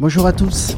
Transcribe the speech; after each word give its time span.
Bonjour 0.00 0.26
à 0.26 0.32
tous. 0.32 0.76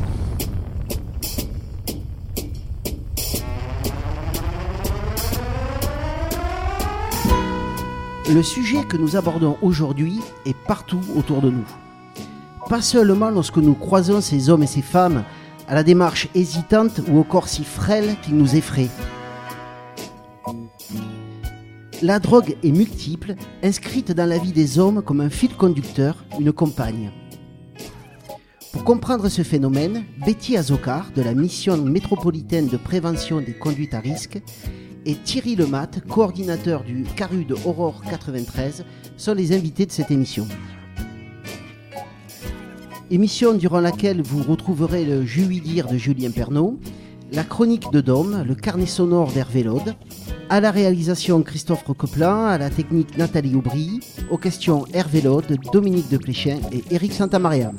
Le 8.30 8.42
sujet 8.42 8.84
que 8.84 8.98
nous 8.98 9.16
abordons 9.16 9.56
aujourd'hui 9.62 10.20
est 10.44 10.54
partout 10.66 11.00
autour 11.16 11.40
de 11.40 11.48
nous. 11.48 11.64
Pas 12.68 12.82
seulement 12.82 13.30
lorsque 13.30 13.56
nous 13.56 13.72
croisons 13.72 14.20
ces 14.20 14.50
hommes 14.50 14.64
et 14.64 14.66
ces 14.66 14.82
femmes 14.82 15.24
à 15.66 15.74
la 15.74 15.82
démarche 15.82 16.28
hésitante 16.34 17.00
ou 17.08 17.18
au 17.18 17.24
corps 17.24 17.48
si 17.48 17.64
frêle 17.64 18.16
qu'il 18.20 18.36
nous 18.36 18.54
effraie. 18.54 18.90
La 22.02 22.18
drogue 22.18 22.58
est 22.62 22.70
multiple, 22.70 23.34
inscrite 23.62 24.12
dans 24.12 24.28
la 24.28 24.36
vie 24.36 24.52
des 24.52 24.78
hommes 24.78 25.00
comme 25.00 25.22
un 25.22 25.30
fil 25.30 25.56
conducteur, 25.56 26.22
une 26.38 26.52
compagne. 26.52 27.10
Pour 28.86 28.94
comprendre 28.94 29.28
ce 29.28 29.42
phénomène, 29.42 30.04
Betty 30.24 30.56
Azokar, 30.56 31.10
de 31.16 31.20
la 31.20 31.34
mission 31.34 31.76
métropolitaine 31.76 32.68
de 32.68 32.76
prévention 32.76 33.40
des 33.40 33.52
conduites 33.52 33.94
à 33.94 33.98
risque, 33.98 34.40
et 35.04 35.16
Thierry 35.16 35.56
Lemat, 35.56 35.88
coordinateur 36.08 36.84
du 36.84 37.02
CARUD 37.02 37.52
Aurore 37.64 38.00
93, 38.08 38.84
sont 39.16 39.34
les 39.34 39.52
invités 39.52 39.86
de 39.86 39.90
cette 39.90 40.12
émission. 40.12 40.46
Émission 43.10 43.54
durant 43.54 43.80
laquelle 43.80 44.22
vous 44.22 44.44
retrouverez 44.44 45.04
le 45.04 45.26
Juillet 45.26 45.82
de 45.82 45.98
Julien 45.98 46.30
Pernaud, 46.30 46.78
la 47.32 47.42
chronique 47.42 47.90
de 47.90 48.00
Dôme, 48.00 48.44
le 48.46 48.54
carnet 48.54 48.86
sonore 48.86 49.32
d'Hervé 49.32 49.64
Laude, 49.64 49.96
à 50.48 50.60
la 50.60 50.70
réalisation 50.70 51.42
Christophe 51.42 51.82
Roqueplan, 51.82 52.46
à 52.46 52.56
la 52.56 52.70
technique 52.70 53.18
Nathalie 53.18 53.56
Aubry, 53.56 53.98
aux 54.30 54.38
questions 54.38 54.84
Hervé 54.94 55.22
Laude, 55.22 55.58
Dominique 55.72 56.08
de 56.08 56.18
Pléchin 56.18 56.58
et 56.70 56.84
Éric 56.94 57.14
Santamaria. 57.14 57.72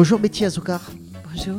Bonjour 0.00 0.18
Betty 0.18 0.46
Azoukar. 0.46 0.80
Bonjour. 1.30 1.58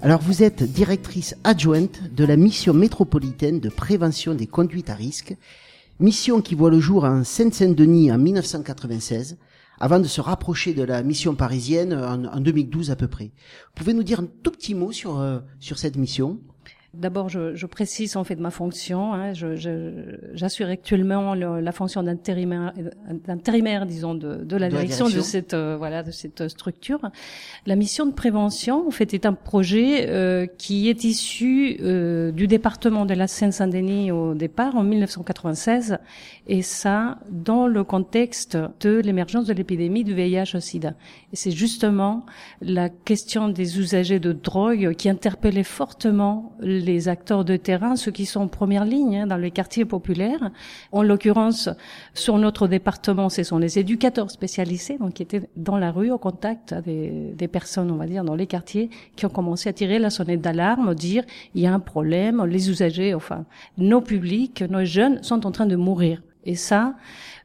Alors 0.00 0.22
vous 0.22 0.42
êtes 0.42 0.62
directrice 0.62 1.36
adjointe 1.44 2.00
de 2.10 2.24
la 2.24 2.38
mission 2.38 2.72
métropolitaine 2.72 3.60
de 3.60 3.68
prévention 3.68 4.34
des 4.34 4.46
conduites 4.46 4.88
à 4.88 4.94
risque, 4.94 5.36
mission 6.00 6.40
qui 6.40 6.54
voit 6.54 6.70
le 6.70 6.80
jour 6.80 7.04
en 7.04 7.22
Seine-Saint-Denis 7.22 8.10
en 8.10 8.16
1996, 8.16 9.36
avant 9.78 9.98
de 10.00 10.06
se 10.06 10.22
rapprocher 10.22 10.72
de 10.72 10.82
la 10.82 11.02
mission 11.02 11.34
parisienne 11.34 11.92
en, 11.92 12.40
2012 12.40 12.90
à 12.90 12.96
peu 12.96 13.08
près. 13.08 13.26
Vous 13.26 13.74
pouvez 13.74 13.92
nous 13.92 14.04
dire 14.04 14.20
un 14.20 14.28
tout 14.42 14.52
petit 14.52 14.74
mot 14.74 14.90
sur, 14.90 15.20
euh, 15.20 15.40
sur 15.60 15.78
cette 15.78 15.96
mission? 15.96 16.40
D'abord, 16.94 17.30
je, 17.30 17.54
je, 17.54 17.64
précise 17.64 18.16
en 18.18 18.24
fait 18.24 18.36
ma 18.36 18.50
fonction. 18.50 19.14
Hein, 19.14 19.32
J'assure 20.34 20.68
actuellement 20.68 21.32
la 21.32 21.72
fonction 21.72 22.02
d'intérimaire, 22.02 22.74
d'intérimaire, 23.26 23.86
disons, 23.86 24.14
de, 24.14 24.44
de, 24.44 24.56
la, 24.58 24.68
direction 24.68 25.08
de 25.08 25.22
cette 25.22 25.54
euh, 25.54 25.74
voilà 25.78 26.02
de 26.02 26.10
cette 26.10 26.48
structure. 26.48 27.00
La 27.64 27.76
mission 27.76 28.04
de 28.04 28.12
prévention, 28.12 28.86
en 28.86 28.90
fait, 28.90 29.14
est 29.14 29.24
un 29.24 29.32
projet 29.32 30.06
euh, 30.10 30.46
qui 30.58 30.90
est 30.90 31.04
issu 31.04 31.78
euh, 31.80 32.30
du 32.30 32.46
département 32.46 33.06
de 33.06 33.14
la 33.14 33.26
Seine-Saint-Denis 33.26 34.12
au 34.12 34.34
départ 34.34 34.76
en 34.76 34.82
1996, 34.82 35.96
et 36.46 36.60
ça 36.60 37.20
dans 37.30 37.68
le 37.68 37.84
contexte 37.84 38.58
de 38.80 38.98
l'émergence 38.98 39.46
de 39.46 39.54
l'épidémie 39.54 40.04
du 40.04 40.12
VIH/SIDA. 40.12 40.92
Et 41.32 41.36
c'est 41.36 41.52
justement 41.52 42.26
la 42.60 42.90
question 42.90 43.48
des 43.48 43.78
usagers 43.78 44.20
de 44.20 44.32
drogue 44.32 44.94
qui 44.94 45.08
interpellait 45.08 45.64
fortement 45.64 46.54
les 46.60 46.81
acteurs 47.08 47.44
de 47.44 47.56
terrain, 47.56 47.96
ceux 47.96 48.10
qui 48.10 48.26
sont 48.26 48.40
en 48.40 48.48
première 48.48 48.84
ligne 48.84 49.18
hein, 49.18 49.26
dans 49.26 49.36
les 49.36 49.50
quartiers 49.50 49.84
populaires. 49.84 50.50
En 50.92 51.02
l'occurrence, 51.02 51.68
sur 52.14 52.38
notre 52.38 52.68
département, 52.68 53.28
ce 53.28 53.42
sont 53.42 53.58
les 53.58 53.78
éducateurs 53.78 54.30
spécialisés, 54.30 54.98
donc 54.98 55.14
qui 55.14 55.22
étaient 55.22 55.48
dans 55.56 55.78
la 55.78 55.90
rue 55.90 56.10
au 56.10 56.18
contact 56.18 56.74
des, 56.74 57.32
des 57.34 57.48
personnes, 57.48 57.90
on 57.90 57.96
va 57.96 58.06
dire, 58.06 58.24
dans 58.24 58.34
les 58.34 58.46
quartiers, 58.46 58.90
qui 59.16 59.26
ont 59.26 59.30
commencé 59.30 59.68
à 59.68 59.72
tirer 59.72 59.98
la 59.98 60.10
sonnette 60.10 60.40
d'alarme, 60.40 60.94
dire 60.94 61.24
il 61.54 61.62
y 61.62 61.66
a 61.66 61.74
un 61.74 61.80
problème, 61.80 62.44
les 62.44 62.70
usagers, 62.70 63.14
enfin, 63.14 63.44
nos 63.78 64.00
publics, 64.00 64.62
nos 64.68 64.84
jeunes 64.84 65.22
sont 65.22 65.46
en 65.46 65.50
train 65.50 65.66
de 65.66 65.76
mourir. 65.76 66.22
Et 66.44 66.56
ça, 66.56 66.94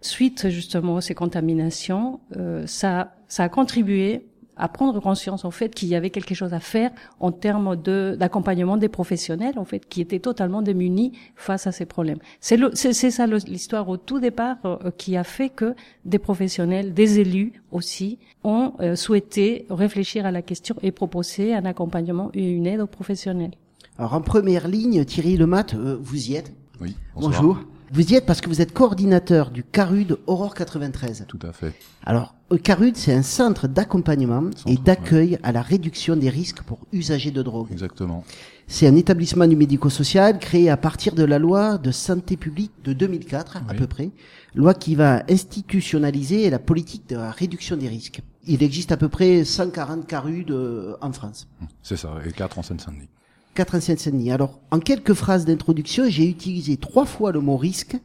suite 0.01 0.50
justement 0.50 0.97
à 0.97 1.01
ces 1.01 1.13
contaminations, 1.13 2.19
euh, 2.35 2.66
ça, 2.66 3.13
ça 3.28 3.44
a 3.44 3.50
contribué 3.50 4.25
à 4.57 4.68
prendre 4.68 5.00
conscience 5.00 5.45
en 5.45 5.51
fait 5.51 5.73
qu'il 5.73 5.88
y 5.88 5.95
avait 5.95 6.09
quelque 6.09 6.35
chose 6.35 6.53
à 6.53 6.59
faire 6.59 6.91
en 7.19 7.31
termes 7.31 7.75
de 7.75 8.16
d'accompagnement 8.19 8.78
des 8.78 8.90
professionnels 8.90 9.57
en 9.57 9.66
fait 9.66 9.88
qui 9.88 10.01
étaient 10.01 10.19
totalement 10.19 10.62
démunis 10.62 11.13
face 11.35 11.68
à 11.68 11.72
ces 11.72 11.85
problèmes. 11.85 12.19
C'est 12.40 12.57
c'est 12.73 13.12
ça 13.12 13.28
l'histoire 13.28 13.88
au 13.90 13.97
tout 13.97 14.19
départ 14.19 14.57
euh, 14.66 14.91
qui 14.97 15.18
a 15.18 15.23
fait 15.23 15.50
que 15.50 15.75
des 16.06 16.19
professionnels, 16.19 16.94
des 16.94 17.19
élus 17.19 17.53
aussi 17.72 18.19
ont 18.44 18.73
euh, 18.79 18.95
souhaité 18.95 19.66
réfléchir 19.69 20.25
à 20.25 20.31
la 20.31 20.41
question 20.41 20.75
et 20.81 20.91
proposer 20.91 21.53
un 21.53 21.66
accompagnement 21.66 22.29
et 22.34 22.50
une 22.50 22.68
aide 22.68 22.81
aux 22.81 22.88
professionnels. 22.88 23.51
Alors 23.97 24.13
en 24.13 24.22
première 24.22 24.68
ligne, 24.68 25.06
Thierry 25.06 25.38
Lemat, 25.38 25.75
vous 26.00 26.29
y 26.31 26.35
êtes. 26.35 26.53
Oui. 26.79 26.95
Bonjour. 27.16 27.57
Vous 27.92 28.12
y 28.12 28.16
êtes 28.16 28.25
parce 28.25 28.42
que 28.42 28.50
vous 28.50 28.62
êtes 28.62 28.74
coordinateur 28.74 29.50
du 29.50 29.64
CARUD 29.64 30.18
Aurore 30.28 30.56
93. 30.56 31.25
Tout 31.28 31.40
à 31.42 31.53
fait. 31.53 31.74
Alors, 32.06 32.36
le 32.52 32.58
CARUD, 32.58 32.98
c'est 32.98 33.14
un 33.14 33.22
centre 33.22 33.68
d'accompagnement 33.68 34.50
et 34.66 34.75
d'accueil 34.75 35.40
à 35.42 35.53
la 35.53 35.62
réduction 35.62 36.18
des 36.18 36.30
risques 36.30 36.64
pour 36.64 36.80
usagers 36.92 37.31
de 37.31 37.42
drogue. 37.42 37.72
Exactement. 37.72 38.25
C'est 38.68 38.88
un 38.88 38.96
établissement 38.98 39.48
du 39.48 39.56
médico-social 39.56 40.38
créé 40.40 40.70
à 40.70 40.75
partir 40.75 41.16
de 41.16 41.24
la 41.24 41.40
loi 41.40 41.78
de 41.78 41.92
santé 41.92 42.36
publique 42.36 42.74
de 42.84 42.92
2004 42.92 43.58
à 43.70 43.74
peu 43.74 43.88
près, 43.88 44.12
loi 44.54 44.74
qui 44.74 44.96
va 44.96 45.24
institutionnaliser 45.30 46.50
la 46.50 46.59
politique 46.59 47.08
de 47.08 47.16
la 47.16 47.31
réduction 47.31 47.78
des 47.78 47.88
risques. 47.88 48.22
Il 48.46 48.64
existe 48.64 48.92
à 48.92 48.98
peu 48.98 49.08
près 49.08 49.46
140 49.46 50.06
CARUD 50.08 50.52
euh, 50.52 50.98
en 51.00 51.14
France. 51.14 51.48
C'est 51.81 51.98
ça, 51.98 52.16
et 52.25 52.34
4 52.34 52.59
en 52.59 52.64
Seine-Saint-Denis. 52.64 53.08
4 53.57 53.73
en 53.73 53.81
Seine-Saint-Denis. 53.81 54.31
Alors, 54.31 54.59
en 54.69 54.78
quelques 54.78 55.16
phrases 55.16 55.44
d'introduction, 55.45 56.03
j'ai 56.07 56.29
utilisé 56.29 56.78
trois 56.78 57.06
fois 57.06 57.31
le 57.31 57.40
mot 57.40 57.57
risque. 57.57 57.97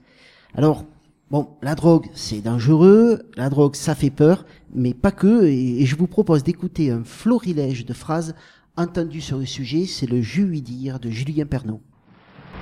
Alors, 0.55 0.87
bon, 1.31 1.47
la 1.61 1.75
drogue, 1.75 2.07
c'est 2.15 2.41
dangereux, 2.41 3.21
la 3.37 3.51
drogue, 3.51 3.77
ça 3.77 3.95
fait 3.95 4.09
peur, 4.09 4.47
mais 4.75 4.95
pas 4.95 5.11
que, 5.11 5.45
et, 5.45 5.85
je 5.85 5.95
vous 5.95 6.07
propose 6.07 6.43
d'écouter 6.43 6.91
un 6.91 7.05
florilège 7.05 7.85
de 7.85 7.93
phrases 7.93 8.35
entendues 8.79 9.21
sur 9.21 9.37
le 9.37 9.45
sujet, 9.45 9.85
c'est 9.85 10.07
le 10.07 10.23
dire 10.63 10.99
de 10.99 11.11
Julien 11.11 11.45
Pernaud. 11.45 11.83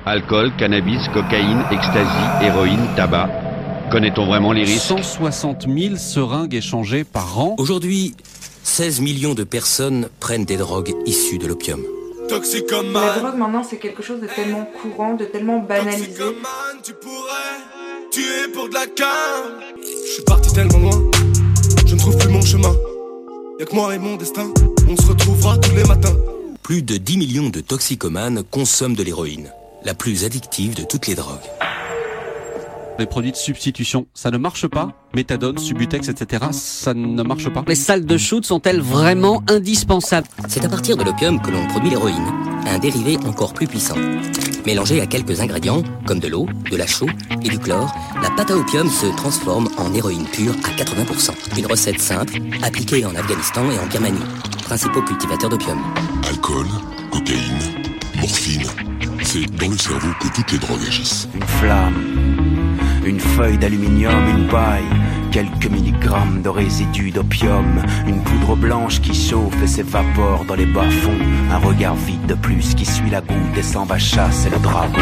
Alcool, 0.05 0.51
cannabis, 0.57 1.07
cocaïne, 1.15 1.63
ecstasy, 1.71 2.45
héroïne, 2.45 2.89
tabac. 2.97 3.31
Connaît-on 3.93 4.27
vraiment 4.27 4.53
les 4.53 4.65
risques 4.65 4.89
160 4.89 5.69
000 5.69 5.95
seringues 5.95 6.55
échangées 6.55 7.05
par 7.05 7.39
an. 7.39 7.55
Aujourd'hui, 7.59 8.17
16 8.65 9.01
millions 9.01 9.35
de 9.35 9.45
personnes 9.45 10.09
prennent 10.19 10.45
des 10.45 10.57
drogues 10.57 10.93
issues 11.07 11.39
de 11.39 11.47
l'opium. 11.47 11.81
La 12.31 13.19
drogue 13.19 13.37
maintenant 13.37 13.65
c'est 13.65 13.79
quelque 13.79 14.03
chose 14.03 14.21
de 14.21 14.29
tellement 14.29 14.65
courant, 14.81 15.15
de 15.15 15.25
tellement 15.25 15.59
banalisé. 15.59 16.23
Tu 16.83 16.93
pourrais 16.95 18.53
pour 18.55 18.69
de 18.69 18.75
la 18.75 18.87
Je 19.83 20.13
suis 20.13 20.23
parti 20.23 20.53
tellement 20.53 20.79
loin, 20.79 21.11
je 21.87 21.95
ne 21.95 21.99
trouve 21.99 22.17
plus 22.17 22.29
mon 22.29 22.43
chemin. 22.43 22.75
Y'a 23.59 23.67
que 23.67 23.75
moi 23.75 23.95
et 23.95 23.99
mon 23.99 24.17
destin, 24.17 24.53
on 24.89 24.97
se 24.97 25.09
retrouvera 25.09 25.59
tous 25.59 25.75
les 25.75 25.85
matins. 25.85 26.17
Plus 26.63 26.83
de 26.83 26.97
10 26.97 27.19
millions 27.19 27.49
de 27.49 27.61
toxicomanes 27.61 28.45
consomment 28.45 28.95
de 28.95 29.03
l'héroïne, 29.03 29.53
la 29.85 29.95
plus 29.95 30.25
addictive 30.25 30.75
de 30.75 30.85
toutes 30.85 31.09
les 31.09 31.17
drogues 31.17 31.70
les 33.01 33.07
produits 33.07 33.33
de 33.33 33.37
substitution. 33.37 34.07
Ça 34.15 34.31
ne 34.31 34.39
marche 34.39 34.69
pas 34.69 34.93
Méthadone, 35.15 35.59
Subutex, 35.59 36.09
etc. 36.09 36.45
Ça 36.53 36.95
ne 36.95 37.23
marche 37.23 37.49
pas 37.49 37.65
Les 37.67 37.75
salles 37.75 38.07
de 38.07 38.17
shoot 38.17 38.45
sont-elles 38.45 38.81
vraiment 38.81 39.43
indispensables? 39.49 40.29
C'est 40.49 40.65
à 40.65 40.69
partir 40.69 40.97
de 40.97 41.03
l'opium 41.03 41.41
que 41.41 41.51
l'on 41.51 41.67
produit 41.67 41.91
l'héroïne, 41.91 42.27
un 42.67 42.79
dérivé 42.79 43.17
encore 43.27 43.53
plus 43.53 43.67
puissant. 43.67 43.97
Mélangé 44.67 45.01
à 45.01 45.07
quelques 45.07 45.41
ingrédients, 45.41 45.83
comme 46.07 46.21
de 46.21 46.29
l'eau, 46.29 46.47
de 46.71 46.77
la 46.77 46.87
chaux 46.87 47.09
et 47.43 47.49
du 47.49 47.59
chlore, 47.59 47.93
la 48.23 48.31
pâte 48.31 48.51
à 48.51 48.57
opium 48.57 48.89
se 48.89 49.07
transforme 49.17 49.69
en 49.79 49.93
héroïne 49.95 50.27
pure 50.27 50.55
à 50.65 50.71
80%. 50.81 51.59
Une 51.59 51.67
recette 51.67 52.01
simple, 52.01 52.35
appliquée 52.63 53.05
en 53.05 53.15
Afghanistan 53.17 53.69
et 53.71 53.79
en 53.79 53.87
Birmanie, 53.87 54.21
principaux 54.65 55.03
cultivateurs 55.03 55.51
d'opium. 55.51 55.79
Alcool, 56.29 56.67
cocaïne, 57.11 57.59
morphine, 58.21 58.67
c'est 59.23 59.47
dans 59.57 59.71
le 59.71 59.79
cerveau 59.79 60.09
que 60.21 60.29
toutes 60.35 60.53
les 60.53 60.59
drogues 60.59 60.87
agissent. 60.87 61.29
Une 61.35 61.43
flamme 61.43 62.50
une 63.11 63.19
feuille 63.19 63.59
d'aluminium, 63.59 64.15
une 64.39 64.47
paille, 64.47 64.85
quelques 65.31 65.67
milligrammes 65.67 66.43
de 66.43 66.49
résidus 66.49 67.11
d'opium, 67.11 67.83
une 68.07 68.21
poudre 68.23 68.57
blanche 68.57 69.01
qui 69.01 69.15
chauffe 69.15 69.63
et 69.63 69.67
s'évapore 69.67 70.45
dans 70.45 70.55
les 70.55 70.67
bas-fonds, 70.67 71.19
un 71.51 71.59
regard 71.59 71.95
vide 71.95 72.27
de 72.27 72.35
plus 72.35 72.75
qui 72.75 72.85
suit 72.85 73.11
la 73.11 73.21
goutte 73.21 73.57
et 73.57 73.63
s'en 73.63 73.85
va 73.85 73.99
chasser 73.99 74.51
le 74.51 74.59
dragon. 74.59 74.99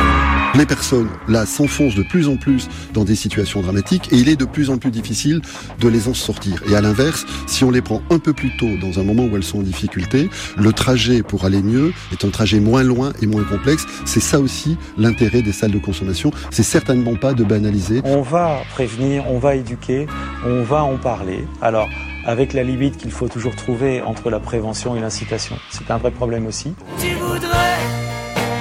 Les 0.55 0.67
personnes, 0.67 1.09
là, 1.29 1.47
s'enfoncent 1.47 1.95
de 1.95 2.03
plus 2.03 2.29
en 2.29 2.37
plus 2.37 2.69
dans 2.93 3.05
des 3.05 3.15
situations 3.15 3.61
dramatiques 3.61 4.13
et 4.13 4.17
il 4.17 4.29
est 4.29 4.37
de 4.37 4.45
plus 4.45 4.71
en 4.71 4.79
plus 4.79 4.91
difficile 4.91 5.41
de 5.81 5.89
les 5.89 6.09
en 6.09 6.15
sortir. 6.15 6.63
Et 6.69 6.75
à 6.75 6.81
l'inverse, 6.81 7.27
si 7.47 7.65
on 7.65 7.71
les 7.71 7.83
prend 7.83 8.03
un 8.11 8.19
peu 8.19 8.33
plus 8.33 8.57
tôt, 8.57 8.77
dans 8.81 9.01
un 9.01 9.05
moment 9.05 9.25
où 9.25 9.37
elles 9.37 9.45
sont 9.45 9.59
en 9.59 9.63
difficulté, 9.63 10.29
le 10.57 10.73
trajet 10.73 11.23
pour 11.23 11.45
aller 11.45 11.63
mieux 11.63 11.93
est 12.13 12.25
un 12.25 12.31
trajet 12.31 12.61
moins 12.61 12.83
loin 12.83 13.13
et 13.23 13.27
moins 13.27 13.45
complexe. 13.45 13.87
C'est 14.05 14.21
ça 14.21 14.41
aussi 14.41 14.77
l'intérêt 14.97 15.43
des 15.43 15.53
salles 15.53 15.73
de 15.73 15.79
consommation. 15.79 16.31
C'est 16.51 16.63
certainement 16.63 17.15
pas 17.15 17.35
de 17.35 17.45
banaliser. 17.45 18.01
On 18.05 18.23
va 18.23 18.61
prévenir, 18.71 19.25
on 19.31 19.39
va 19.39 19.55
éduquer, 19.55 20.07
on 20.47 20.63
va 20.63 20.83
en 20.83 20.97
parler. 20.97 21.47
Alors, 21.61 21.89
avec 22.25 22.53
la 22.53 22.63
limite 22.63 22.97
qu'il 22.97 23.11
faut 23.11 23.29
toujours 23.29 23.57
trouver 23.57 24.03
entre 24.03 24.31
la 24.31 24.41
prévention 24.41 24.95
et 24.97 25.01
l'incitation. 25.01 25.57
C'est 25.71 25.91
un 25.91 25.99
vrai 25.99 26.11
problème 26.11 26.47
aussi. 26.47 26.75
Tu 26.99 27.15
voudrais 27.15 27.79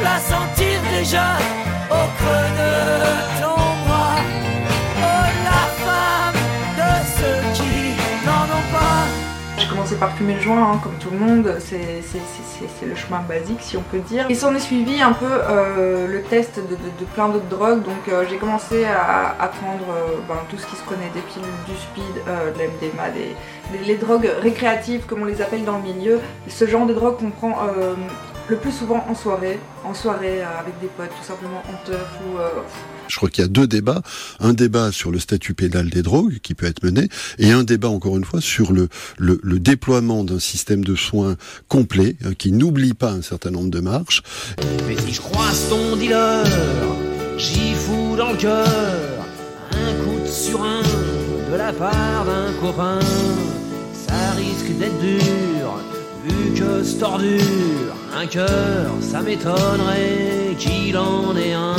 la 0.03 0.17
sentir 0.19 0.79
déjà 0.97 1.37
au 1.91 1.95
de 1.95 2.86
commencé 9.87 9.99
par 9.99 10.17
fumer 10.17 10.33
le 10.33 10.41
joint, 10.41 10.71
hein, 10.71 10.79
comme 10.83 10.95
tout 10.99 11.09
le 11.11 11.17
monde, 11.17 11.55
c'est 11.59 12.85
le 12.85 12.95
chemin 12.95 13.21
basique 13.21 13.59
si 13.61 13.77
on 13.77 13.81
peut 13.83 13.99
dire. 13.99 14.25
Et 14.29 14.35
s'en 14.35 14.53
est 14.53 14.59
suivi 14.59 15.01
un 15.01 15.13
peu 15.13 15.25
euh, 15.25 16.07
le 16.07 16.21
test 16.23 16.57
de, 16.57 17.05
plein 17.13 17.29
d'autres 17.29 17.47
drogues, 17.47 17.83
donc 17.83 18.07
euh, 18.09 18.25
j'ai 18.29 18.37
commencé 18.37 18.85
à, 18.85 19.47
prendre 19.61 19.85
euh, 19.89 20.17
ben, 20.27 20.35
tout 20.49 20.57
ce 20.57 20.65
qui 20.65 20.75
se 20.75 20.83
connaît, 20.83 21.09
des 21.13 21.21
pilules, 21.21 21.49
du 21.65 21.75
speed, 21.75 22.03
de 22.25 22.59
l'MDMA, 22.59 23.09
des, 23.11 23.35
des, 23.71 23.85
les 23.85 23.95
drogues 23.95 24.29
récréatives 24.41 25.05
comme 25.05 25.21
on 25.21 25.25
les 25.25 25.41
appelle 25.41 25.63
dans 25.63 25.77
le 25.77 25.83
milieu. 25.83 26.19
Ce 26.47 26.67
genre 26.67 26.85
de 26.85 26.93
drogue 26.93 27.17
qu'on 27.17 27.31
prend 27.31 27.55
le 28.47 28.55
plus 28.57 28.71
souvent 28.71 29.05
en 29.09 29.15
soirée, 29.15 29.59
en 29.85 29.93
soirée 29.93 30.41
avec 30.41 30.79
des 30.79 30.87
potes, 30.87 31.09
tout 31.09 31.25
simplement 31.25 31.61
en 31.69 31.85
teuf 31.85 32.07
ou... 32.25 32.37
Je 33.07 33.15
crois 33.15 33.29
qu'il 33.29 33.43
y 33.43 33.45
a 33.45 33.49
deux 33.49 33.67
débats. 33.67 34.01
Un 34.39 34.53
débat 34.53 34.91
sur 34.91 35.11
le 35.11 35.19
statut 35.19 35.53
pénal 35.53 35.89
des 35.89 36.01
drogues 36.01 36.39
qui 36.41 36.53
peut 36.53 36.65
être 36.65 36.83
mené 36.83 37.07
et 37.37 37.51
un 37.51 37.63
débat, 37.63 37.89
encore 37.89 38.17
une 38.17 38.25
fois, 38.25 38.41
sur 38.41 38.71
le, 38.71 38.89
le, 39.17 39.39
le 39.41 39.59
déploiement 39.59 40.23
d'un 40.23 40.39
système 40.39 40.83
de 40.83 40.95
soins 40.95 41.35
complet 41.67 42.15
euh, 42.25 42.33
qui 42.33 42.51
n'oublie 42.51 42.93
pas 42.93 43.11
un 43.11 43.21
certain 43.21 43.51
nombre 43.51 43.69
de 43.69 43.79
marches. 43.79 44.23
Mais 44.87 44.97
si 44.97 45.13
je 45.13 45.21
croise 45.21 45.69
ton 45.69 45.95
dealer, 45.95 46.45
j'y 47.37 47.73
fous 47.73 48.15
dans 48.17 48.31
le 48.31 48.37
cœur 48.37 48.67
un 49.71 49.93
coup 50.03 50.19
de 50.25 50.31
surin 50.31 50.81
de 51.51 51.55
la 51.55 51.71
part 51.73 52.25
d'un 52.25 52.53
copain. 52.59 52.99
Ça 53.93 54.31
risque 54.35 54.77
d'être 54.79 54.99
dur, 54.99 55.79
vu 56.25 56.53
que 56.53 56.83
c'est 56.83 57.03
ordure, 57.03 57.95
un 58.15 58.25
cœur, 58.25 58.91
ça 59.01 59.21
m'étonnerait 59.21 60.55
qu'il 60.57 60.97
en 60.97 61.35
ait 61.35 61.53
un. 61.53 61.75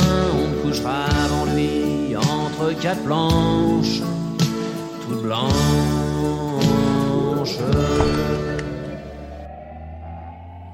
Couchera 0.69 1.05
avant 1.05 1.45
lui 1.55 2.15
entre 2.15 2.79
quatre 2.79 3.01
planches, 3.03 4.01
toutes 5.01 5.23
blanches. 5.23 5.49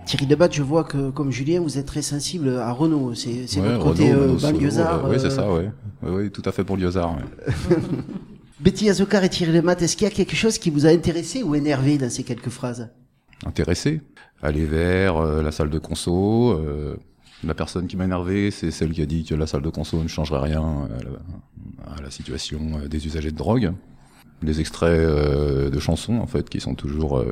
Thierry 0.05 0.25
Debat, 0.25 0.49
je 0.51 0.63
vois 0.63 0.83
que, 0.83 1.11
comme 1.11 1.31
Julien, 1.31 1.61
vous 1.61 1.77
êtes 1.77 1.85
très 1.85 2.01
sensible 2.01 2.57
à 2.57 2.73
Renault. 2.73 3.13
C'est 3.15 3.29
Ouais, 3.61 3.69
votre 3.69 3.83
côté 3.85 4.13
Renault, 4.13 4.33
euh, 4.33 4.37
banlieusard. 4.41 5.05
Oui, 5.07 5.15
euh, 5.15 5.19
c'est 5.19 5.29
ça, 5.29 5.49
oui. 5.49 5.63
Oui, 6.03 6.11
oui, 6.23 6.29
tout 6.31 6.41
à 6.43 6.51
fait 6.51 6.65
pour 6.65 6.75
Liozard. 6.75 7.15
ouais. 7.15 7.75
Betty 8.59 8.89
Azokar 8.89 9.23
et 9.23 9.29
Thierry 9.29 9.53
Debat, 9.53 9.75
est-ce 9.79 9.95
qu'il 9.95 10.03
y 10.09 10.11
a 10.11 10.13
quelque 10.13 10.35
chose 10.35 10.57
qui 10.57 10.71
vous 10.71 10.85
a 10.85 10.89
intéressé 10.89 11.41
ou 11.41 11.55
énervé 11.55 11.97
dans 11.97 12.09
ces 12.09 12.23
quelques 12.23 12.49
phrases? 12.49 12.89
Intéressé? 13.45 14.01
Aller 14.43 14.65
vers 14.65 15.15
euh, 15.15 15.41
la 15.41 15.53
salle 15.53 15.69
de 15.69 15.79
conso. 15.79 16.59
Euh, 17.43 17.47
la 17.47 17.53
personne 17.53 17.87
qui 17.87 17.97
m'a 17.97 18.05
énervé, 18.05 18.51
c'est 18.51 18.71
celle 18.71 18.91
qui 18.91 19.01
a 19.01 19.05
dit 19.05 19.23
que 19.23 19.35
la 19.35 19.47
salle 19.47 19.61
de 19.61 19.69
conso 19.69 20.01
ne 20.01 20.07
changerait 20.07 20.39
rien 20.41 20.61
à 20.63 21.03
la, 21.03 21.95
à 21.97 22.01
la 22.01 22.11
situation 22.11 22.59
euh, 22.83 22.87
des 22.87 23.05
usagers 23.05 23.31
de 23.31 23.37
drogue. 23.37 23.73
Les 24.41 24.59
extraits 24.59 24.89
euh, 24.89 25.69
de 25.69 25.79
chansons, 25.79 26.17
en 26.17 26.27
fait, 26.27 26.49
qui 26.49 26.59
sont 26.59 26.75
toujours 26.75 27.17
euh, 27.19 27.31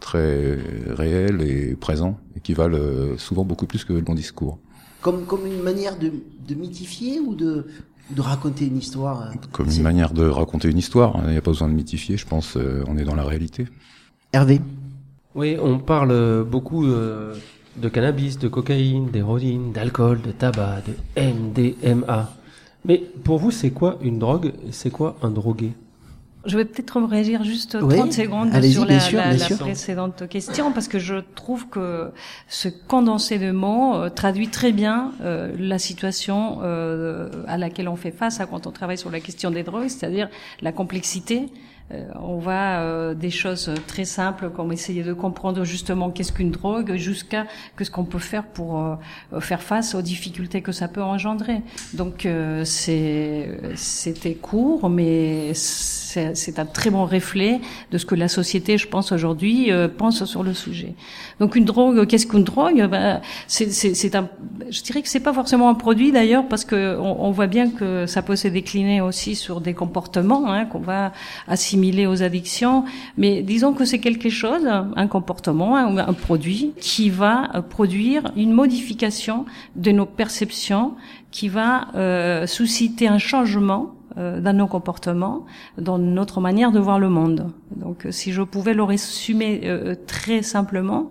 très 0.00 0.58
réels 0.88 1.40
et 1.42 1.74
présents, 1.74 2.18
et 2.36 2.40
qui 2.40 2.52
valent 2.54 2.76
euh, 2.78 3.16
souvent 3.16 3.44
beaucoup 3.44 3.66
plus 3.66 3.84
que 3.84 3.92
le 3.94 4.02
bon 4.02 4.14
discours. 4.14 4.58
comme, 5.00 5.24
comme 5.24 5.46
une 5.46 5.62
manière 5.62 5.98
de, 5.98 6.12
de 6.46 6.54
mythifier 6.54 7.20
ou 7.20 7.34
de, 7.34 7.66
de 8.10 8.20
raconter 8.20 8.66
une 8.66 8.76
histoire 8.78 9.22
euh, 9.22 9.34
Comme 9.50 9.70
une 9.70 9.82
manière 9.82 10.12
de 10.12 10.24
raconter 10.28 10.68
une 10.68 10.78
histoire. 10.78 11.18
Il 11.24 11.30
n'y 11.30 11.36
a 11.38 11.40
pas 11.40 11.50
besoin 11.52 11.68
de 11.68 11.74
mythifier, 11.74 12.16
je 12.18 12.26
pense, 12.26 12.56
euh, 12.56 12.84
on 12.86 12.98
est 12.98 13.04
dans 13.04 13.14
la 13.16 13.24
réalité. 13.24 13.66
Hervé 14.32 14.60
Oui, 15.34 15.56
on 15.60 15.78
parle 15.78 16.44
beaucoup 16.44 16.84
euh, 16.84 17.34
de 17.76 17.88
cannabis, 17.88 18.38
de 18.38 18.48
cocaïne, 18.48 19.10
d'héroïne, 19.10 19.72
d'alcool, 19.72 20.20
de 20.22 20.30
tabac, 20.32 20.82
de 20.86 21.22
MDMA. 21.22 22.30
Mais 22.84 22.98
pour 22.98 23.38
vous, 23.38 23.50
c'est 23.50 23.70
quoi 23.70 23.98
une 24.02 24.18
drogue 24.18 24.52
C'est 24.70 24.90
quoi 24.90 25.16
un 25.22 25.30
drogué? 25.30 25.72
Je 26.44 26.56
vais 26.56 26.64
peut-être 26.64 27.00
réagir 27.02 27.44
juste 27.44 27.78
Oui, 27.80 27.94
30 27.94 28.12
secondes 28.12 28.62
sur 28.64 28.84
la, 28.84 28.98
sûr, 28.98 29.18
la- 29.18 29.28
bien 29.28 29.38
la 29.38 29.44
sûr. 29.46 29.58
précédente 29.58 30.28
question 30.28 30.72
parce 30.72 30.88
que 30.88 30.98
je 30.98 31.14
trouve 31.36 31.68
que 31.68 32.10
ce 32.48 32.68
condensé 32.88 33.38
de 33.38 33.52
mots 33.52 33.94
euh, 33.94 34.08
traduit 34.10 34.48
très 34.48 34.72
bien 34.72 35.12
euh, 35.20 35.52
la 35.56 35.78
situation 35.78 36.58
euh, 36.62 37.28
à 37.46 37.58
laquelle 37.58 37.86
on 37.88 37.94
fait 37.94 38.10
face 38.10 38.40
hein, 38.40 38.48
quand 38.50 38.66
on 38.66 38.72
travaille 38.72 38.98
sur 38.98 39.10
la 39.12 39.20
question 39.20 39.52
des 39.52 39.62
drogues, 39.62 39.86
c'est-à-dire 39.86 40.28
la 40.62 40.72
complexité. 40.72 41.46
Euh, 41.92 42.04
on 42.20 42.38
va 42.38 42.80
euh, 42.80 43.14
des 43.14 43.30
choses 43.30 43.70
très 43.86 44.04
simples 44.04 44.50
comme 44.50 44.72
essayer 44.72 45.02
de 45.02 45.12
comprendre 45.12 45.64
justement 45.64 46.10
qu'est-ce 46.10 46.32
qu'une 46.32 46.50
drogue 46.50 46.94
jusqu'à 46.96 47.46
que 47.76 47.84
ce 47.84 47.90
qu'on 47.90 48.04
peut 48.04 48.18
faire 48.18 48.44
pour 48.44 48.78
euh, 48.78 48.96
faire 49.40 49.62
face 49.62 49.94
aux 49.94 50.02
difficultés 50.02 50.62
que 50.62 50.72
ça 50.72 50.88
peut 50.88 51.02
engendrer. 51.02 51.60
Donc 51.94 52.26
c'était 52.64 54.34
court 54.40 54.88
mais 54.88 55.52
c'est 55.54 56.01
c'est 56.34 56.58
un 56.58 56.66
très 56.66 56.90
bon 56.90 57.04
reflet 57.06 57.60
de 57.90 57.98
ce 57.98 58.06
que 58.06 58.14
la 58.14 58.28
société, 58.28 58.78
je 58.78 58.88
pense 58.88 59.12
aujourd'hui, 59.12 59.70
euh, 59.70 59.88
pense 59.88 60.24
sur 60.24 60.42
le 60.42 60.54
sujet. 60.54 60.94
Donc 61.40 61.56
une 61.56 61.64
drogue, 61.64 62.06
qu'est-ce 62.06 62.26
qu'une 62.26 62.44
drogue? 62.44 62.86
Ben, 62.90 63.20
c'est 63.46 64.14
un 64.14 64.28
je 64.70 64.82
dirais 64.82 65.02
que 65.02 65.08
c'est 65.08 65.20
pas 65.20 65.32
forcément 65.32 65.68
un 65.68 65.74
produit 65.74 66.12
d'ailleurs 66.12 66.46
parce 66.48 66.64
que 66.64 66.96
on, 66.98 67.24
on 67.26 67.30
voit 67.30 67.46
bien 67.46 67.70
que 67.70 68.06
ça 68.06 68.22
peut 68.22 68.36
se 68.36 68.48
décliner 68.48 69.00
aussi 69.00 69.34
sur 69.34 69.60
des 69.60 69.74
comportements 69.74 70.50
hein, 70.50 70.64
qu'on 70.66 70.80
va 70.80 71.12
assimiler 71.48 72.06
aux 72.06 72.22
addictions. 72.22 72.84
Mais 73.16 73.42
disons 73.42 73.72
que 73.72 73.84
c'est 73.84 73.98
quelque 73.98 74.28
chose, 74.28 74.66
un 74.66 75.06
comportement, 75.06 75.76
un, 75.76 75.96
un 75.96 76.12
produit 76.12 76.72
qui 76.80 77.10
va 77.10 77.50
produire 77.70 78.32
une 78.36 78.52
modification 78.52 79.44
de 79.76 79.90
nos 79.90 80.06
perceptions, 80.06 80.94
qui 81.30 81.48
va 81.48 81.88
euh, 81.94 82.46
susciter 82.46 83.08
un 83.08 83.18
changement 83.18 83.94
dans 84.16 84.52
nos 84.56 84.66
comportements, 84.66 85.46
dans 85.78 85.98
notre 85.98 86.40
manière 86.40 86.72
de 86.72 86.78
voir 86.78 86.98
le 86.98 87.08
monde. 87.08 87.50
Donc, 87.76 88.06
euh, 88.06 88.10
si 88.10 88.32
je 88.32 88.42
pouvais 88.42 88.74
le 88.74 88.82
résumer 88.82 89.60
euh, 89.64 89.94
très 90.06 90.42
simplement, 90.42 91.10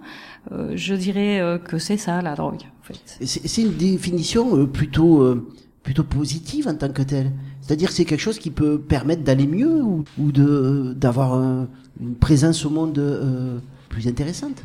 euh, 0.52 0.72
je 0.76 0.94
dirais 0.96 1.40
euh, 1.40 1.58
que 1.58 1.78
c'est 1.80 1.98
ça 1.98 2.22
la 2.22 2.36
drogue. 2.36 2.62
En 2.82 2.84
fait. 2.84 3.26
C'est 3.26 3.62
une 3.62 3.74
définition 3.76 4.58
euh, 4.58 4.66
plutôt 4.66 5.22
euh, 5.22 5.48
plutôt 5.84 6.04
positive 6.04 6.68
en 6.68 6.76
tant 6.76 6.90
que 6.90 7.02
telle. 7.02 7.32
C'est-à-dire 7.62 7.92
c'est 7.92 8.06
quelque 8.06 8.20
chose 8.22 8.38
qui 8.40 8.52
peut 8.52 8.80
permettre 8.80 9.24
d'aller 9.24 9.48
mieux 9.48 9.82
ou, 9.82 10.04
ou 10.20 10.32
de 10.32 10.94
d'avoir 10.96 11.34
un- 11.34 11.68
une 12.00 12.16
présence 12.16 12.66
au 12.66 12.70
monde 12.70 12.98
euh, 13.00 13.58
plus 13.90 14.08
intéressante. 14.08 14.64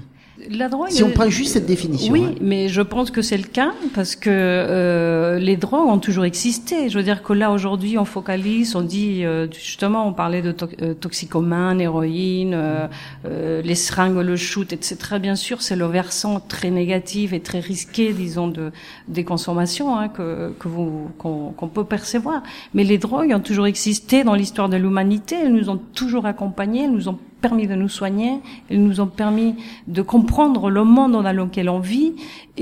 La 0.51 0.69
drogue. 0.69 0.91
Si 0.91 1.03
on 1.03 1.11
prend 1.11 1.29
juste 1.29 1.53
cette 1.55 1.67
définition, 1.67 2.13
Oui, 2.13 2.25
hein. 2.29 2.35
mais 2.41 2.69
je 2.69 2.81
pense 2.83 3.11
que 3.11 3.23
c'est 3.23 3.37
le 3.37 3.45
cas 3.45 3.73
parce 3.95 4.15
que 4.17 4.31
euh, 4.31 5.39
les 5.39 5.57
drogues 5.57 5.89
ont 5.89 5.99
toujours 5.99 6.25
existé. 6.25 6.89
Je 6.89 6.97
veux 6.99 7.03
dire 7.05 7.23
que 7.23 7.33
là 7.33 7.51
aujourd'hui 7.51 7.99
on 7.99 8.05
focalise, 8.05 8.77
on 8.77 8.83
dit 8.83 9.25
euh, 9.25 9.47
justement, 9.53 10.07
on 10.07 10.13
parlait 10.13 10.43
de 10.43 10.53
to- 10.53 10.69
euh, 10.83 10.95
toxicomanes, 10.95 11.81
héroïne, 11.81 12.55
euh, 12.55 12.87
euh, 13.27 13.63
les 13.63 13.75
seringues, 13.75 14.17
le 14.19 14.37
shoot, 14.37 14.73
etc. 14.73 14.97
Bien 15.21 15.37
sûr, 15.37 15.63
c'est 15.63 15.77
le 15.77 15.87
versant 15.87 16.41
très 16.41 16.71
négatif 16.71 17.33
et 17.33 17.41
très 17.41 17.61
risqué, 17.61 18.13
disons, 18.13 18.49
de 18.49 18.71
des 19.09 19.25
consommations 19.25 19.97
hein, 19.99 20.09
que 20.09 20.53
que 20.59 20.69
vous 20.69 21.11
qu'on 21.19 21.53
qu'on 21.57 21.69
peut 21.69 21.85
percevoir. 21.85 22.43
Mais 22.75 22.85
les 22.85 22.99
drogues 22.99 23.33
ont 23.35 23.41
toujours 23.41 23.67
existé 23.67 24.25
dans 24.25 24.35
l'histoire 24.35 24.69
de 24.69 24.77
l'humanité. 24.77 25.37
Elles 25.45 25.53
nous 25.53 25.71
ont 25.71 25.81
toujours 25.95 26.27
accompagnés, 26.27 26.85
elles 26.85 26.93
nous 26.93 27.09
ont 27.09 27.19
permis 27.47 27.67
de 27.73 27.77
nous 27.83 27.89
soigner, 28.01 28.33
elles 28.69 28.83
nous 28.89 28.99
ont 29.05 29.07
permis 29.23 29.51
de 29.97 30.03
comprendre 30.03 30.63
le 30.79 30.83
monde 30.97 31.13
dans 31.27 31.33
lequel 31.43 31.69
on 31.69 31.79
vit. 31.95 32.13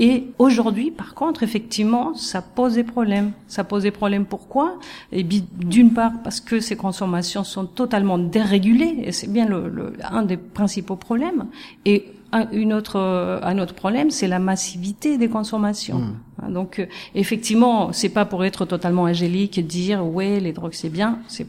Et 0.07 0.15
aujourd'hui, 0.45 0.91
par 0.91 1.11
contre, 1.19 1.39
effectivement, 1.47 2.13
ça 2.31 2.41
pose 2.57 2.73
des 2.75 2.83
problèmes. 2.95 3.31
Ça 3.47 3.63
pose 3.63 3.83
des 3.83 3.95
problèmes 4.01 4.25
pourquoi? 4.25 4.67
Et 5.11 5.23
bien, 5.23 5.41
d'une 5.75 5.91
part, 5.99 6.13
parce 6.23 6.39
que 6.39 6.59
ces 6.67 6.75
consommations 6.85 7.43
sont 7.43 7.65
totalement 7.81 8.19
dérégulées, 8.37 8.95
et 9.07 9.11
c'est 9.17 9.31
bien 9.37 9.47
le, 9.53 9.59
le- 9.77 9.93
un 10.19 10.23
des 10.31 10.37
principaux 10.59 10.97
problèmes. 11.07 11.41
Et 11.85 11.97
un, 12.31 12.45
une 12.51 12.73
autre, 12.79 12.97
euh, 12.99 13.39
un 13.51 13.57
autre 13.63 13.73
problème, 13.83 14.09
c'est 14.17 14.27
la 14.27 14.39
massivité 14.51 15.17
des 15.17 15.29
consommations. 15.37 16.01
Hein, 16.41 16.49
Donc, 16.57 16.71
euh, 16.79 16.85
effectivement, 17.15 17.91
c'est 17.93 18.13
pas 18.19 18.25
pour 18.31 18.41
être 18.49 18.65
totalement 18.73 19.03
angélique 19.13 19.57
et 19.57 19.63
dire 19.63 19.99
ouais, 20.05 20.39
les 20.45 20.53
drogues 20.57 20.73
c'est 20.81 20.93
bien. 20.99 21.11
C'est, 21.27 21.47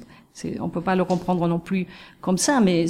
on 0.60 0.68
peut 0.68 0.80
pas 0.80 0.96
le 0.96 1.04
comprendre 1.04 1.46
non 1.48 1.58
plus 1.58 1.86
comme 2.20 2.38
ça, 2.38 2.60
mais 2.60 2.86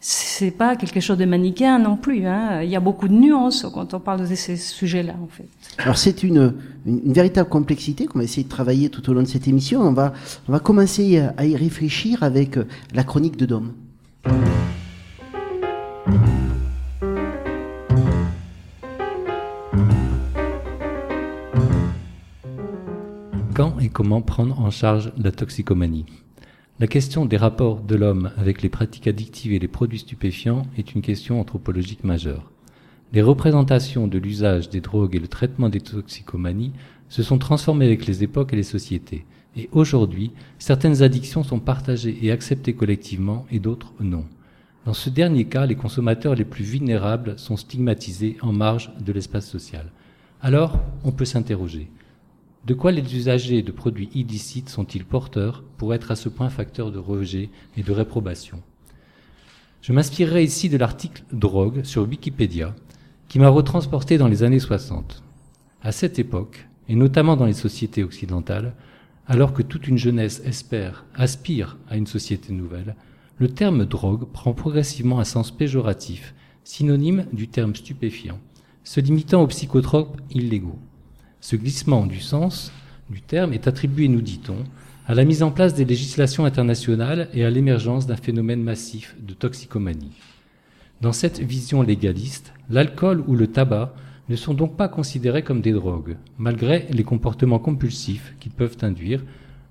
c'est 0.00 0.50
pas 0.50 0.76
quelque 0.76 1.00
chose 1.00 1.18
de 1.18 1.24
manichéen 1.24 1.78
non 1.78 1.96
plus. 1.96 2.26
Hein. 2.26 2.62
Il 2.62 2.70
y 2.70 2.76
a 2.76 2.80
beaucoup 2.80 3.08
de 3.08 3.14
nuances 3.14 3.66
quand 3.72 3.94
on 3.94 4.00
parle 4.00 4.28
de 4.28 4.34
ces 4.34 4.56
sujets-là, 4.56 5.14
en 5.22 5.28
fait. 5.28 5.48
Alors 5.78 5.98
c'est 5.98 6.22
une, 6.22 6.54
une, 6.86 7.12
véritable 7.12 7.48
complexité 7.48 8.06
qu'on 8.06 8.18
va 8.18 8.24
essayer 8.24 8.44
de 8.44 8.48
travailler 8.48 8.88
tout 8.88 9.08
au 9.10 9.12
long 9.12 9.22
de 9.22 9.28
cette 9.28 9.46
émission. 9.46 9.82
On 9.82 9.92
va, 9.92 10.12
on 10.48 10.52
va 10.52 10.60
commencer 10.60 11.22
à 11.36 11.44
y 11.44 11.56
réfléchir 11.56 12.22
avec 12.22 12.58
la 12.94 13.04
chronique 13.04 13.36
de 13.36 13.46
Dom. 13.46 13.72
Quand 23.54 23.78
et 23.80 23.88
comment 23.88 24.20
prendre 24.20 24.60
en 24.60 24.70
charge 24.70 25.12
la 25.16 25.32
toxicomanie? 25.32 26.04
La 26.78 26.86
question 26.86 27.24
des 27.24 27.38
rapports 27.38 27.80
de 27.80 27.94
l'homme 27.94 28.32
avec 28.36 28.60
les 28.60 28.68
pratiques 28.68 29.06
addictives 29.06 29.54
et 29.54 29.58
les 29.58 29.66
produits 29.66 30.00
stupéfiants 30.00 30.66
est 30.76 30.94
une 30.94 31.00
question 31.00 31.40
anthropologique 31.40 32.04
majeure. 32.04 32.50
Les 33.14 33.22
représentations 33.22 34.06
de 34.06 34.18
l'usage 34.18 34.68
des 34.68 34.82
drogues 34.82 35.16
et 35.16 35.18
le 35.18 35.28
traitement 35.28 35.70
des 35.70 35.80
toxicomanies 35.80 36.72
se 37.08 37.22
sont 37.22 37.38
transformées 37.38 37.86
avec 37.86 38.04
les 38.04 38.22
époques 38.22 38.52
et 38.52 38.56
les 38.56 38.62
sociétés. 38.62 39.24
Et 39.56 39.70
aujourd'hui, 39.72 40.32
certaines 40.58 41.02
addictions 41.02 41.44
sont 41.44 41.60
partagées 41.60 42.18
et 42.20 42.30
acceptées 42.30 42.74
collectivement 42.74 43.46
et 43.50 43.58
d'autres 43.58 43.94
non. 44.00 44.26
Dans 44.84 44.92
ce 44.92 45.08
dernier 45.08 45.46
cas, 45.46 45.64
les 45.64 45.76
consommateurs 45.76 46.34
les 46.34 46.44
plus 46.44 46.64
vulnérables 46.64 47.38
sont 47.38 47.56
stigmatisés 47.56 48.36
en 48.42 48.52
marge 48.52 48.92
de 49.00 49.12
l'espace 49.14 49.48
social. 49.48 49.90
Alors, 50.42 50.78
on 51.04 51.12
peut 51.12 51.24
s'interroger. 51.24 51.88
De 52.66 52.74
quoi 52.74 52.90
les 52.90 53.14
usagers 53.14 53.62
de 53.62 53.70
produits 53.70 54.10
illicites 54.12 54.70
sont-ils 54.70 55.04
porteurs 55.04 55.62
pour 55.76 55.94
être 55.94 56.10
à 56.10 56.16
ce 56.16 56.28
point 56.28 56.50
facteurs 56.50 56.90
de 56.90 56.98
rejet 56.98 57.48
et 57.76 57.84
de 57.84 57.92
réprobation? 57.92 58.60
Je 59.82 59.92
m'inspirerai 59.92 60.42
ici 60.42 60.68
de 60.68 60.76
l'article 60.76 61.22
Drogue 61.30 61.84
sur 61.84 62.02
Wikipédia 62.08 62.74
qui 63.28 63.38
m'a 63.38 63.50
retransporté 63.50 64.18
dans 64.18 64.26
les 64.26 64.42
années 64.42 64.58
60. 64.58 65.22
À 65.80 65.92
cette 65.92 66.18
époque, 66.18 66.66
et 66.88 66.96
notamment 66.96 67.36
dans 67.36 67.46
les 67.46 67.52
sociétés 67.52 68.02
occidentales, 68.02 68.74
alors 69.28 69.52
que 69.52 69.62
toute 69.62 69.86
une 69.86 69.98
jeunesse 69.98 70.42
espère, 70.44 71.04
aspire 71.14 71.76
à 71.88 71.96
une 71.96 72.08
société 72.08 72.52
nouvelle, 72.52 72.96
le 73.38 73.46
terme 73.46 73.84
drogue 73.84 74.24
prend 74.32 74.54
progressivement 74.54 75.20
un 75.20 75.24
sens 75.24 75.52
péjoratif, 75.52 76.34
synonyme 76.64 77.26
du 77.32 77.46
terme 77.46 77.76
stupéfiant, 77.76 78.40
se 78.82 78.98
limitant 78.98 79.42
aux 79.42 79.46
psychotropes 79.46 80.20
illégaux. 80.32 80.80
Ce 81.48 81.54
glissement 81.54 82.06
du 82.06 82.18
sens 82.18 82.72
du 83.08 83.20
terme 83.20 83.52
est 83.52 83.68
attribué, 83.68 84.08
nous 84.08 84.20
dit-on, 84.20 84.64
à 85.06 85.14
la 85.14 85.24
mise 85.24 85.44
en 85.44 85.52
place 85.52 85.74
des 85.74 85.84
législations 85.84 86.44
internationales 86.44 87.28
et 87.34 87.44
à 87.44 87.50
l'émergence 87.50 88.08
d'un 88.08 88.16
phénomène 88.16 88.64
massif 88.64 89.14
de 89.20 89.32
toxicomanie. 89.32 90.16
Dans 91.02 91.12
cette 91.12 91.38
vision 91.38 91.82
légaliste, 91.82 92.52
l'alcool 92.68 93.22
ou 93.28 93.36
le 93.36 93.46
tabac 93.46 93.94
ne 94.28 94.34
sont 94.34 94.54
donc 94.54 94.76
pas 94.76 94.88
considérés 94.88 95.44
comme 95.44 95.60
des 95.60 95.70
drogues, 95.70 96.16
malgré 96.36 96.88
les 96.90 97.04
comportements 97.04 97.60
compulsifs 97.60 98.34
qu'ils 98.40 98.50
peuvent 98.50 98.78
induire. 98.82 99.22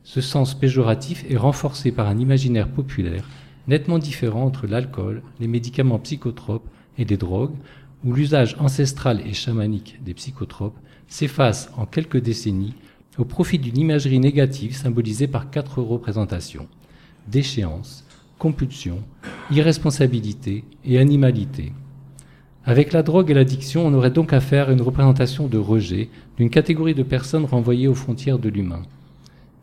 Ce 0.06 0.22
sens 0.22 0.58
péjoratif 0.58 1.26
est 1.30 1.36
renforcé 1.36 1.92
par 1.92 2.08
un 2.08 2.20
imaginaire 2.20 2.70
populaire 2.70 3.28
nettement 3.68 4.00
différent 4.00 4.46
entre 4.46 4.66
l'alcool, 4.66 5.24
les 5.42 5.50
médicaments 5.50 6.00
psychotropes 6.00 6.70
et 6.98 7.04
des 7.04 7.18
drogues, 7.18 7.58
où 8.06 8.14
l'usage 8.14 8.56
ancestral 8.60 9.20
et 9.28 9.34
chamanique 9.34 10.00
des 10.06 10.14
psychotropes 10.14 10.78
s'efface 11.08 11.70
en 11.78 11.86
quelques 11.86 12.22
décennies 12.22 12.74
au 13.18 13.26
profit 13.26 13.60
d'une 13.60 13.78
imagerie 13.78 14.20
négative 14.20 14.76
symbolisée 14.76 15.28
par 15.28 15.50
quatre 15.50 15.82
représentations 15.82 16.68
déchéance, 17.28 18.06
compulsion, 18.38 19.02
irresponsabilité 19.52 20.64
et 20.84 21.00
animalité. 21.00 21.72
Avec 22.66 22.94
la 22.94 23.04
drogue 23.04 23.30
et 23.30 23.34
l'addiction, 23.34 23.86
on 23.86 23.94
aurait 23.94 24.12
donc 24.12 24.34
affaire 24.34 24.70
à 24.70 24.74
une 24.74 24.82
représentation 24.82 25.48
de 25.48 25.58
rejet 25.58 26.10
d'une 26.38 26.50
catégorie 26.50 26.96
de 26.96 27.04
personnes 27.04 27.46
renvoyées 27.46 27.88
aux 27.88 27.96
frontières 27.96 28.40
de 28.40 28.50
l'humain. 28.50 28.82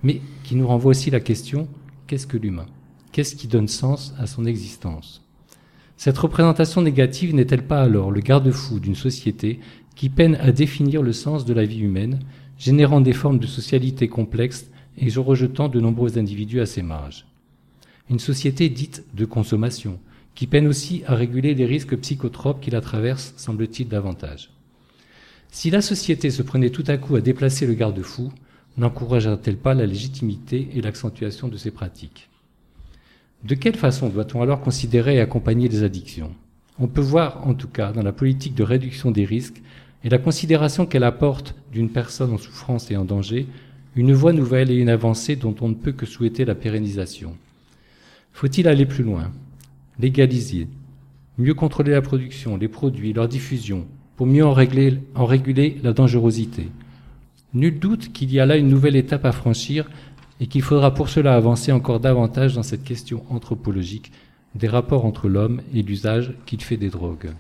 Mais 0.03 0.21
qui 0.45 0.57
nous 0.57 0.67
renvoie 0.67 0.91
aussi 0.91 1.11
la 1.11 1.21
question 1.21 1.69
qu'est-ce 2.07 2.27
que 2.27 2.37
l'humain? 2.37 2.67
Qu'est-ce 3.11 3.37
qui 3.37 3.49
donne 3.49 3.69
sens 3.69 4.15
à 4.19 4.27
son 4.27 4.45
existence? 4.45 5.23
Cette 5.97 6.19
représentation 6.19 6.81
négative 6.81 7.35
n'est-elle 7.35 7.67
pas 7.67 7.83
alors 7.83 8.11
le 8.11 8.21
garde-fou 8.21 8.81
d'une 8.81 8.95
société 8.95 9.61
qui 9.95 10.09
peine 10.09 10.37
à 10.37 10.53
définir 10.53 11.03
le 11.03 11.13
sens 11.13 11.45
de 11.45 11.55
la 11.55 11.65
vie 11.65 11.81
humaine, 11.81 12.21
générant 12.59 13.01
des 13.01 13.13
formes 13.13 13.39
de 13.39 13.47
socialité 13.47 14.09
complexes 14.09 14.67
et 14.99 15.11
rejetant 15.11 15.69
de 15.69 15.81
nombreux 15.81 16.19
individus 16.19 16.61
à 16.61 16.67
ses 16.67 16.83
marges. 16.83 17.27
Une 18.11 18.19
société 18.19 18.69
dite 18.69 19.05
de 19.15 19.25
consommation, 19.25 19.99
qui 20.35 20.47
peine 20.47 20.67
aussi 20.67 21.03
à 21.07 21.15
réguler 21.15 21.55
les 21.55 21.67
risques 21.67 21.97
psychotropes 21.97 22.61
qui 22.61 22.71
la 22.71 22.81
traversent, 22.81 23.35
semble-t-il, 23.37 23.89
davantage. 23.89 24.51
Si 25.51 25.71
la 25.71 25.83
société 25.83 26.31
se 26.31 26.43
prenait 26.43 26.71
tout 26.71 26.85
à 26.87 26.97
coup 26.97 27.17
à 27.17 27.21
déplacer 27.21 27.67
le 27.67 27.75
garde-fou, 27.75 28.33
n'encouragerait-elle 28.79 29.59
pas 29.59 29.75
la 29.75 29.87
légitimité 29.87 30.69
et 30.75 30.81
l'accentuation 30.81 31.49
de 31.49 31.57
ces 31.57 31.71
pratiques? 31.71 32.31
De 33.45 33.55
quelle 33.55 33.77
façon 33.77 34.09
doit-on 34.09 34.41
alors 34.41 34.61
considérer 34.61 35.17
et 35.17 35.21
accompagner 35.21 35.69
les 35.69 35.83
addictions? 35.83 36.33
On 36.79 36.87
peut 36.87 37.03
voir, 37.03 37.47
en 37.47 37.55
tout 37.55 37.69
cas, 37.69 37.93
dans 37.93 38.03
la 38.03 38.13
politique 38.13 38.55
de 38.55 38.63
réduction 38.63 39.11
des 39.11 39.27
risques, 39.27 39.61
et 40.05 40.09
la 40.09 40.19
considération 40.19 40.87
qu'elle 40.87 41.05
apporte 41.05 41.55
d'une 41.73 41.91
personne 41.91 42.33
en 42.33 42.39
souffrance 42.39 42.91
et 42.91 42.97
en 42.97 43.05
danger 43.05 43.47
une 43.95 44.13
voie 44.13 44.33
nouvelle 44.33 44.71
et 44.71 44.77
une 44.77 44.89
avancée 44.89 45.37
dont 45.37 45.55
on 45.61 45.69
ne 45.69 45.75
peut 45.75 45.93
que 45.93 46.07
souhaiter 46.07 46.45
la 46.45 46.55
pérennisation. 46.55 47.37
Faut-il 48.33 48.67
aller 48.69 48.87
plus 48.87 49.05
loin 49.05 49.31
Légaliser, 49.99 50.67
mieux 51.39 51.55
contrôler 51.55 51.93
la 51.93 52.03
production, 52.03 52.57
les 52.57 52.69
produits, 52.69 53.13
leur 53.13 53.29
diffusion, 53.29 53.87
pour 54.17 54.27
mieux 54.27 54.45
en, 54.45 54.51
en 54.51 55.27
réguler 55.27 55.81
la 55.83 55.93
dangerosité? 55.93 56.69
Nul 57.55 57.79
doute 57.79 58.13
qu'il 58.13 58.33
y 58.33 58.41
a 58.41 58.47
là 58.47 58.57
une 58.57 58.69
nouvelle 58.69 58.97
étape 58.97 59.27
à 59.27 59.33
franchir 59.33 59.91
et 60.41 60.47
qu'il 60.47 60.63
faudra 60.63 60.95
pour 60.95 61.11
cela 61.11 61.35
avancer 61.35 61.71
encore 61.71 62.01
davantage 62.01 62.55
dans 62.55 62.63
cette 62.63 62.85
question 62.85 63.23
anthropologique 63.29 64.11
des 64.55 64.69
rapports 64.69 65.05
entre 65.05 65.29
l'homme 65.29 65.61
et 65.75 65.83
l'usage 65.83 66.33
qu'il 66.47 66.63
fait 66.63 66.77
des 66.77 66.91
drogues. 66.91 67.31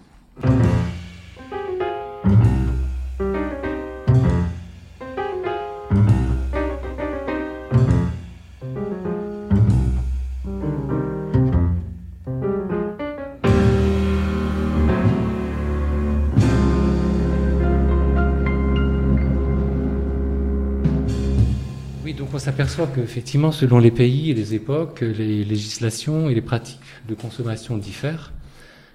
On 22.35 22.39
s'aperçoit 22.39 22.87
qu'effectivement, 22.87 23.53
selon 23.53 23.79
les 23.79 23.91
pays 23.91 24.31
et 24.31 24.35
les 24.35 24.55
époques, 24.55 25.01
les 25.01 25.45
législations 25.45 26.29
et 26.29 26.35
les 26.35 26.41
pratiques 26.41 26.81
de 27.09 27.15
consommation 27.15 27.77
diffèrent. 27.77 28.33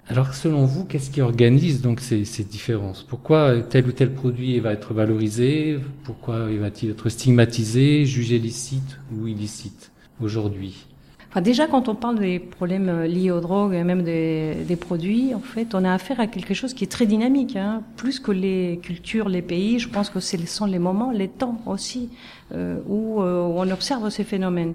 Alors 0.10 0.34
selon 0.34 0.66
vous, 0.66 0.86
qu'est-ce 0.86 1.12
qui 1.12 1.22
organise 1.22 1.82
donc 1.82 2.00
ces, 2.00 2.24
ces, 2.24 2.44
différences? 2.44 3.04
Pourquoi 3.04 3.62
tel 3.62 3.88
ou 3.88 3.92
tel 3.92 4.14
produit 4.14 4.60
va 4.60 4.72
être 4.72 4.94
valorisé? 4.94 5.80
Pourquoi 6.04 6.48
va-t-il 6.48 6.92
être 6.92 7.10
stigmatisé, 7.10 8.06
jugé 8.06 8.40
licite 8.40 9.00
ou 9.12 9.28
illicite 9.28 9.92
aujourd'hui? 10.22 10.86
Enfin, 11.30 11.42
déjà, 11.42 11.68
quand 11.68 11.90
on 11.90 11.96
parle 11.96 12.20
des 12.20 12.40
problèmes 12.40 12.88
euh, 12.88 13.08
liés 13.08 13.32
aux 13.32 13.42
drogues 13.42 13.74
et 13.74 13.84
même 13.84 14.04
des, 14.04 14.78
produits, 14.80 15.36
en 15.36 15.40
fait, 15.40 15.76
on 15.76 15.84
a 15.84 15.94
affaire 15.94 16.20
à 16.20 16.28
quelque 16.28 16.54
chose 16.54 16.74
qui 16.74 16.86
est 16.86 16.92
très 16.92 17.06
dynamique. 17.06 17.58
Hein. 17.58 17.84
Plus 17.98 18.20
que 18.20 18.32
les 18.32 18.80
cultures, 18.82 19.28
les 19.28 19.42
pays, 19.42 19.80
je 19.80 19.90
pense 19.90 20.10
que 20.10 20.22
ce 20.22 20.38
sont 20.46 20.66
les 20.66 20.80
moments, 20.80 21.12
les 21.12 21.28
temps 21.28 21.62
aussi, 21.66 22.10
euh, 22.54 22.78
euh, 22.78 22.82
où 22.88 23.22
on 23.22 23.70
observe 23.70 24.10
ces 24.10 24.24
phénomènes. 24.24 24.74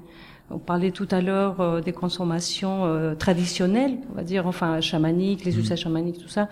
On 0.53 0.59
parlait 0.59 0.91
tout 0.91 1.09
à 1.11 1.21
l'heure 1.21 1.61
euh, 1.61 1.81
des 1.81 1.93
consommations 1.93 2.85
euh, 2.85 3.15
traditionnelles, 3.15 3.99
on 4.13 4.17
va 4.17 4.23
dire, 4.23 4.47
enfin 4.47 4.81
chamaniques, 4.81 5.45
les 5.45 5.53
mmh. 5.53 5.61
usages 5.61 5.81
chamaniques, 5.81 6.19
tout 6.19 6.29
ça. 6.29 6.49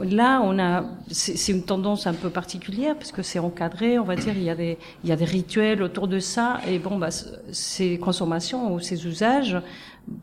Là, 0.00 0.40
on 0.42 0.58
a, 0.58 0.84
c'est 1.10 1.52
une 1.52 1.62
tendance 1.62 2.06
un 2.06 2.14
peu 2.14 2.30
particulière 2.30 2.96
parce 2.96 3.12
que 3.12 3.22
c'est 3.22 3.38
encadré, 3.38 3.98
on 3.98 4.04
va 4.04 4.16
dire, 4.16 4.34
il 4.36 4.42
y 4.42 4.50
a 4.50 4.54
des, 4.54 4.78
il 5.02 5.10
y 5.10 5.12
a 5.12 5.16
des 5.16 5.24
rituels 5.24 5.82
autour 5.82 6.08
de 6.08 6.18
ça, 6.18 6.60
et 6.68 6.78
bon, 6.78 6.98
bah, 6.98 7.10
ces 7.52 7.98
consommations 7.98 8.72
ou 8.72 8.80
ces 8.80 9.06
usages 9.06 9.58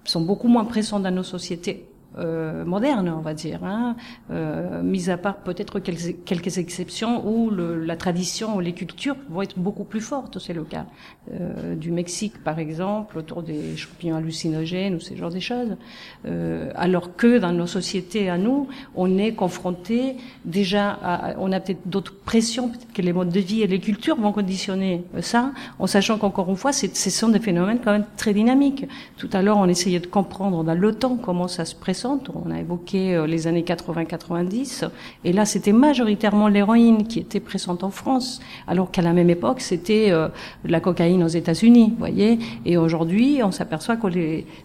sont 0.04 0.22
beaucoup 0.22 0.48
moins 0.48 0.66
présents 0.66 1.00
dans 1.00 1.12
nos 1.12 1.24
sociétés 1.24 1.91
euh, 2.18 2.66
moderne, 2.66 3.10
on 3.10 3.22
va 3.22 3.34
dire, 3.34 3.64
hein, 3.64 3.96
euh, 4.32 4.82
mis 4.82 5.10
à 5.10 5.18
part 5.18 5.38
peut-être 5.38 5.80
quelques, 5.80 6.24
quelques, 6.26 6.58
exceptions 6.58 7.26
où 7.26 7.50
le, 7.50 7.84
la 7.86 7.96
tradition 7.96 8.58
ou 8.58 8.60
les 8.60 8.74
cultures 8.74 9.16
vont 9.30 9.42
être 9.42 9.58
beaucoup 9.58 9.86
plus 9.86 10.02
fortes. 10.02 10.38
C'est 10.40 10.54
le 10.54 10.64
cas 10.64 10.86
euh, 11.34 11.76
du 11.76 11.92
Mexique, 11.92 12.44
par 12.44 12.60
exemple, 12.60 13.18
autour 13.18 13.44
des 13.44 13.78
champignons 13.78 14.18
hallucinogènes 14.18 14.96
ou 14.96 15.00
ce 15.00 15.16
genre 15.16 15.30
de 15.30 15.40
choses. 15.40 15.78
Euh, 16.26 16.72
alors 16.76 17.16
que 17.16 17.38
dans 17.38 17.54
nos 17.54 17.68
sociétés 17.68 18.30
à 18.30 18.38
nous, 18.38 18.68
on 18.96 19.18
est 19.18 19.34
confronté 19.34 20.18
déjà, 20.44 20.90
à, 21.04 21.36
on 21.38 21.52
a 21.52 21.60
peut-être 21.62 21.88
d'autres 21.88 22.16
pressions, 22.16 22.70
peut-être 22.70 22.92
que 22.94 23.02
les 23.02 23.14
modes 23.14 23.30
de 23.30 23.40
vie 23.40 23.62
et 23.62 23.68
les 23.68 23.80
cultures 23.80 24.18
vont 24.18 24.34
conditionner 24.34 25.06
ça, 25.22 25.52
en 25.80 25.88
sachant 25.88 26.18
qu'encore 26.18 26.50
une 26.50 26.58
fois, 26.58 26.74
ce 26.74 26.88
sont 27.10 27.30
des 27.30 27.40
phénomènes 27.40 27.80
quand 27.84 27.92
même 27.94 28.06
très 28.18 28.34
dynamiques. 28.34 28.86
Tout 29.18 29.30
à 29.32 29.42
l'heure, 29.42 29.58
on 29.58 29.68
essayait 29.68 30.00
de 30.00 30.08
comprendre 30.08 30.64
dans 30.64 30.74
le 30.78 30.94
temps 30.94 31.16
comment 31.16 31.48
ça 31.48 31.66
se 31.66 31.76
On 32.06 32.52
a 32.52 32.60
évoqué 32.60 33.16
euh, 33.16 33.28
les 33.28 33.48
années 33.48 33.64
80-90, 33.64 34.90
et 35.24 35.34
là, 35.34 35.46
c'était 35.46 35.72
majoritairement 35.72 36.48
l'héroïne 36.48 37.08
qui 37.08 37.20
était 37.20 37.40
présente 37.40 37.84
en 37.84 37.92
France, 37.92 38.42
alors 38.68 38.92
qu'à 38.92 39.02
la 39.02 39.14
même 39.14 39.30
époque, 39.30 39.62
c'était 39.62 40.08
euh, 40.12 40.28
la 40.66 40.80
cocaïne 40.80 41.24
aux 41.24 41.28
États-Unis, 41.28 41.94
voyez. 41.98 42.40
Et 42.66 42.78
aujourd'hui, 42.78 43.42
on 43.44 43.52
s'aperçoit 43.52 43.98
que 43.98 44.08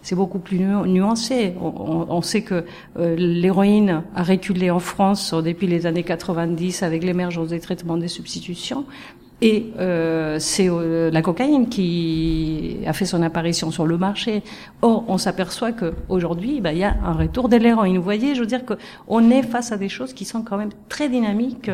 c'est 0.03 0.15
beaucoup 0.15 0.39
plus 0.39 0.59
nuancé. 0.59 1.55
On, 1.61 2.07
on 2.09 2.23
sait 2.23 2.43
que 2.43 2.65
euh, 2.99 3.17
l'héroïne 3.17 4.03
a 4.15 4.23
reculé 4.23 4.71
en 4.71 4.79
France 4.79 5.35
depuis 5.35 5.67
les 5.67 5.87
années 5.87 6.03
90 6.03 6.83
avec 6.83 7.05
l'émergence 7.05 7.49
des 7.49 7.61
traitements 7.61 7.97
des 7.97 8.09
substitutions, 8.09 8.85
et 9.43 9.67
euh, 9.79 10.39
c'est 10.39 10.69
euh, 10.71 11.11
la 11.11 11.21
cocaïne 11.21 11.69
qui 11.69 12.79
a 12.87 12.95
fait 12.95 13.05
son 13.05 13.23
apparition 13.23 13.71
sur 13.71 13.87
le 13.87 13.99
marché. 13.99 14.43
Or, 14.81 15.05
on 15.09 15.19
s'aperçoit 15.19 15.73
qu'aujourd'hui, 15.73 16.63
bah, 16.63 16.73
il 16.73 16.79
y 16.79 16.85
a 16.85 16.97
un 17.05 17.13
retour 17.13 17.51
de 17.51 17.57
l'héroïne. 17.57 17.99
Vous 17.99 18.03
voyez, 18.03 18.35
je 18.35 18.41
veux 18.41 18.47
dire 18.47 18.63
qu'on 18.65 19.31
est 19.31 19.43
face 19.43 19.73
à 19.73 19.77
des 19.77 19.91
choses 19.91 20.15
qui 20.15 20.25
sont 20.25 20.43
quand 20.43 20.57
même 20.57 20.71
très 20.89 21.11
dynamiques. 21.11 21.71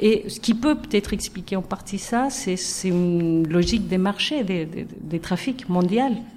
Et 0.00 0.24
ce 0.28 0.40
qui 0.40 0.54
peut 0.54 0.74
peut-être 0.74 1.12
expliquer 1.12 1.56
en 1.56 1.62
partie 1.62 1.98
ça, 1.98 2.28
c'est 2.30 2.56
une 2.88 3.46
logique 3.46 3.88
des 3.88 3.98
marchés, 3.98 4.42
des, 4.42 4.64
des, 4.64 4.86
des 4.98 5.20
trafics 5.20 5.68
mondiaux. 5.68 5.82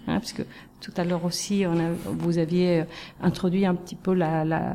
Hein, 0.07 0.19
parce 0.19 0.33
que 0.33 0.41
tout 0.81 0.91
à 0.97 1.03
l'heure 1.03 1.25
aussi, 1.25 1.65
on 1.67 1.79
a, 1.79 1.89
vous 2.05 2.37
aviez 2.37 2.83
introduit 3.21 3.65
un 3.65 3.73
petit 3.73 3.95
peu 3.95 4.13
la, 4.13 4.45
la, 4.45 4.73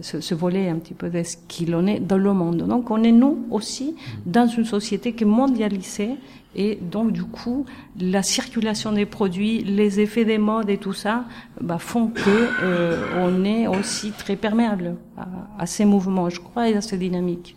ce, 0.00 0.20
ce, 0.20 0.34
volet 0.34 0.68
un 0.68 0.76
petit 0.76 0.94
peu 0.94 1.08
de 1.08 1.22
ce 1.22 1.36
qu'il 1.46 1.74
en 1.74 1.86
est 1.86 2.00
dans 2.00 2.18
le 2.18 2.32
monde. 2.32 2.66
Donc 2.66 2.90
on 2.90 3.02
est 3.02 3.12
nous 3.12 3.46
aussi 3.50 3.94
dans 4.26 4.46
une 4.46 4.64
société 4.64 5.12
qui 5.14 5.22
est 5.22 5.26
mondialisée 5.26 6.16
et 6.54 6.78
donc 6.80 7.12
du 7.12 7.24
coup 7.24 7.64
la 7.98 8.22
circulation 8.22 8.92
des 8.92 9.06
produits, 9.06 9.62
les 9.62 10.00
effets 10.00 10.24
des 10.24 10.38
modes 10.38 10.68
et 10.68 10.78
tout 10.78 10.92
ça 10.92 11.24
bah, 11.60 11.78
font 11.78 12.08
que 12.08 12.20
euh, 12.62 13.06
on 13.16 13.44
est 13.44 13.66
aussi 13.66 14.12
très 14.12 14.36
perméable 14.36 14.96
à, 15.16 15.26
à, 15.58 15.66
ces 15.66 15.84
mouvements, 15.84 16.28
je 16.28 16.40
crois, 16.40 16.68
et 16.68 16.76
à 16.76 16.80
ces 16.80 16.98
dynamiques. 16.98 17.56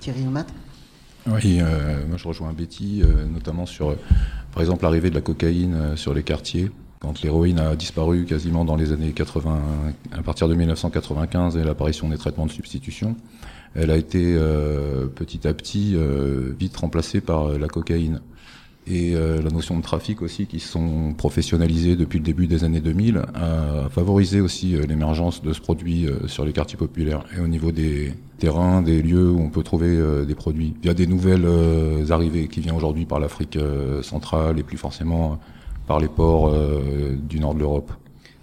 Thierry 0.00 0.26
Omat 0.26 0.46
Oui, 1.26 1.58
euh, 1.60 2.06
moi 2.08 2.16
je 2.16 2.26
rejoins 2.28 2.52
Betty, 2.52 3.02
euh, 3.02 3.26
notamment 3.26 3.66
sur, 3.66 3.96
par 4.52 4.62
exemple, 4.62 4.84
l'arrivée 4.84 5.10
de 5.10 5.14
la 5.14 5.20
cocaïne 5.20 5.96
sur 5.96 6.14
les 6.14 6.22
quartiers 6.22 6.70
quand 7.02 7.20
l'héroïne 7.20 7.58
a 7.58 7.74
disparu 7.74 8.24
quasiment 8.24 8.64
dans 8.64 8.76
les 8.76 8.92
années 8.92 9.10
80, 9.10 9.60
à 10.12 10.22
partir 10.22 10.46
de 10.46 10.54
1995 10.54 11.56
et 11.56 11.64
l'apparition 11.64 12.08
des 12.08 12.16
traitements 12.16 12.46
de 12.46 12.52
substitution, 12.52 13.16
elle 13.74 13.90
a 13.90 13.96
été 13.96 14.36
euh, 14.36 15.08
petit 15.08 15.48
à 15.48 15.52
petit 15.52 15.96
euh, 15.96 16.52
vite 16.56 16.76
remplacée 16.76 17.20
par 17.20 17.48
euh, 17.48 17.58
la 17.58 17.66
cocaïne. 17.66 18.20
Et 18.86 19.14
euh, 19.14 19.40
la 19.40 19.50
notion 19.50 19.76
de 19.76 19.82
trafic 19.82 20.22
aussi, 20.22 20.46
qui 20.46 20.60
sont 20.60 21.14
professionnalisées 21.16 21.94
depuis 21.94 22.18
le 22.18 22.24
début 22.24 22.46
des 22.46 22.64
années 22.64 22.80
2000, 22.80 23.22
a 23.34 23.88
favorisé 23.90 24.40
aussi 24.40 24.76
euh, 24.76 24.86
l'émergence 24.86 25.42
de 25.42 25.52
ce 25.52 25.60
produit 25.60 26.06
euh, 26.06 26.26
sur 26.28 26.44
les 26.44 26.52
quartiers 26.52 26.78
populaires 26.78 27.24
et 27.36 27.40
au 27.40 27.46
niveau 27.48 27.72
des 27.72 28.12
terrains, 28.38 28.80
des 28.82 29.02
lieux 29.02 29.30
où 29.30 29.40
on 29.40 29.50
peut 29.50 29.62
trouver 29.62 29.96
des 30.26 30.34
produits. 30.34 30.74
Il 30.82 30.86
y 30.86 30.90
a 30.90 30.94
des 30.94 31.06
nouvelles 31.06 31.46
arrivées 32.10 32.48
qui 32.48 32.58
viennent 32.58 32.74
aujourd'hui 32.74 33.06
par 33.06 33.20
l'Afrique 33.20 33.56
centrale 34.02 34.58
et 34.58 34.64
plus 34.64 34.76
forcément 34.76 35.38
par 35.86 36.00
les 36.00 36.08
ports 36.08 36.48
euh, 36.48 37.16
du 37.16 37.40
nord 37.40 37.54
de 37.54 37.60
l'Europe. 37.60 37.92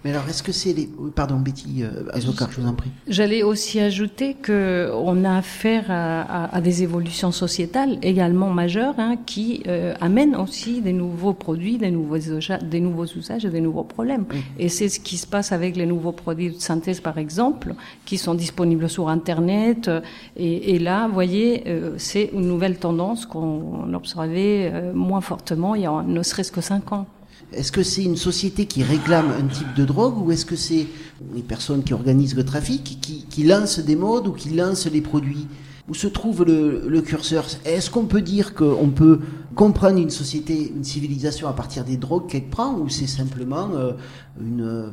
Mais 0.02 0.12
alors, 0.12 0.26
est-ce 0.30 0.42
que 0.42 0.52
c'est 0.52 0.72
les... 0.72 0.88
Pardon, 1.14 1.38
Betty 1.38 1.82
euh, 1.82 2.08
Azokar, 2.14 2.50
je 2.50 2.62
vous 2.62 2.66
en 2.66 2.72
prie. 2.72 2.88
J'allais 3.06 3.42
aussi 3.42 3.80
ajouter 3.80 4.32
que 4.32 4.90
on 4.94 5.26
a 5.26 5.36
affaire 5.36 5.84
à, 5.90 6.22
à, 6.22 6.56
à, 6.56 6.60
des 6.62 6.82
évolutions 6.82 7.32
sociétales 7.32 7.98
également 8.00 8.48
majeures 8.48 8.94
hein, 8.96 9.16
qui 9.26 9.62
euh, 9.66 9.92
amènent 10.00 10.36
aussi 10.36 10.80
des 10.80 10.94
nouveaux 10.94 11.34
produits, 11.34 11.76
des 11.76 11.90
nouveaux, 11.90 12.16
des 12.16 12.80
nouveaux 12.80 13.04
usages 13.04 13.44
et 13.44 13.50
des 13.50 13.60
nouveaux 13.60 13.84
problèmes. 13.84 14.24
Oui. 14.32 14.42
Et 14.58 14.70
c'est 14.70 14.88
ce 14.88 15.00
qui 15.00 15.18
se 15.18 15.26
passe 15.26 15.52
avec 15.52 15.76
les 15.76 15.84
nouveaux 15.84 16.12
produits 16.12 16.48
de 16.48 16.58
synthèse, 16.58 17.00
par 17.00 17.18
exemple, 17.18 17.74
qui 18.06 18.16
sont 18.16 18.34
disponibles 18.34 18.88
sur 18.88 19.10
Internet. 19.10 19.90
Et, 20.34 20.76
et 20.76 20.78
là, 20.78 21.08
vous 21.08 21.12
voyez, 21.12 21.64
euh, 21.66 21.96
c'est 21.98 22.30
une 22.32 22.46
nouvelle 22.48 22.78
tendance 22.78 23.26
qu'on 23.26 23.92
observait 23.92 24.70
euh, 24.72 24.94
moins 24.94 25.20
fortement 25.20 25.74
il 25.74 25.82
y 25.82 25.86
a 25.86 26.02
ne 26.02 26.22
serait-ce 26.22 26.52
que 26.52 26.62
cinq 26.62 26.92
ans. 26.92 27.06
Est-ce 27.52 27.72
que 27.72 27.82
c'est 27.82 28.04
une 28.04 28.16
société 28.16 28.66
qui 28.66 28.82
réclame 28.82 29.30
un 29.30 29.46
type 29.46 29.74
de 29.74 29.84
drogue 29.84 30.18
ou 30.18 30.30
est-ce 30.30 30.46
que 30.46 30.56
c'est 30.56 30.86
les 31.34 31.42
personnes 31.42 31.82
qui 31.82 31.94
organisent 31.94 32.36
le 32.36 32.44
trafic 32.44 33.00
qui, 33.00 33.26
qui, 33.28 33.44
lancent 33.44 33.80
des 33.80 33.96
modes 33.96 34.26
ou 34.28 34.32
qui 34.32 34.50
lancent 34.50 34.86
les 34.86 35.00
produits? 35.00 35.46
Où 35.88 35.94
se 35.94 36.06
trouve 36.06 36.44
le, 36.44 36.88
le 36.88 37.00
curseur? 37.00 37.46
Est-ce 37.64 37.90
qu'on 37.90 38.04
peut 38.04 38.22
dire 38.22 38.54
qu'on 38.54 38.90
peut 38.90 39.18
comprendre 39.56 39.98
une 39.98 40.10
société, 40.10 40.72
une 40.74 40.84
civilisation 40.84 41.48
à 41.48 41.52
partir 41.52 41.84
des 41.84 41.96
drogues 41.96 42.28
qu'elle 42.28 42.48
prend 42.48 42.78
ou 42.78 42.88
c'est 42.88 43.08
simplement 43.08 43.70
euh, 43.74 43.92
une, 44.40 44.60
euh, 44.60 44.90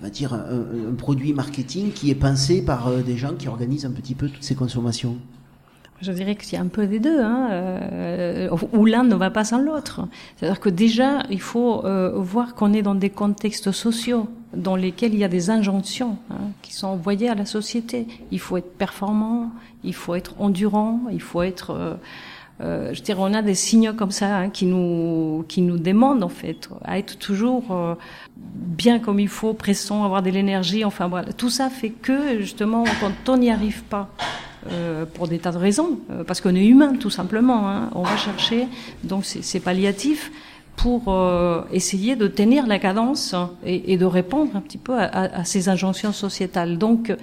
va 0.00 0.08
dire 0.08 0.32
un, 0.32 0.90
un, 0.90 0.94
produit 0.96 1.34
marketing 1.34 1.92
qui 1.92 2.10
est 2.10 2.14
pensé 2.14 2.62
par 2.62 2.88
euh, 2.88 3.02
des 3.02 3.18
gens 3.18 3.34
qui 3.34 3.48
organisent 3.48 3.84
un 3.84 3.90
petit 3.90 4.14
peu 4.14 4.28
toutes 4.28 4.42
ces 4.42 4.54
consommations? 4.54 5.18
Je 6.00 6.12
dirais 6.12 6.34
qu'il 6.34 6.54
y 6.54 6.56
a 6.56 6.60
un 6.60 6.68
peu 6.68 6.86
des 6.86 6.98
deux, 6.98 7.20
hein, 7.20 7.48
euh, 7.50 8.48
où 8.72 8.86
l'un 8.86 9.04
ne 9.04 9.14
va 9.14 9.30
pas 9.30 9.44
sans 9.44 9.58
l'autre. 9.58 10.06
C'est-à-dire 10.36 10.60
que 10.60 10.68
déjà, 10.68 11.22
il 11.30 11.40
faut 11.40 11.84
euh, 11.84 12.12
voir 12.14 12.54
qu'on 12.54 12.72
est 12.72 12.82
dans 12.82 12.94
des 12.94 13.10
contextes 13.10 13.72
sociaux 13.72 14.28
dans 14.54 14.76
lesquels 14.76 15.14
il 15.14 15.20
y 15.20 15.24
a 15.24 15.28
des 15.28 15.50
injonctions 15.50 16.16
hein, 16.30 16.50
qui 16.62 16.74
sont 16.74 16.88
envoyées 16.88 17.28
à 17.28 17.34
la 17.34 17.46
société. 17.46 18.06
Il 18.30 18.40
faut 18.40 18.56
être 18.56 18.76
performant, 18.76 19.50
il 19.84 19.94
faut 19.94 20.14
être 20.14 20.34
endurant, 20.40 21.00
il 21.12 21.22
faut 21.22 21.42
être... 21.42 21.70
Euh, 21.70 21.94
euh, 22.60 22.92
je 22.92 23.00
dirais, 23.00 23.20
on 23.22 23.32
a 23.32 23.40
des 23.40 23.54
signes 23.54 23.94
comme 23.94 24.10
ça 24.10 24.36
hein, 24.36 24.50
qui 24.50 24.66
nous 24.66 25.46
qui 25.48 25.62
nous 25.62 25.78
demandent 25.78 26.22
en 26.22 26.28
fait 26.28 26.68
à 26.84 26.98
être 26.98 27.18
toujours 27.18 27.64
euh, 27.70 27.94
bien 28.36 28.98
comme 28.98 29.18
il 29.18 29.28
faut, 29.28 29.54
pressant, 29.54 30.04
avoir 30.04 30.22
de 30.22 30.28
l'énergie. 30.28 30.84
Enfin 30.84 31.08
voilà, 31.08 31.32
tout 31.32 31.48
ça 31.48 31.70
fait 31.70 31.88
que 31.88 32.38
justement 32.38 32.84
quand 33.00 33.32
on 33.32 33.38
n'y 33.38 33.50
arrive 33.50 33.82
pas, 33.84 34.10
euh, 34.68 35.06
pour 35.06 35.28
des 35.28 35.38
tas 35.38 35.52
de 35.52 35.58
raisons, 35.58 35.98
euh, 36.10 36.24
parce 36.24 36.40
qu'on 36.40 36.54
est 36.54 36.64
humain 36.66 36.94
tout 36.98 37.10
simplement. 37.10 37.68
Hein. 37.68 37.90
On 37.94 38.02
va 38.02 38.16
chercher 38.16 38.66
donc 39.04 39.24
c'est 39.24 39.60
palliatif 39.60 40.30
pour 40.76 41.04
euh, 41.08 41.62
essayer 41.72 42.16
de 42.16 42.26
tenir 42.26 42.66
la 42.66 42.78
cadence 42.78 43.34
et, 43.64 43.92
et, 43.92 43.96
de 43.98 44.04
répondre 44.06 44.54
un 44.54 44.60
petit 44.60 44.78
peu 44.78 44.94
à, 44.94 45.04
à, 45.04 45.40
à 45.40 45.44
ces 45.44 45.68
injonctions 45.68 46.12
sociétales. 46.12 46.78
Donc 46.78 47.14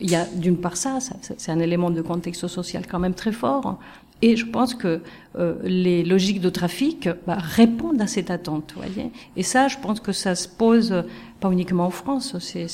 il 0.00 0.10
y 0.10 0.16
a 0.16 0.24
d'une 0.24 0.56
part 0.56 0.76
ça, 0.76 1.00
ça 1.00 1.14
c'est 1.36 1.52
un 1.52 1.60
élément 1.60 1.90
de 1.90 2.02
contexte 2.02 2.46
social 2.48 2.84
quand 2.88 2.98
même 2.98 3.14
très 3.14 3.32
fort. 3.32 3.78
Et 4.22 4.36
je 4.36 4.44
pense 4.44 4.74
que 4.74 5.00
euh, 5.38 5.54
les 5.62 6.04
logiques 6.04 6.40
de 6.40 6.50
trafic 6.50 7.08
bah, 7.26 7.38
répondent 7.38 8.00
à 8.00 8.06
cette 8.06 8.30
attente, 8.30 8.74
voyez. 8.76 9.10
Et 9.36 9.42
ça, 9.42 9.68
je 9.68 9.78
pense 9.78 10.00
que 10.00 10.12
ça 10.12 10.34
se 10.34 10.46
pose 10.46 11.04
pas 11.40 11.50
uniquement 11.50 11.86
en 11.86 11.90
France, 11.90 12.36
c'est 12.38 12.66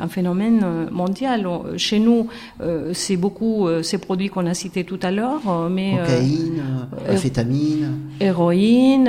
un 0.00 0.08
phénomène 0.08 0.60
euh, 0.64 0.90
mondial. 0.90 1.46
Chez 1.76 1.98
nous, 1.98 2.26
euh, 2.60 2.90
c'est 2.92 3.16
beaucoup 3.16 3.66
euh, 3.66 3.82
ces 3.82 3.98
produits 3.98 4.28
qu'on 4.28 4.46
a 4.46 4.54
cités 4.54 4.84
tout 4.84 4.98
à 5.02 5.10
l'heure, 5.10 5.42
mais 5.70 5.96
cocaïne, 5.98 6.62
euh, 7.08 7.14
amphétamine, 7.14 7.98
héroïne, 8.20 9.08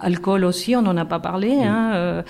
alcool 0.00 0.44
aussi, 0.44 0.76
on 0.76 0.82
n'en 0.82 0.96
a 0.96 1.04
pas 1.04 1.18
parlé. 1.18 1.48
Oui. 1.48 1.64
Hein, 1.64 2.22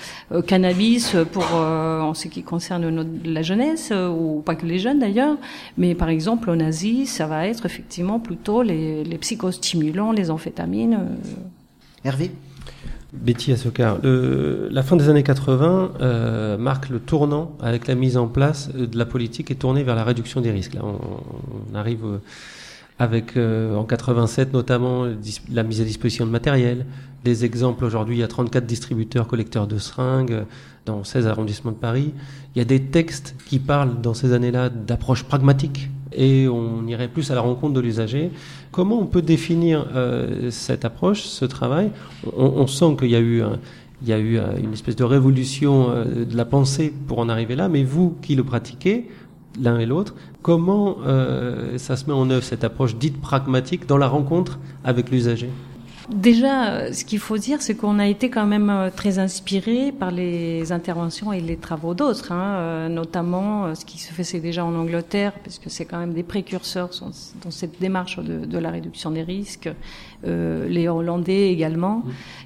cannabis 0.47 1.15
pour 1.31 1.45
en 1.53 2.13
ce 2.13 2.27
qui 2.27 2.43
concerne 2.43 2.89
notre, 2.89 3.09
la 3.25 3.41
jeunesse 3.41 3.91
ou 3.91 4.41
pas 4.45 4.55
que 4.55 4.65
les 4.65 4.79
jeunes 4.79 4.99
d'ailleurs, 4.99 5.37
mais 5.77 5.95
par 5.95 6.09
exemple 6.09 6.49
en 6.49 6.59
Asie, 6.59 7.05
ça 7.05 7.27
va 7.27 7.47
être 7.47 7.65
effectivement 7.65 8.19
plutôt 8.19 8.61
les, 8.61 9.03
les 9.03 9.17
psychostimulants, 9.17 10.11
les 10.11 10.31
amphétamines. 10.31 10.99
Hervé? 12.03 12.31
Betty 13.13 13.53
Assokar, 13.53 13.99
le, 14.03 14.67
la 14.69 14.83
fin 14.83 14.95
des 14.97 15.07
années 15.07 15.23
80 15.23 15.93
euh, 16.01 16.57
marque 16.57 16.89
le 16.89 16.99
tournant 16.99 17.55
avec 17.61 17.87
la 17.87 17.95
mise 17.95 18.17
en 18.17 18.27
place 18.27 18.69
de 18.73 18.97
la 18.97 19.05
politique 19.05 19.49
et 19.49 19.55
tournée 19.55 19.83
vers 19.83 19.95
la 19.95 20.03
réduction 20.03 20.41
des 20.41 20.51
risques. 20.51 20.73
Là, 20.73 20.81
on, 20.83 20.99
on 21.71 21.75
arrive 21.75 22.19
avec 22.99 23.37
euh, 23.37 23.75
en 23.75 23.83
87 23.83 24.53
notamment 24.53 25.05
la 25.51 25.63
mise 25.63 25.81
à 25.81 25.83
disposition 25.83 26.25
de 26.25 26.31
matériel. 26.31 26.85
Des 27.23 27.45
exemples 27.45 27.85
aujourd'hui, 27.85 28.17
il 28.17 28.19
y 28.19 28.23
a 28.23 28.27
34 28.27 28.65
distributeurs 28.65 29.27
collecteurs 29.27 29.67
de 29.67 29.77
seringues 29.77 30.45
dans 30.85 31.03
16 31.03 31.27
arrondissements 31.27 31.71
de 31.71 31.77
Paris. 31.77 32.13
Il 32.55 32.59
y 32.59 32.61
a 32.61 32.65
des 32.65 32.81
textes 32.81 33.35
qui 33.45 33.59
parlent 33.59 34.01
dans 34.01 34.13
ces 34.13 34.33
années-là 34.33 34.69
d'approche 34.69 35.23
pragmatique 35.23 35.89
et 36.17 36.47
on 36.49 36.85
irait 36.87 37.07
plus 37.07 37.31
à 37.31 37.35
la 37.35 37.41
rencontre 37.41 37.73
de 37.73 37.79
l'usager. 37.79 38.31
Comment 38.71 38.99
on 38.99 39.05
peut 39.05 39.21
définir 39.21 39.87
euh, 39.95 40.51
cette 40.51 40.83
approche, 40.83 41.21
ce 41.21 41.45
travail? 41.45 41.91
On, 42.35 42.67
sent 42.67 42.97
qu'il 42.99 43.09
y 43.09 43.15
a 43.15 43.19
eu 43.19 43.41
un, 43.41 43.59
il 44.01 44.09
y 44.09 44.13
a 44.13 44.19
eu 44.19 44.37
une 44.61 44.73
espèce 44.73 44.95
de 44.95 45.03
révolution 45.03 45.89
de 45.89 46.35
la 46.35 46.45
pensée 46.45 46.93
pour 47.07 47.19
en 47.19 47.29
arriver 47.29 47.55
là, 47.55 47.69
mais 47.69 47.83
vous 47.83 48.15
qui 48.21 48.35
le 48.35 48.43
pratiquez, 48.43 49.07
l'un 49.61 49.79
et 49.79 49.85
l'autre, 49.85 50.15
comment 50.41 50.97
ça 51.77 51.95
se 51.95 52.05
met 52.05 52.13
en 52.13 52.29
œuvre 52.29 52.43
cette 52.43 52.63
approche 52.63 52.95
dite 52.95 53.19
pragmatique 53.21 53.87
dans 53.87 53.97
la 53.97 54.07
rencontre 54.07 54.59
avec 54.83 55.09
l'usager? 55.09 55.49
Déjà, 56.09 56.93
ce 56.93 57.03
qu'il 57.03 57.19
faut 57.19 57.37
dire, 57.37 57.61
c'est 57.61 57.75
qu'on 57.75 57.99
a 57.99 58.07
été 58.07 58.29
quand 58.29 58.45
même 58.45 58.69
euh, 58.69 58.89
très 58.89 59.19
inspiré 59.19 59.91
par 59.91 60.09
les 60.09 60.71
interventions 60.71 61.33
et 61.33 61.41
les 61.41 61.57
travaux 61.57 61.93
d'autres, 61.93 62.31
hein, 62.31 62.55
euh, 62.55 62.87
notamment 62.87 63.65
euh, 63.65 63.75
ce 63.75 63.83
qui 63.83 63.97
se 63.99 64.13
faisait 64.13 64.39
déjà 64.39 64.63
en 64.63 64.73
Angleterre, 64.73 65.33
parce 65.43 65.59
que 65.59 65.69
c'est 65.69 65.83
quand 65.83 65.99
même 65.99 66.13
des 66.13 66.23
précurseurs 66.23 66.91
dans 67.43 67.51
cette 67.51 67.81
démarche 67.81 68.19
de, 68.19 68.45
de 68.45 68.57
la 68.57 68.71
réduction 68.71 69.11
des 69.11 69.23
risques, 69.23 69.69
euh, 70.25 70.67
les 70.69 70.87
Hollandais 70.87 71.51
également, 71.51 72.03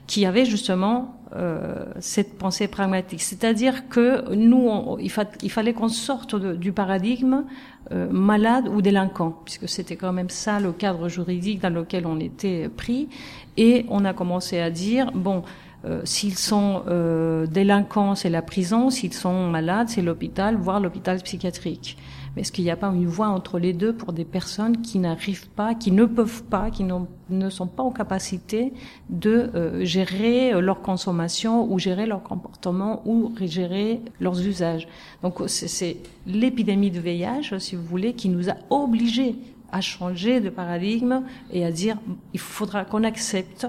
qui 0.08 0.26
avaient 0.26 0.44
justement 0.44 1.16
euh, 1.34 1.86
cette 2.02 2.38
pensée 2.38 2.68
pragmatique. 2.68 3.22
C'est-à-dire 3.22 3.88
que 3.88 4.34
nous, 4.36 4.68
on, 4.68 4.98
il, 4.98 5.10
fa 5.10 5.24
il, 5.42 5.50
fallait 5.50 5.72
qu'on 5.72 5.88
sorte 5.88 6.36
de, 6.36 6.54
du 6.54 6.74
paradigme 6.74 7.44
euh, 7.92 8.08
malade 8.10 8.68
ou 8.68 8.82
délinquant, 8.82 9.36
puisque 9.44 9.68
c'était 9.68 9.98
quand 9.98 10.14
même 10.14 10.30
ça 10.30 10.60
le 10.60 10.72
cadre 10.72 11.10
juridique 11.10 11.62
dans 11.62 11.70
lequel 11.70 12.06
on 12.06 12.20
était 12.20 12.70
pris. 12.70 13.10
Et 13.58 13.86
on 13.90 14.06
a 14.06 14.14
commencé 14.14 14.60
à 14.60 14.70
dire, 14.70 15.12
bon, 15.14 15.44
euh, 15.84 16.02
s'ils 16.06 16.38
sont 16.38 16.84
euh, 16.88 17.48
délinquants, 17.48 18.16
c'est 18.16 18.30
la 18.30 18.42
prison, 18.42 18.90
s'ils 18.90 19.14
sont 19.14 19.48
malades, 19.48 19.90
c'est 19.90 20.02
l'hôpital, 20.02 20.56
voire 20.56 20.80
l'hôpital 20.80 21.22
psychiatrique. 21.22 21.98
Mais 22.36 22.42
est-ce 22.42 22.52
qu'il 22.52 22.64
n'y 22.64 22.72
a 22.72 22.78
pas 22.78 22.88
une 22.88 23.08
voie 23.08 23.28
entre 23.28 23.60
les 23.60 23.74
deux 23.74 23.94
pour 23.94 24.14
des 24.14 24.24
personnes 24.24 24.82
qui 24.82 25.00
n'arrivent 25.00 25.50
pas, 25.50 25.76
qui 25.76 25.92
ne 25.92 26.06
peuvent 26.06 26.44
pas, 26.44 26.72
qui 26.72 26.86
ne 27.30 27.50
sont 27.50 27.68
pas 27.68 27.84
en 27.84 27.92
capacité 27.92 28.74
de 29.10 29.50
euh, 29.54 29.84
gérer 29.84 30.60
leur 30.62 30.82
consommation 30.82 31.72
ou 31.72 31.78
gérer 31.78 32.06
leur 32.06 32.24
comportement 32.24 33.02
ou 33.06 33.34
gérer 33.42 34.02
leurs 34.20 34.40
usages? 34.46 34.88
Donc 35.24 35.42
c'est 35.48 35.98
l'épidémie 36.26 36.92
de 36.92 37.00
VIH, 37.00 37.60
si 37.60 37.76
vous 37.76 37.84
voulez, 37.84 38.14
qui 38.14 38.30
nous 38.30 38.50
a 38.50 38.56
obligés 38.70 39.36
à 39.72 39.82
changer 39.82 40.40
de 40.40 40.50
paradigme 40.50 41.24
et 41.52 41.66
à 41.66 41.72
dire 41.72 41.98
il 42.34 42.40
faudra 42.40 42.86
qu'on 42.86 43.04
accepte 43.04 43.68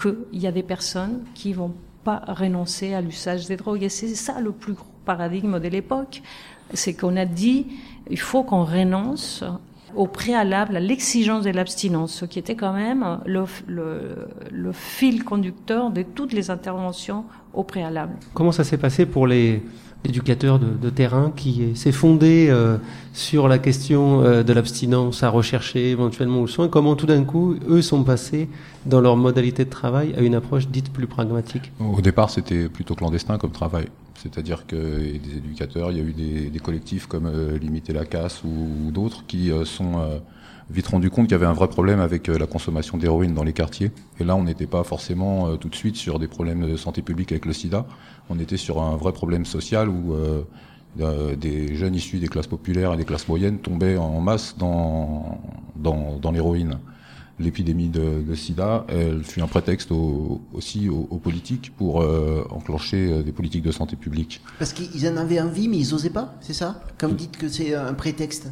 qu'il 0.00 0.16
y 0.32 0.46
a 0.46 0.52
des 0.52 0.62
personnes 0.62 1.24
qui 1.34 1.52
vont 1.52 1.72
pas 2.04 2.22
renoncer 2.28 2.94
à 2.94 3.00
l'usage 3.00 3.46
des 3.46 3.56
drogues. 3.56 3.82
Et 3.82 3.88
c'est 3.88 4.14
ça 4.14 4.40
le 4.40 4.52
plus 4.52 4.74
gros 4.74 4.86
paradigme 5.04 5.58
de 5.58 5.68
l'époque. 5.68 6.22
C'est 6.74 6.94
qu'on 6.94 7.16
a 7.16 7.24
dit 7.24 7.66
il 8.10 8.18
faut 8.18 8.42
qu'on 8.42 8.64
renonce 8.64 9.44
au 9.94 10.06
préalable 10.06 10.76
à 10.76 10.80
l'exigence 10.80 11.44
de 11.44 11.50
l'abstinence, 11.50 12.12
ce 12.12 12.24
qui 12.24 12.38
était 12.38 12.54
quand 12.54 12.72
même 12.72 13.18
le, 13.24 13.44
le, 13.66 14.28
le, 14.52 14.72
fil 14.72 15.24
conducteur 15.24 15.90
de 15.90 16.02
toutes 16.02 16.32
les 16.32 16.50
interventions 16.50 17.24
au 17.54 17.62
préalable. 17.62 18.12
Comment 18.34 18.52
ça 18.52 18.62
s'est 18.62 18.76
passé 18.76 19.06
pour 19.06 19.26
les 19.26 19.62
éducateurs 20.04 20.58
de, 20.58 20.66
de 20.66 20.90
terrain 20.90 21.32
qui 21.34 21.74
s'est 21.74 21.92
fondé 21.92 22.48
euh, 22.50 22.76
sur 23.14 23.48
la 23.48 23.58
question 23.58 24.22
euh, 24.22 24.42
de 24.42 24.52
l'abstinence 24.52 25.22
à 25.22 25.30
rechercher 25.30 25.90
éventuellement 25.90 26.42
au 26.42 26.46
soin? 26.46 26.68
Comment 26.68 26.94
tout 26.94 27.06
d'un 27.06 27.24
coup, 27.24 27.56
eux 27.68 27.82
sont 27.82 28.04
passés 28.04 28.48
dans 28.84 29.00
leur 29.00 29.16
modalité 29.16 29.64
de 29.64 29.70
travail 29.70 30.14
à 30.16 30.20
une 30.20 30.34
approche 30.34 30.68
dite 30.68 30.92
plus 30.92 31.06
pragmatique? 31.06 31.72
Au 31.80 32.00
départ, 32.02 32.30
c'était 32.30 32.68
plutôt 32.68 32.94
clandestin 32.94 33.38
comme 33.38 33.52
travail. 33.52 33.86
C'est-à-dire 34.22 34.66
que 34.66 34.76
des 34.76 35.36
éducateurs, 35.36 35.90
il 35.92 35.98
y 35.98 36.00
a 36.00 36.04
eu 36.04 36.12
des, 36.12 36.50
des 36.50 36.58
collectifs 36.58 37.06
comme 37.06 37.26
euh, 37.26 37.58
Limiter 37.58 37.92
la 37.92 38.04
casse 38.04 38.42
ou, 38.44 38.48
ou 38.48 38.90
d'autres 38.90 39.26
qui 39.26 39.50
euh, 39.50 39.64
sont 39.64 39.98
euh, 39.98 40.18
vite 40.70 40.88
rendu 40.88 41.10
compte 41.10 41.26
qu'il 41.26 41.32
y 41.32 41.34
avait 41.34 41.46
un 41.46 41.52
vrai 41.52 41.68
problème 41.68 42.00
avec 42.00 42.26
la 42.26 42.46
consommation 42.46 42.98
d'héroïne 42.98 43.34
dans 43.34 43.44
les 43.44 43.52
quartiers. 43.52 43.92
Et 44.18 44.24
là, 44.24 44.34
on 44.36 44.44
n'était 44.44 44.66
pas 44.66 44.82
forcément 44.82 45.56
tout 45.56 45.68
de 45.68 45.76
suite 45.76 45.96
sur 45.96 46.18
des 46.18 46.26
problèmes 46.26 46.66
de 46.66 46.76
santé 46.76 47.02
publique 47.02 47.30
avec 47.30 47.44
le 47.44 47.52
sida. 47.52 47.86
On 48.30 48.40
était 48.40 48.56
sur 48.56 48.82
un 48.82 48.96
vrai 48.96 49.12
problème 49.12 49.44
social 49.44 49.88
où 49.88 50.16
des 50.96 51.76
jeunes 51.76 51.94
issus 51.94 52.18
des 52.18 52.26
classes 52.26 52.48
populaires 52.48 52.94
et 52.94 52.96
des 52.96 53.04
classes 53.04 53.28
moyennes 53.28 53.58
tombaient 53.58 53.96
en 53.96 54.20
masse 54.20 54.58
dans, 54.58 55.40
dans, 55.76 56.18
dans 56.20 56.32
l'héroïne 56.32 56.80
l'épidémie 57.38 57.88
de, 57.88 58.22
de, 58.26 58.34
sida, 58.34 58.86
elle 58.88 59.22
fut 59.22 59.42
un 59.42 59.46
prétexte 59.46 59.90
au, 59.92 60.40
aussi 60.52 60.88
aux, 60.88 61.06
aux, 61.10 61.18
politiques 61.18 61.72
pour 61.76 62.00
euh, 62.00 62.44
enclencher 62.50 63.12
euh, 63.12 63.22
des 63.22 63.32
politiques 63.32 63.62
de 63.62 63.72
santé 63.72 63.96
publique. 63.96 64.40
Parce 64.58 64.72
qu'ils 64.72 65.06
en 65.08 65.16
avaient 65.16 65.40
envie, 65.40 65.68
mais 65.68 65.78
ils 65.78 65.92
n'osaient 65.92 66.10
pas, 66.10 66.34
c'est 66.40 66.54
ça? 66.54 66.80
Comme 66.98 67.10
vous 67.10 67.16
dites 67.16 67.36
que 67.36 67.48
c'est 67.48 67.74
un 67.74 67.94
prétexte. 67.94 68.48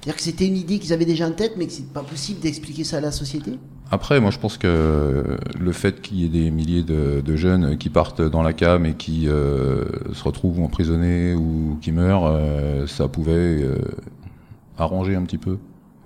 C'est-à-dire 0.00 0.16
que 0.16 0.22
c'était 0.22 0.46
une 0.46 0.56
idée 0.56 0.78
qu'ils 0.78 0.92
avaient 0.92 1.04
déjà 1.04 1.28
en 1.28 1.32
tête, 1.32 1.54
mais 1.56 1.66
que 1.66 1.72
c'est 1.72 1.92
pas 1.92 2.02
possible 2.02 2.40
d'expliquer 2.40 2.84
ça 2.84 2.96
à 2.96 3.00
la 3.00 3.12
société? 3.12 3.58
Après, 3.92 4.20
moi 4.20 4.30
je 4.30 4.38
pense 4.38 4.56
que 4.56 5.36
le 5.60 5.72
fait 5.72 6.00
qu'il 6.00 6.16
y 6.16 6.24
ait 6.24 6.28
des 6.28 6.50
milliers 6.50 6.82
de, 6.82 7.20
de, 7.20 7.36
jeunes 7.36 7.76
qui 7.76 7.90
partent 7.90 8.22
dans 8.22 8.42
la 8.42 8.54
cam 8.54 8.86
et 8.86 8.94
qui 8.94 9.28
euh, 9.28 9.84
se 10.14 10.24
retrouvent 10.24 10.60
emprisonnés 10.60 11.34
ou 11.34 11.76
qui 11.82 11.92
meurent, 11.92 12.24
euh, 12.24 12.86
ça 12.86 13.06
pouvait 13.06 13.62
euh, 13.62 13.76
arranger 14.78 15.14
un 15.14 15.22
petit 15.22 15.36
peu 15.36 15.58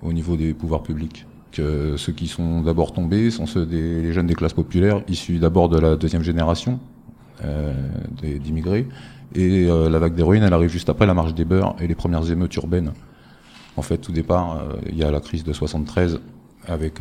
au 0.03 0.11
niveau 0.11 0.35
des 0.35 0.53
pouvoirs 0.53 0.83
publics 0.83 1.25
ceux 1.57 2.11
qui 2.13 2.27
sont 2.27 2.61
d'abord 2.61 2.93
tombés 2.93 3.31
sont 3.31 3.45
ceux 3.45 3.65
des 3.65 4.01
les 4.01 4.13
jeunes 4.13 4.27
des 4.27 4.35
classes 4.35 4.53
populaires, 4.53 5.01
issus 5.07 5.39
d'abord 5.39 5.69
de 5.69 5.79
la 5.79 5.95
deuxième 5.95 6.23
génération 6.23 6.79
euh, 7.43 7.71
d'immigrés. 8.39 8.87
Et 9.35 9.67
euh, 9.69 9.91
la 9.91 9.99
vague 9.99 10.15
d'héroïne, 10.15 10.41
elle 10.41 10.53
arrive 10.53 10.71
juste 10.71 10.89
après 10.89 11.05
la 11.05 11.13
marche 11.13 11.35
des 11.35 11.45
beurs 11.45 11.75
et 11.79 11.85
les 11.85 11.93
premières 11.93 12.31
émeutes 12.31 12.55
urbaines. 12.55 12.93
En 13.75 13.83
fait, 13.83 13.99
tout 13.99 14.11
départ, 14.11 14.57
euh, 14.57 14.77
il 14.89 14.97
y 14.97 15.03
a 15.03 15.11
la 15.11 15.19
crise 15.19 15.43
de 15.43 15.53
73 15.53 16.19
avec, 16.67 16.95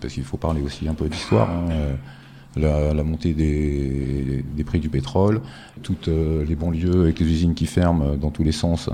parce 0.00 0.12
qu'il 0.12 0.24
faut 0.24 0.36
parler 0.36 0.60
aussi 0.60 0.86
un 0.88 0.94
peu 0.94 1.08
d'histoire. 1.08 1.48
Hein, 1.48 1.96
la, 2.56 3.02
montée 3.04 3.32
des, 3.34 4.64
prix 4.64 4.80
du 4.80 4.90
pétrole, 4.90 5.40
toutes 5.82 6.08
les 6.08 6.56
banlieues 6.56 7.02
avec 7.02 7.20
les 7.20 7.26
usines 7.26 7.54
qui 7.54 7.64
ferment 7.64 8.16
dans 8.16 8.30
tous 8.30 8.44
les 8.44 8.52
sens, 8.52 8.90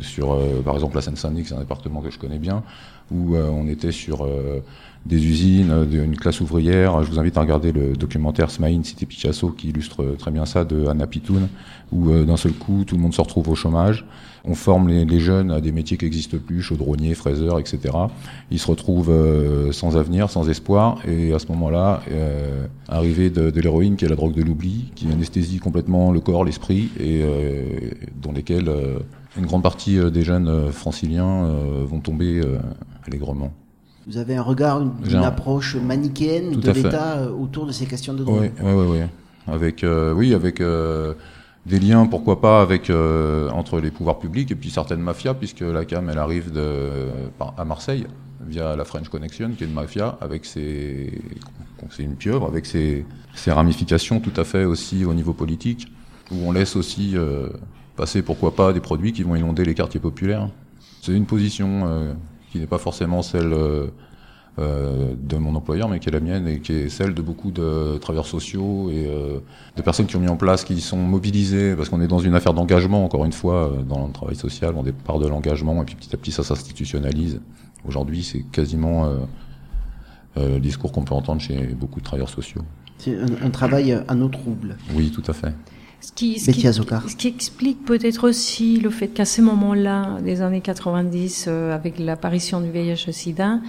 sur, 0.00 0.38
par 0.62 0.74
exemple, 0.74 0.96
la 0.96 1.00
Seine-Saint-Denis, 1.00 1.46
c'est 1.46 1.54
un 1.54 1.60
département 1.60 2.02
que 2.02 2.10
je 2.10 2.18
connais 2.18 2.38
bien, 2.38 2.62
où 3.10 3.34
euh, 3.34 3.48
on 3.48 3.66
était 3.68 3.92
sur 3.92 4.28
des 5.06 5.26
usines, 5.26 5.84
d'une 5.84 6.16
classe 6.16 6.40
ouvrière. 6.40 7.02
Je 7.04 7.10
vous 7.10 7.18
invite 7.18 7.36
à 7.36 7.40
regarder 7.40 7.72
le 7.72 7.94
documentaire 7.94 8.50
Smaïn, 8.50 8.82
Cité 8.84 9.06
Picasso, 9.06 9.50
qui 9.50 9.68
illustre 9.68 10.16
très 10.18 10.30
bien 10.30 10.46
ça, 10.46 10.64
de 10.64 10.86
Anna 10.86 11.06
Pitoun, 11.06 11.48
où 11.92 12.10
d'un 12.10 12.36
seul 12.36 12.52
coup, 12.52 12.84
tout 12.86 12.96
le 12.96 13.02
monde 13.02 13.14
se 13.14 13.20
retrouve 13.20 13.48
au 13.48 13.54
chômage. 13.54 14.06
On 14.46 14.54
forme 14.54 14.88
les, 14.88 15.06
les 15.06 15.20
jeunes 15.20 15.50
à 15.50 15.62
des 15.62 15.72
métiers 15.72 15.96
qui 15.96 16.04
n'existent 16.04 16.36
plus, 16.36 16.60
chaudronniers, 16.60 17.14
fraiseurs, 17.14 17.58
etc. 17.58 17.94
Ils 18.50 18.58
se 18.58 18.66
retrouvent 18.66 19.10
euh, 19.10 19.72
sans 19.72 19.96
avenir, 19.96 20.28
sans 20.28 20.50
espoir, 20.50 20.98
et 21.08 21.32
à 21.32 21.38
ce 21.38 21.46
moment-là, 21.48 22.02
euh, 22.10 22.66
arrivée 22.88 23.30
de, 23.30 23.48
de 23.48 23.60
l'héroïne, 23.62 23.96
qui 23.96 24.04
est 24.04 24.08
la 24.08 24.16
drogue 24.16 24.34
de 24.34 24.42
l'oubli, 24.42 24.92
qui 24.94 25.10
anesthésie 25.10 25.60
complètement 25.60 26.12
le 26.12 26.20
corps, 26.20 26.44
l'esprit, 26.44 26.90
et 27.00 27.22
euh, 27.22 27.62
dans 28.20 28.32
lesquels 28.32 28.70
une 29.36 29.46
grande 29.46 29.62
partie 29.62 29.98
des 30.10 30.22
jeunes 30.22 30.70
franciliens 30.72 31.48
vont 31.84 32.00
tomber 32.00 32.42
allègrement. 33.06 33.52
Vous 34.06 34.18
avez 34.18 34.36
un 34.36 34.42
regard, 34.42 34.80
une, 34.80 34.92
une 35.08 35.16
approche 35.16 35.76
manichéenne 35.76 36.52
Tout 36.52 36.60
de 36.60 36.70
l'État 36.70 37.30
autour 37.30 37.66
de 37.66 37.72
ces 37.72 37.86
questions 37.86 38.12
de 38.12 38.22
drogue. 38.22 38.52
Oui, 38.62 38.72
oui, 38.72 38.86
oui. 38.90 38.98
Avec, 39.46 39.84
euh, 39.84 40.12
oui, 40.12 40.34
avec 40.34 40.60
euh, 40.60 41.14
des 41.66 41.78
liens, 41.78 42.06
pourquoi 42.06 42.40
pas, 42.40 42.62
avec 42.62 42.90
euh, 42.90 43.50
entre 43.50 43.80
les 43.80 43.90
pouvoirs 43.90 44.18
publics 44.18 44.50
et 44.50 44.54
puis 44.54 44.70
certaines 44.70 45.00
mafias, 45.00 45.34
puisque 45.34 45.60
la 45.60 45.84
CAM, 45.84 46.08
elle 46.08 46.18
arrive 46.18 46.52
de, 46.52 47.08
à 47.56 47.64
Marseille 47.64 48.06
via 48.46 48.76
la 48.76 48.84
French 48.84 49.08
Connection, 49.08 49.50
qui 49.56 49.64
est 49.64 49.66
une 49.66 49.72
mafia, 49.72 50.18
avec 50.20 50.44
ses, 50.44 51.20
c'est 51.90 52.02
une 52.02 52.16
pieuvre, 52.16 52.46
avec 52.46 52.66
ses, 52.66 53.06
ses, 53.34 53.52
ramifications 53.52 54.20
tout 54.20 54.38
à 54.38 54.44
fait 54.44 54.64
aussi 54.64 55.04
au 55.04 55.14
niveau 55.14 55.32
politique, 55.32 55.88
où 56.30 56.36
on 56.46 56.52
laisse 56.52 56.76
aussi 56.76 57.16
passer, 57.96 58.22
pourquoi 58.22 58.54
pas, 58.54 58.72
des 58.72 58.80
produits 58.80 59.12
qui 59.12 59.22
vont 59.22 59.36
inonder 59.36 59.64
les 59.64 59.74
quartiers 59.74 60.00
populaires. 60.00 60.48
C'est 61.02 61.12
une 61.12 61.26
position 61.26 62.14
qui 62.50 62.58
n'est 62.58 62.66
pas 62.66 62.78
forcément 62.78 63.22
celle 63.22 63.54
euh, 64.60 65.14
de 65.20 65.36
mon 65.36 65.56
employeur, 65.56 65.88
mais 65.88 65.98
qui 65.98 66.08
est 66.08 66.12
la 66.12 66.20
mienne 66.20 66.46
et 66.46 66.60
qui 66.60 66.72
est 66.72 66.88
celle 66.88 67.12
de 67.12 67.22
beaucoup 67.22 67.50
de 67.50 67.98
travailleurs 67.98 68.28
sociaux 68.28 68.88
et 68.88 69.04
euh, 69.08 69.40
de 69.76 69.82
personnes 69.82 70.06
qui 70.06 70.14
ont 70.14 70.20
mis 70.20 70.28
en 70.28 70.36
place, 70.36 70.62
qui 70.62 70.80
sont 70.80 70.96
mobilisées, 70.96 71.74
parce 71.74 71.88
qu'on 71.88 72.00
est 72.00 72.06
dans 72.06 72.20
une 72.20 72.36
affaire 72.36 72.54
d'engagement, 72.54 73.04
encore 73.04 73.24
une 73.24 73.32
fois, 73.32 73.72
euh, 73.72 73.82
dans 73.82 74.06
le 74.06 74.12
travail 74.12 74.36
social, 74.36 74.74
on 74.76 74.84
départ 74.84 75.18
de 75.18 75.26
l'engagement 75.26 75.82
et 75.82 75.84
puis 75.84 75.96
petit 75.96 76.14
à 76.14 76.18
petit 76.18 76.30
ça 76.30 76.44
s'institutionnalise. 76.44 77.40
Aujourd'hui, 77.84 78.22
c'est 78.22 78.42
quasiment 78.52 79.06
euh, 79.06 79.18
le 80.36 80.60
discours 80.60 80.92
qu'on 80.92 81.02
peut 81.02 81.14
entendre 81.14 81.40
chez 81.40 81.56
beaucoup 81.74 81.98
de 81.98 82.04
travailleurs 82.04 82.30
sociaux. 82.30 82.62
C'est 82.98 83.18
un, 83.18 83.46
un, 83.46 83.50
travail 83.50 83.92
à 84.06 84.14
nos 84.14 84.28
troubles. 84.28 84.76
Oui, 84.94 85.10
tout 85.10 85.28
à 85.28 85.32
fait. 85.32 85.52
Ce 86.04 86.12
qui, 86.12 86.38
ce, 86.38 86.50
qui, 86.50 86.60
ce 86.60 87.16
qui, 87.16 87.28
explique 87.28 87.82
peut-être 87.86 88.28
aussi 88.28 88.76
le 88.78 88.90
fait 88.90 89.08
qu'à 89.08 89.24
ce 89.24 89.40
moment-là, 89.40 90.18
des 90.22 90.42
années 90.42 90.60
90, 90.60 91.46
euh, 91.48 91.74
avec 91.74 91.98
l'apparition 91.98 92.60
du 92.60 92.70
VIH-Sida, 92.70 93.60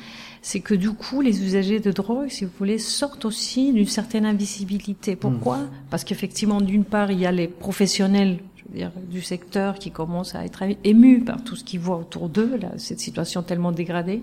c'est 0.41 0.60
que 0.60 0.74
du 0.74 0.91
coup, 0.91 1.21
les 1.21 1.41
usagers 1.41 1.80
de 1.80 1.91
drogue, 1.93 2.28
si 2.28 2.43
vous 2.43 2.52
voulez, 2.60 2.78
sortent 2.78 3.24
aussi 3.24 3.71
d'une 3.71 3.88
certaine 3.88 4.26
invisibilité. 4.26 5.15
Pourquoi? 5.15 5.60
Mmh. 5.60 5.69
Parce 5.89 6.04
qu'effectivement, 6.04 6.60
d'une 6.60 6.84
part, 6.84 7.10
il 7.10 7.19
y 7.21 7.26
a 7.26 7.32
les 7.32 7.48
professionnels 7.48 8.39
je 8.58 8.63
veux 8.69 8.78
dire, 8.80 8.91
du 9.10 9.21
secteur 9.21 9.76
qui 9.76 9.91
commencent 9.91 10.36
à 10.36 10.43
être 10.43 10.63
émus 10.84 11.21
par 11.21 11.41
tout 11.41 11.56
ce 11.56 11.63
qu'ils 11.63 11.80
voient 11.80 11.98
autour 11.98 12.28
d'eux, 12.28 12.60
cette 12.78 13.00
situation 13.00 13.43
tellement 13.43 13.71
dégradée. 13.71 14.21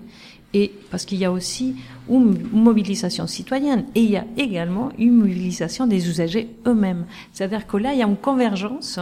Et 0.53 0.71
parce 0.91 1.05
qu'il 1.05 1.17
y 1.17 1.25
a 1.25 1.31
aussi 1.31 1.75
une 2.09 2.37
mobilisation 2.51 3.27
citoyenne 3.27 3.85
et 3.95 4.01
il 4.01 4.11
y 4.11 4.17
a 4.17 4.25
également 4.37 4.91
une 4.97 5.13
mobilisation 5.13 5.87
des 5.87 6.07
usagers 6.07 6.49
eux-mêmes. 6.67 7.05
C'est-à-dire 7.31 7.65
que 7.65 7.77
là, 7.77 7.93
il 7.93 7.99
y 7.99 8.03
a 8.03 8.07
une 8.07 8.17
convergence 8.17 8.99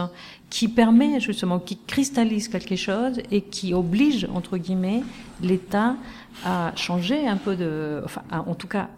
qui 0.48 0.68
permet 0.68 1.20
justement, 1.20 1.58
qui 1.58 1.78
cristallise 1.86 2.48
quelque 2.48 2.76
chose 2.76 3.20
et 3.30 3.42
qui 3.42 3.74
oblige, 3.74 4.26
entre 4.34 4.56
guillemets, 4.56 5.02
l'État 5.42 5.96
à 6.44 6.72
changer 6.76 7.26
un 7.26 7.36
peu 7.36 7.56
de, 7.56 8.02
enfin, 8.04 8.22
en 8.30 8.54
tout 8.54 8.68
cas, 8.68 8.88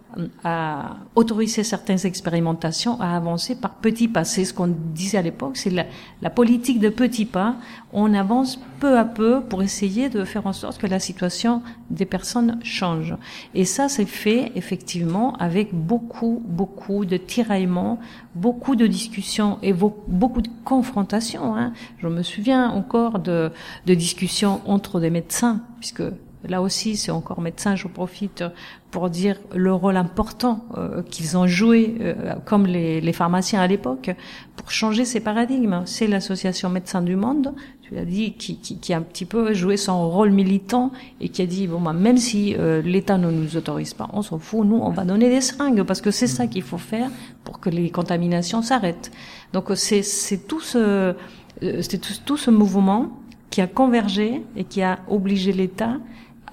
à 0.44 0.96
autoriser 1.14 1.64
certaines 1.64 2.04
expérimentations, 2.06 3.00
à 3.00 3.16
avancer 3.16 3.56
par 3.56 3.74
petits 3.74 4.08
pas. 4.08 4.24
C'est 4.24 4.44
ce 4.44 4.54
qu'on 4.54 4.68
disait 4.68 5.18
à 5.18 5.22
l'époque, 5.22 5.56
c'est 5.56 5.70
la, 5.70 6.30
politique 6.30 6.80
de 6.80 6.88
petits 6.88 7.24
pas. 7.24 7.56
On 7.92 8.14
avance 8.14 8.58
peu 8.80 8.98
à 8.98 9.04
peu 9.04 9.40
pour 9.40 9.62
essayer 9.62 10.08
de 10.08 10.24
faire 10.24 10.46
en 10.46 10.52
sorte 10.52 10.78
que 10.78 10.86
la 10.86 10.98
situation 10.98 11.62
des 11.90 12.06
personnes 12.06 12.58
change. 12.62 13.14
Et 13.54 13.64
ça, 13.64 13.88
c'est 13.88 14.06
fait 14.06 14.52
effectivement 14.54 15.34
avec 15.36 15.74
beaucoup, 15.74 16.42
beaucoup 16.46 17.04
de 17.04 17.16
tiraillements, 17.16 17.98
beaucoup 18.34 18.76
de 18.76 18.86
discussions 18.86 19.58
et 19.62 19.72
beaucoup 19.72 20.42
de 20.42 20.50
confrontations. 20.64 21.56
Hein. 21.56 21.72
Je 21.98 22.08
me 22.08 22.22
souviens 22.22 22.70
encore 22.70 23.18
de, 23.18 23.50
de 23.86 23.94
discussions 23.94 24.60
entre 24.66 25.00
des 25.00 25.10
médecins, 25.10 25.60
puisque 25.78 26.02
Là 26.48 26.60
aussi, 26.60 26.96
c'est 26.96 27.10
encore 27.10 27.40
médecin, 27.40 27.74
je 27.74 27.88
profite 27.88 28.44
pour 28.90 29.10
dire 29.10 29.40
le 29.54 29.72
rôle 29.72 29.96
important 29.96 30.64
euh, 30.76 31.02
qu'ils 31.02 31.36
ont 31.36 31.46
joué, 31.46 31.94
euh, 32.00 32.34
comme 32.44 32.66
les, 32.66 33.00
les, 33.00 33.12
pharmaciens 33.12 33.60
à 33.60 33.66
l'époque, 33.66 34.10
pour 34.56 34.70
changer 34.70 35.04
ces 35.04 35.20
paradigmes. 35.20 35.82
C'est 35.86 36.06
l'association 36.06 36.68
Médecins 36.68 37.02
du 37.02 37.16
Monde, 37.16 37.54
tu 37.82 37.94
l'as 37.94 38.04
dit, 38.04 38.34
qui, 38.34 38.58
qui, 38.58 38.78
qui, 38.78 38.92
a 38.92 38.98
un 38.98 39.02
petit 39.02 39.24
peu 39.24 39.54
joué 39.54 39.76
son 39.76 40.08
rôle 40.10 40.30
militant 40.30 40.92
et 41.20 41.28
qui 41.28 41.42
a 41.42 41.46
dit 41.46 41.66
bon, 41.66 41.80
bah, 41.80 41.92
même 41.92 42.18
si 42.18 42.54
euh, 42.56 42.82
l'État 42.82 43.18
ne 43.18 43.30
nous 43.30 43.56
autorise 43.56 43.94
pas, 43.94 44.08
on 44.12 44.22
s'en 44.22 44.38
fout, 44.38 44.66
nous, 44.66 44.76
on 44.76 44.90
va 44.90 45.04
donner 45.04 45.28
des 45.28 45.40
seringues 45.40 45.82
parce 45.82 46.00
que 46.00 46.10
c'est 46.10 46.26
ça 46.26 46.46
qu'il 46.46 46.62
faut 46.62 46.78
faire 46.78 47.10
pour 47.42 47.58
que 47.58 47.70
les 47.70 47.90
contaminations 47.90 48.62
s'arrêtent. 48.62 49.10
Donc 49.52 49.70
c'est 49.74 50.02
c'est 50.02 50.46
tout 50.46 50.60
ce 50.60 51.14
c'est 51.60 52.00
tout, 52.00 52.12
tout 52.24 52.36
ce 52.36 52.50
mouvement 52.50 53.12
qui 53.50 53.60
a 53.60 53.68
convergé 53.68 54.42
et 54.56 54.64
qui 54.64 54.82
a 54.82 54.98
obligé 55.08 55.52
l'État 55.52 55.98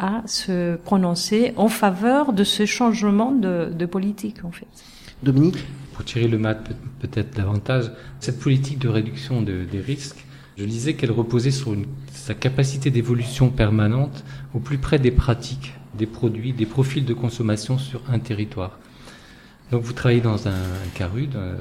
à 0.01 0.23
se 0.25 0.75
prononcer 0.77 1.53
en 1.55 1.67
faveur 1.67 2.33
de 2.33 2.43
ce 2.43 2.65
changement 2.65 3.31
de, 3.31 3.71
de 3.71 3.85
politique, 3.85 4.43
en 4.43 4.51
fait. 4.51 4.67
Dominique 5.21 5.63
Pour 5.93 6.03
tirer 6.03 6.27
le 6.27 6.39
mat 6.39 6.59
peut-être 6.99 7.37
davantage, 7.37 7.91
cette 8.19 8.39
politique 8.39 8.79
de 8.79 8.89
réduction 8.89 9.43
de, 9.43 9.63
des 9.63 9.79
risques, 9.79 10.25
je 10.57 10.65
disais 10.65 10.95
qu'elle 10.95 11.11
reposait 11.11 11.51
sur 11.51 11.73
une, 11.73 11.85
sa 12.11 12.33
capacité 12.33 12.89
d'évolution 12.89 13.49
permanente 13.49 14.23
au 14.55 14.59
plus 14.59 14.79
près 14.79 14.97
des 14.97 15.11
pratiques, 15.11 15.73
des 15.97 16.07
produits, 16.07 16.51
des 16.51 16.65
profils 16.65 17.05
de 17.05 17.13
consommation 17.13 17.77
sur 17.77 18.01
un 18.09 18.17
territoire. 18.17 18.79
Donc 19.69 19.83
vous 19.83 19.93
travaillez 19.93 20.21
dans 20.21 20.47
un, 20.47 20.51
un 20.51 20.89
CARUD, 20.95 21.35
euh, 21.35 21.55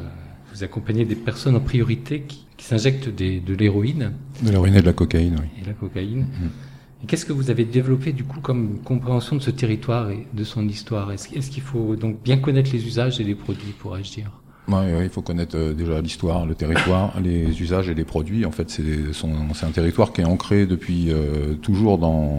vous 0.52 0.64
accompagnez 0.64 1.04
des 1.04 1.14
personnes 1.14 1.56
en 1.56 1.60
priorité 1.60 2.22
qui, 2.22 2.46
qui 2.56 2.64
s'injectent 2.64 3.08
de 3.08 3.54
l'héroïne. 3.54 4.12
De 4.42 4.50
l'héroïne 4.50 4.76
et 4.76 4.80
de 4.80 4.86
la 4.86 4.94
cocaïne, 4.94 5.36
oui. 5.38 5.62
Et 5.62 5.66
la 5.66 5.74
cocaïne. 5.74 6.22
Mmh. 6.22 6.69
Qu'est-ce 7.06 7.24
que 7.24 7.32
vous 7.32 7.50
avez 7.50 7.64
développé 7.64 8.12
du 8.12 8.24
coup 8.24 8.40
comme 8.40 8.78
compréhension 8.84 9.36
de 9.36 9.40
ce 9.40 9.50
territoire 9.50 10.10
et 10.10 10.26
de 10.32 10.44
son 10.44 10.68
histoire? 10.68 11.10
Est-ce 11.12 11.34
est 11.34 11.50
qu'il 11.50 11.62
faut 11.62 11.96
donc 11.96 12.22
bien 12.22 12.36
connaître 12.36 12.70
les 12.72 12.86
usages 12.86 13.20
et 13.20 13.24
les 13.24 13.34
produits 13.34 13.72
pour 13.78 13.94
agir? 13.94 14.30
Oui, 14.68 14.84
il 15.02 15.08
faut 15.08 15.22
connaître 15.22 15.56
euh, 15.56 15.72
déjà 15.72 16.00
l'histoire, 16.00 16.46
le 16.46 16.54
territoire, 16.54 17.18
les 17.24 17.60
usages 17.60 17.88
et 17.88 17.94
les 17.94 18.04
produits. 18.04 18.44
En 18.44 18.52
fait, 18.52 18.70
c'est 18.70 19.64
un 19.64 19.70
territoire 19.70 20.12
qui 20.12 20.20
est 20.20 20.24
ancré 20.24 20.66
depuis 20.66 21.06
euh, 21.10 21.54
toujours 21.54 21.98
dans 21.98 22.38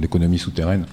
l'économie 0.00 0.38
souterraine. 0.38 0.86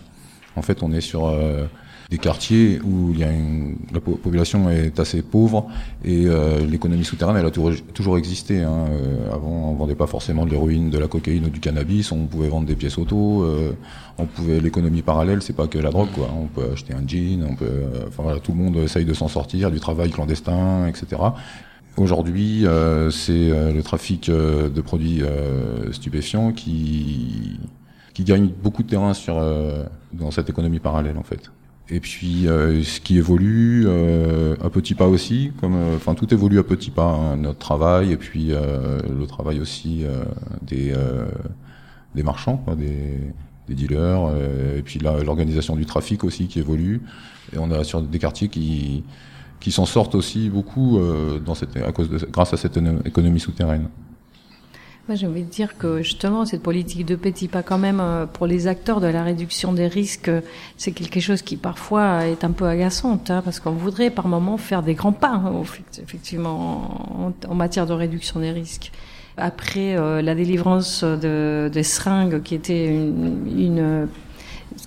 En 0.55 0.61
fait, 0.61 0.83
on 0.83 0.91
est 0.91 1.01
sur 1.01 1.27
euh, 1.27 1.65
des 2.09 2.17
quartiers 2.17 2.79
où 2.83 3.11
il 3.11 3.19
y 3.19 3.23
a 3.23 3.31
une, 3.31 3.75
la 3.93 3.99
population 3.99 4.69
est 4.69 4.99
assez 4.99 5.21
pauvre 5.21 5.67
et 6.05 6.25
euh, 6.25 6.65
l'économie 6.65 7.03
souterraine 7.03 7.35
elle 7.35 7.45
a 7.45 7.51
toujours 7.51 8.17
existé. 8.17 8.61
Hein. 8.61 8.85
Euh, 8.89 9.33
avant 9.33 9.71
on 9.71 9.73
vendait 9.73 9.95
pas 9.95 10.07
forcément 10.07 10.45
de 10.45 10.51
l'héroïne, 10.51 10.89
de 10.89 10.97
la 10.97 11.07
cocaïne 11.07 11.45
ou 11.45 11.49
du 11.49 11.59
cannabis, 11.59 12.11
on 12.11 12.25
pouvait 12.25 12.47
vendre 12.47 12.65
des 12.65 12.75
pièces 12.75 12.97
auto, 12.97 13.43
euh, 13.43 13.73
on 14.17 14.25
pouvait 14.25 14.59
l'économie 14.59 15.01
parallèle, 15.01 15.41
c'est 15.41 15.55
pas 15.55 15.67
que 15.67 15.77
la 15.77 15.91
drogue 15.91 16.09
quoi. 16.15 16.29
On 16.33 16.47
peut 16.47 16.71
acheter 16.71 16.93
un 16.93 17.05
jean, 17.05 17.43
on 17.43 17.55
peut, 17.55 17.65
euh, 17.65 18.05
enfin 18.07 18.23
voilà, 18.23 18.39
tout 18.39 18.53
le 18.53 18.57
monde 18.57 18.77
essaye 18.77 19.05
de 19.05 19.13
s'en 19.13 19.27
sortir, 19.27 19.69
du 19.69 19.79
travail 19.79 20.09
clandestin, 20.09 20.87
etc. 20.87 21.21
Aujourd'hui, 21.97 22.65
euh, 22.65 23.09
c'est 23.09 23.49
le 23.73 23.81
trafic 23.81 24.29
de 24.29 24.81
produits 24.81 25.23
stupéfiants 25.91 26.53
qui 26.53 27.59
qui 28.13 28.23
gagne 28.23 28.47
beaucoup 28.47 28.81
de 28.81 28.87
terrain 28.87 29.13
sur 29.13 29.43
dans 30.13 30.31
cette 30.31 30.49
économie 30.49 30.79
parallèle 30.79 31.17
en 31.17 31.23
fait. 31.23 31.51
Et 31.89 32.01
puis 32.01 32.47
euh, 32.47 32.83
ce 32.83 32.99
qui 32.99 33.17
évolue 33.17 33.85
euh, 33.87 34.55
à 34.61 34.69
petits 34.69 34.93
pas 34.93 35.07
aussi, 35.07 35.53
comme 35.61 35.75
euh, 35.75 35.95
enfin 35.95 36.15
tout 36.15 36.33
évolue 36.33 36.59
à 36.59 36.63
petits 36.63 36.91
pas, 36.91 37.05
hein, 37.13 37.37
notre 37.37 37.59
travail 37.59 38.11
et 38.11 38.17
puis 38.17 38.51
euh, 38.51 38.99
le 39.07 39.25
travail 39.25 39.61
aussi 39.61 40.03
euh, 40.03 40.23
des 40.61 40.93
des 42.15 42.23
marchands, 42.23 42.57
quoi, 42.57 42.75
des, 42.75 43.19
des 43.67 43.75
dealers, 43.75 44.31
et 44.75 44.81
puis 44.81 44.99
l'organisation 44.99 45.75
du 45.75 45.85
trafic 45.85 46.23
aussi 46.23 46.47
qui 46.47 46.59
évolue. 46.59 47.01
Et 47.53 47.57
on 47.59 47.69
a 47.71 47.83
sur 47.83 48.01
des 48.01 48.19
quartiers 48.19 48.49
qui 48.49 49.03
qui 49.59 49.71
s'en 49.71 49.85
sortent 49.85 50.15
aussi 50.15 50.49
beaucoup 50.49 50.99
dans 51.45 51.55
cette 51.55 51.77
à 51.77 51.91
cause 51.91 52.09
de 52.09 52.17
grâce 52.31 52.53
à 52.53 52.57
cette 52.57 52.79
économie 53.05 53.39
souterraine. 53.39 53.87
Moi, 55.07 55.15
j'ai 55.15 55.25
envie 55.25 55.43
de 55.43 55.49
dire 55.49 55.77
que 55.77 56.01
justement, 56.01 56.45
cette 56.45 56.61
politique 56.61 57.05
de 57.05 57.15
petits 57.15 57.47
pas, 57.47 57.63
quand 57.63 57.77
même, 57.77 58.01
euh, 58.01 58.25
pour 58.25 58.45
les 58.45 58.67
acteurs 58.67 58.99
de 58.99 59.07
la 59.07 59.23
réduction 59.23 59.71
des 59.71 59.87
risques, 59.87 60.29
c'est 60.75 60.91
quelque 60.91 61.21
chose 61.21 61.41
qui 61.41 61.55
parfois 61.55 62.25
est 62.25 62.43
un 62.43 62.51
peu 62.51 62.65
agaçante, 62.65 63.31
hein, 63.31 63.41
parce 63.41 63.61
qu'on 63.61 63.71
voudrait 63.71 64.09
par 64.09 64.27
moment 64.27 64.57
faire 64.57 64.83
des 64.83 64.95
grands 64.95 65.13
pas, 65.13 65.29
hein, 65.29 65.63
effectivement, 66.03 67.25
en, 67.25 67.49
en, 67.49 67.55
matière 67.55 67.85
de 67.85 67.93
réduction 67.93 68.41
des 68.41 68.51
risques. 68.51 68.91
Après 69.37 69.95
euh, 69.95 70.21
la 70.21 70.35
délivrance 70.35 71.05
de, 71.05 71.69
des 71.71 71.83
seringues, 71.83 72.41
qui 72.43 72.53
était 72.53 72.87
une, 72.87 73.47
une 73.57 74.09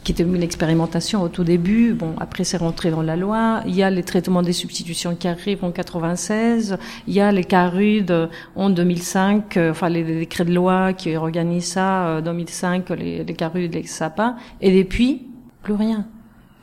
qui 0.05 0.13
était 0.13 0.23
une 0.23 0.43
expérimentation 0.43 1.23
au 1.23 1.29
tout 1.29 1.45
début. 1.45 1.93
Bon, 1.93 2.15
après 2.19 2.45
c'est 2.45 2.57
rentré 2.57 2.91
dans 2.91 3.03
la 3.03 3.17
loi. 3.17 3.63
Il 3.67 3.75
y 3.75 3.83
a 3.83 3.91
les 3.91 4.03
traitements 4.03 4.43
des 4.43 4.53
substitutions 4.53 5.15
qui 5.15 5.29
arrivent 5.29 5.65
en 5.65 5.71
96. 5.71 6.79
Il 7.07 7.15
y 7.15 7.21
a 7.21 7.31
les 7.33 7.45
CARUD 7.45 8.29
en 8.57 8.71
2005. 8.71 9.57
Euh, 9.57 9.71
enfin, 9.71 9.89
les 9.89 10.03
décrets 10.03 10.45
de 10.45 10.55
loi 10.55 10.93
qui 10.93 11.17
organisent 11.17 11.65
ça, 11.65 12.19
en 12.19 12.23
2005, 12.23 12.91
les, 12.91 13.25
les 13.25 13.35
CARUD, 13.35 13.75
les 13.75 13.87
SAPA. 13.87 14.37
Et 14.61 14.83
depuis, 14.83 15.27
plus 15.63 15.75
rien. 15.75 16.07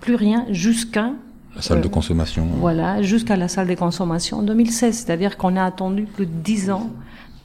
Plus 0.02 0.16
rien 0.16 0.46
jusqu'à 0.50 1.12
la 1.56 1.62
salle 1.62 1.80
euh, 1.80 1.82
de 1.82 1.88
consommation. 1.88 2.48
Voilà, 2.60 3.02
jusqu'à 3.02 3.36
la 3.36 3.48
salle 3.48 3.68
de 3.68 3.76
consommation 3.76 4.38
en 4.38 4.44
2016. 4.44 4.96
C'est-à-dire 4.96 5.38
qu'on 5.38 5.56
a 5.56 5.64
attendu 5.64 6.04
plus 6.04 6.26
de 6.26 6.32
dix 6.44 6.70
ans 6.72 6.90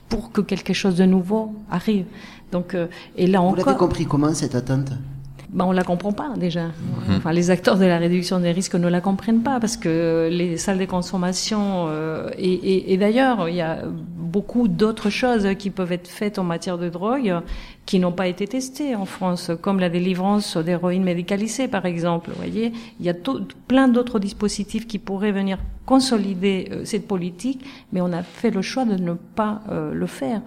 pour 0.09 0.33
que 0.33 0.41
quelque 0.41 0.73
chose 0.73 0.97
de 0.97 1.05
nouveau 1.05 1.55
arrive. 1.71 2.05
Donc, 2.51 2.75
euh, 2.75 2.87
et 3.17 3.27
là 3.27 3.41
Vous 3.41 3.47
encore. 3.47 3.59
Vous 3.61 3.67
l'avez 3.67 3.79
compris 3.79 4.07
comment 4.07 4.33
cette 4.35 4.55
attente 4.55 4.93
ben, 5.53 5.67
on 5.67 5.73
la 5.73 5.85
comprend 5.85 6.13
pas 6.13 6.31
déjà. 6.37 6.71
Enfin, 7.11 7.33
les 7.33 7.51
acteurs 7.51 7.77
de 7.77 7.85
la 7.85 7.99
réduction 7.99 8.41
des 8.41 8.53
risques 8.53 8.75
ne 8.75 8.89
la 8.89 9.03
comprennent 9.03 9.43
pas 9.43 9.61
parce 9.61 9.77
que 9.77 10.29
les 10.33 10.57
salles 10.57 10.79
de 10.79 10.87
consommation 10.87 11.89
euh, 11.89 12.31
et, 12.39 12.53
et, 12.53 12.93
et 12.95 12.97
d'ailleurs 12.97 13.49
il 13.51 13.57
y 13.57 13.61
a 13.61 13.83
beaucoup 13.85 14.67
d'autres 14.67 15.11
choses 15.11 15.47
qui 15.59 15.69
peuvent 15.69 15.93
être 15.93 16.09
faites 16.09 16.39
en 16.39 16.45
matière 16.45 16.79
de 16.79 16.89
drogue 16.89 17.43
qui 17.85 17.99
n'ont 17.99 18.13
pas 18.13 18.29
été 18.29 18.47
testées 18.47 18.95
en 18.95 19.05
France, 19.05 19.51
comme 19.61 19.79
la 19.79 19.91
délivrance 19.91 20.57
d'héroïne 20.57 21.05
médicalisée 21.05 21.69
par 21.69 21.85
exemple. 21.85 22.31
Vous 22.31 22.37
voyez, 22.37 22.73
il 22.99 23.07
y 23.07 23.09
a 23.11 23.15
tout, 23.15 23.47
plein 23.69 23.89
d'autres 23.89 24.19
dispositifs 24.19 24.87
qui 24.87 24.99
pourraient 24.99 25.33
venir 25.33 25.59
consolider 25.87 26.69
euh, 26.71 26.85
cette 26.85 27.07
politique, 27.07 27.65
mais 27.93 28.01
on 28.01 28.13
a 28.13 28.23
fait 28.23 28.51
le 28.51 28.63
choix 28.63 28.85
de 28.85 28.95
ne 28.95 29.15
pas 29.15 29.63
euh, 29.71 29.93
le 29.93 30.07
faire. 30.07 30.43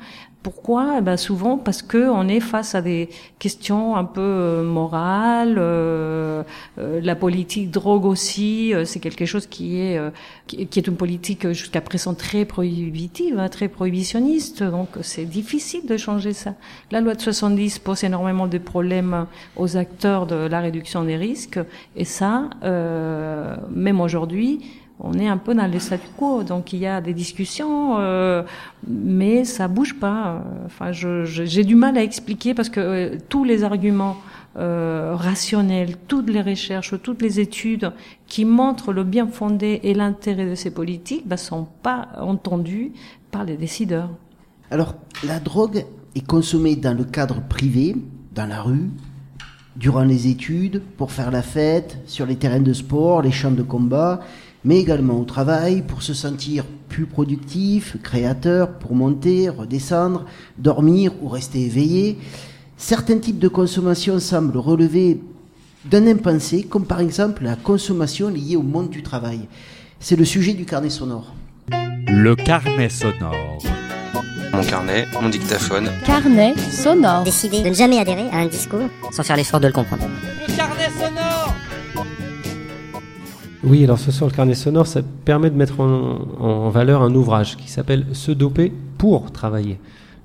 Pourquoi? 0.46 0.98
Eh 1.00 1.02
ben 1.02 1.18
Souvent 1.18 1.58
parce 1.58 1.82
que 1.82 2.08
on 2.08 2.28
est 2.28 2.40
face 2.40 2.76
à 2.76 2.84
des 2.84 3.10
questions 3.40 3.96
un 3.96 4.04
peu 4.04 4.22
euh, 4.22 4.64
morales. 4.64 5.56
Euh, 5.58 6.44
euh, 6.78 7.02
la 7.02 7.16
politique 7.16 7.72
drogue 7.72 8.06
aussi, 8.06 8.72
euh, 8.72 8.86
c'est 8.86 9.00
quelque 9.00 9.26
chose 9.26 9.48
qui 9.48 9.80
est 9.80 10.00
qui, 10.46 10.68
qui, 10.68 10.78
est 10.78 10.86
une 10.86 10.98
politique 10.98 11.52
jusqu'à 11.52 11.82
présent 11.82 12.14
très 12.14 12.46
prohibitive, 12.46 13.40
hein, 13.40 13.50
très 13.50 13.70
prohibitionniste. 13.70 14.62
Donc 14.62 14.90
c'est 15.02 15.26
difficile 15.26 15.88
de 15.88 15.98
changer 15.98 16.34
ça. 16.34 16.54
La 16.92 17.02
loi 17.02 17.16
de 17.16 17.22
70 17.22 17.80
pose 17.80 18.04
énormément 18.04 18.46
de 18.46 18.60
problèmes 18.60 19.26
aux 19.56 19.78
acteurs 19.78 20.28
de 20.28 20.36
la 20.36 20.60
réduction 20.60 21.04
des 21.04 21.18
risques, 21.18 21.60
et 21.96 22.06
ça, 22.06 22.52
même 22.62 24.00
aujourd'hui 24.00 24.62
on 25.00 25.14
est 25.14 25.28
un 25.28 25.38
peu 25.38 25.54
dans 25.54 25.72
le 25.72 25.80
statu 25.80 26.08
quo, 26.16 26.44
donc 26.44 26.72
il 26.72 26.80
y 26.80 26.88
a 26.88 27.02
des 27.02 27.14
discussions, 27.14 27.98
euh, 28.00 28.44
mais 28.88 29.44
ça 29.44 29.68
bouge 29.68 29.96
pas. 30.00 30.42
Enfin, 30.66 30.92
j'ai 30.92 31.64
du 31.64 31.76
mal 31.76 31.98
à 31.98 32.04
expliquer 32.04 32.54
parce 32.54 32.70
que 32.70 32.80
euh, 32.80 33.18
tous 33.28 33.44
les 33.44 33.64
arguments 33.64 34.18
euh, 34.58 35.14
rationnels, 35.16 35.98
toutes 36.08 36.30
les 36.30 36.42
recherches, 36.42 36.94
toutes 37.04 37.22
les 37.22 37.42
études 37.42 37.92
qui 38.28 38.46
montrent 38.46 38.94
le 38.94 39.04
bien 39.04 39.28
fondé 39.28 39.82
et 39.84 39.94
l'intérêt 39.94 40.50
de 40.50 40.56
ces 40.56 40.72
politiques, 40.72 41.28
bah, 41.28 41.36
sont 41.36 41.68
pas 41.84 42.08
entendus 42.18 42.94
par 43.32 43.44
les 43.44 43.58
décideurs. 43.58 44.10
Alors, 44.72 44.96
la 45.26 45.42
drogue 45.42 45.86
est 46.16 46.26
consommée 46.26 46.78
dans 46.78 46.98
le 46.98 47.04
cadre 47.04 47.42
privé, 47.42 47.98
dans 48.34 48.46
la 48.46 48.62
rue, 48.62 48.90
durant 49.76 50.04
les 50.04 50.28
études, 50.28 50.82
pour 50.96 51.12
faire 51.12 51.32
la 51.32 51.42
fête, 51.42 51.98
sur 52.06 52.26
les 52.26 52.38
terrains 52.38 52.62
de 52.62 52.72
sport, 52.72 53.22
les 53.22 53.32
champs 53.32 53.52
de 53.52 53.62
combat, 53.62 54.22
mais 54.66 54.80
également 54.80 55.20
au 55.20 55.24
travail, 55.24 55.84
pour 55.84 56.02
se 56.02 56.14
sentir 56.14 56.66
plus 56.90 57.06
productif, 57.06 57.98
créateur, 58.02 58.74
pour 58.74 58.96
monter, 58.96 59.48
redescendre, 59.48 60.26
dormir 60.58 61.14
ou 61.22 61.30
rester 61.30 61.62
éveillé. 61.62 62.18
Certains 62.76 63.20
types 63.20 63.40
de 63.40 63.48
consommation 63.48 64.20
semblent 64.20 64.58
relever 64.58 65.22
d'un 65.86 66.08
impensé, 66.08 66.64
comme 66.64 66.86
par 66.86 67.00
exemple 67.00 67.44
la 67.44 67.56
consommation 67.56 68.30
liée 68.30 68.56
au 68.56 68.64
monde 68.64 68.90
du 68.90 69.04
travail. 69.04 69.42
C'est 70.00 70.16
le 70.16 70.26
sujet 70.26 70.54
du 70.54 70.66
carnet 70.66 70.90
sonore. 70.90 71.36
Le 72.08 72.36
carnet 72.36 72.90
sonore. 72.90 73.60
Mon 74.52 74.64
carnet, 74.64 75.06
mon 75.22 75.30
dictaphone. 75.30 75.90
Carnet 76.06 76.56
sonore. 76.72 77.24
Décider 77.24 77.62
de 77.62 77.70
ne 77.70 77.74
jamais 77.74 78.00
adhérer 78.00 78.30
à 78.32 78.38
un 78.38 78.48
discours 78.48 78.90
sans 79.12 79.24
faire 79.24 79.36
l'effort 79.36 79.60
de 79.60 79.68
le 79.68 79.74
comprendre. 79.74 80.06
Le 80.48 80.54
Oui, 83.68 83.84
alors 83.84 83.98
ce 83.98 84.12
soir, 84.12 84.30
le 84.30 84.36
carnet 84.36 84.54
sonore, 84.54 84.86
ça 84.86 85.02
permet 85.02 85.50
de 85.50 85.56
mettre 85.56 85.80
en, 85.80 86.70
valeur 86.70 87.02
un 87.02 87.16
ouvrage 87.16 87.58
qui 87.58 87.68
s'appelle 87.68 88.06
Se 88.14 88.32
doper 88.32 88.72
pour 89.00 89.32
travailler. 89.32 89.80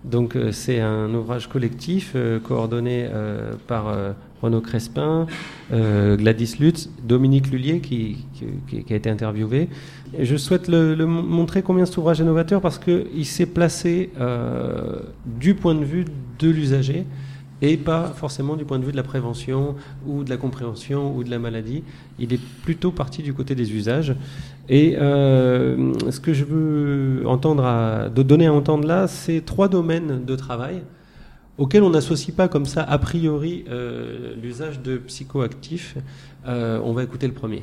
Donc 0.04 0.36
euh, 0.36 0.52
c'est 0.52 0.80
un 0.80 1.12
ouvrage 1.14 1.48
collectif 1.48 2.12
euh, 2.14 2.38
coordonné 2.38 3.06
euh, 3.10 3.52
par 3.66 3.94
Renaud 4.42 4.60
Crespin, 4.60 5.26
Gladys 5.70 6.56
Lutz, 6.60 6.90
Dominique 7.02 7.50
Lullier 7.50 7.80
qui, 7.80 8.26
a 8.90 8.94
été 8.94 9.08
interviewé. 9.08 9.70
Et 10.18 10.26
je 10.26 10.36
souhaite 10.36 10.68
le, 10.68 10.94
le 10.94 11.06
montrer 11.06 11.62
combien 11.62 11.86
cet 11.86 11.96
ouvrage 11.96 12.20
est 12.20 12.24
novateur 12.24 12.60
parce 12.60 12.78
qu'il 12.78 13.26
s'est 13.26 13.46
placé 13.46 14.10
du 15.26 15.54
point 15.54 15.74
de 15.74 15.84
vue 15.84 16.04
de 16.38 16.48
l'usager 16.50 17.06
et 17.62 17.76
pas 17.76 18.12
forcément 18.16 18.56
du 18.56 18.64
point 18.64 18.78
de 18.78 18.84
vue 18.84 18.92
de 18.92 18.96
la 18.96 19.02
prévention 19.02 19.76
ou 20.06 20.24
de 20.24 20.30
la 20.30 20.36
compréhension 20.36 21.14
ou 21.14 21.24
de 21.24 21.30
la 21.30 21.38
maladie. 21.38 21.82
Il 22.18 22.32
est 22.32 22.40
plutôt 22.62 22.90
parti 22.90 23.22
du 23.22 23.34
côté 23.34 23.54
des 23.54 23.72
usages. 23.72 24.14
Et 24.68 24.96
euh, 24.98 25.92
ce 26.10 26.20
que 26.20 26.32
je 26.32 26.44
veux 26.44 27.22
donner 28.24 28.46
à 28.46 28.52
entendre 28.52 28.86
là, 28.86 29.06
c'est 29.08 29.44
trois 29.44 29.68
domaines 29.68 30.24
de 30.24 30.36
travail 30.36 30.82
auxquels 31.58 31.82
on 31.82 31.90
n'associe 31.90 32.34
pas 32.34 32.48
comme 32.48 32.64
ça 32.64 32.82
a 32.82 32.98
priori 32.98 33.64
euh, 33.68 34.34
l'usage 34.42 34.80
de 34.80 34.96
psychoactifs. 34.96 35.96
Euh, 36.46 36.80
on 36.82 36.92
va 36.94 37.02
écouter 37.02 37.26
le 37.26 37.34
premier. 37.34 37.62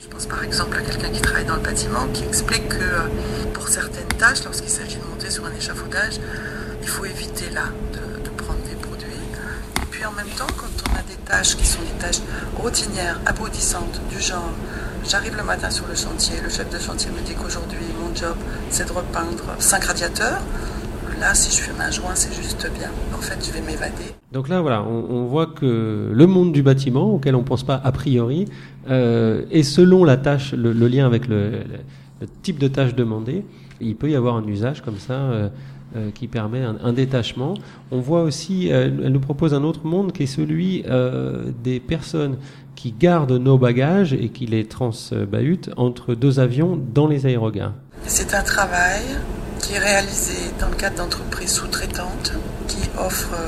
Je 0.00 0.08
pense 0.08 0.26
par 0.26 0.42
exemple 0.42 0.76
à 0.76 0.80
quelqu'un 0.80 1.10
qui 1.10 1.20
travaille 1.20 1.44
dans 1.44 1.56
le 1.56 1.62
bâtiment 1.62 2.06
qui 2.12 2.24
explique 2.24 2.68
que 2.68 3.52
pour 3.52 3.68
certaines 3.68 4.08
tâches, 4.18 4.44
lorsqu'il 4.44 4.70
s'agit 4.70 4.96
de 4.96 5.04
monter 5.04 5.30
sur 5.30 5.44
un 5.44 5.52
échafaudage, 5.52 6.18
il 6.82 6.88
faut 6.88 7.04
éviter 7.04 7.50
là 7.52 7.66
de, 7.92 8.24
de 8.24 8.30
prendre 8.30 8.60
des 8.68 8.76
produits. 8.76 9.08
Et 9.87 9.87
puis 9.98 10.06
en 10.06 10.12
même 10.12 10.32
temps, 10.36 10.46
quand 10.56 10.70
on 10.88 10.96
a 10.96 11.02
des 11.02 11.18
tâches 11.26 11.56
qui 11.56 11.66
sont 11.66 11.80
des 11.82 11.98
tâches 11.98 12.20
routinières, 12.54 13.20
abrudissantes, 13.26 14.00
du 14.08 14.20
genre 14.20 14.52
j'arrive 15.08 15.36
le 15.36 15.42
matin 15.42 15.70
sur 15.70 15.88
le 15.88 15.96
chantier, 15.96 16.36
le 16.40 16.48
chef 16.48 16.70
de 16.70 16.78
chantier 16.78 17.10
me 17.10 17.20
dit 17.26 17.34
qu'aujourd'hui 17.34 17.80
mon 18.00 18.14
job 18.14 18.36
c'est 18.70 18.86
de 18.86 18.92
repeindre 18.92 19.56
5 19.58 19.84
radiateurs, 19.84 20.40
là, 21.18 21.34
si 21.34 21.50
je 21.50 21.62
fume 21.62 21.80
un 21.80 21.90
joint, 21.90 22.14
c'est 22.14 22.32
juste 22.32 22.70
bien. 22.78 22.90
En 23.12 23.20
fait, 23.20 23.44
je 23.44 23.50
vais 23.50 23.60
m'évader. 23.60 24.14
Donc 24.30 24.48
là, 24.48 24.60
voilà, 24.60 24.84
on, 24.84 25.24
voit 25.24 25.46
que 25.46 26.12
le 26.14 26.26
monde 26.28 26.52
du 26.52 26.62
bâtiment, 26.62 27.14
auquel 27.14 27.34
on 27.34 27.40
ne 27.40 27.44
pense 27.44 27.64
pas 27.64 27.80
a 27.82 27.90
priori, 27.90 28.44
euh, 28.88 29.42
et 29.50 29.64
selon 29.64 30.04
la 30.04 30.16
tâche, 30.16 30.52
le, 30.52 30.72
lien 30.72 31.06
avec 31.06 31.26
le, 31.26 31.64
type 32.42 32.60
de 32.60 32.68
tâche 32.68 32.94
demandée, 32.94 33.44
il 33.80 33.96
peut 33.96 34.10
y 34.10 34.14
avoir 34.14 34.36
un 34.36 34.46
usage 34.46 34.80
comme 34.82 34.98
ça 34.98 35.14
euh, 35.14 35.48
euh, 35.96 36.10
qui 36.10 36.28
permet 36.28 36.62
un, 36.62 36.92
détachement. 36.92 37.54
On 37.90 38.00
voit 38.00 38.20
aussi, 38.20 38.70
euh, 38.70 38.90
elle 39.02 39.10
nous 39.10 39.20
propose 39.20 39.54
un 39.54 39.64
autre 39.64 39.86
monde 39.86 40.12
qui 40.12 40.24
est 40.24 40.26
celui 40.26 40.84
euh, 40.86 41.50
des 41.64 41.80
personnes 41.80 42.36
qui 42.74 42.92
gardent 42.92 43.32
nos 43.32 43.56
bagages 43.56 44.12
et 44.12 44.28
qui 44.28 44.44
les 44.44 44.66
transbahutent 44.66 45.70
entre 45.78 46.14
deux 46.14 46.40
avions 46.40 46.78
dans 46.92 47.06
les 47.06 47.24
aérogares. 47.24 47.72
C'est 48.04 48.34
un 48.34 48.42
travail 48.42 49.00
qui 49.60 49.76
est 49.76 49.78
réalisé 49.78 50.52
dans 50.60 50.68
le 50.68 50.76
cadre 50.76 50.96
d'entreprises 50.96 51.54
sous-traitantes 51.54 52.34
qui 52.66 52.86
offrent 52.98 53.40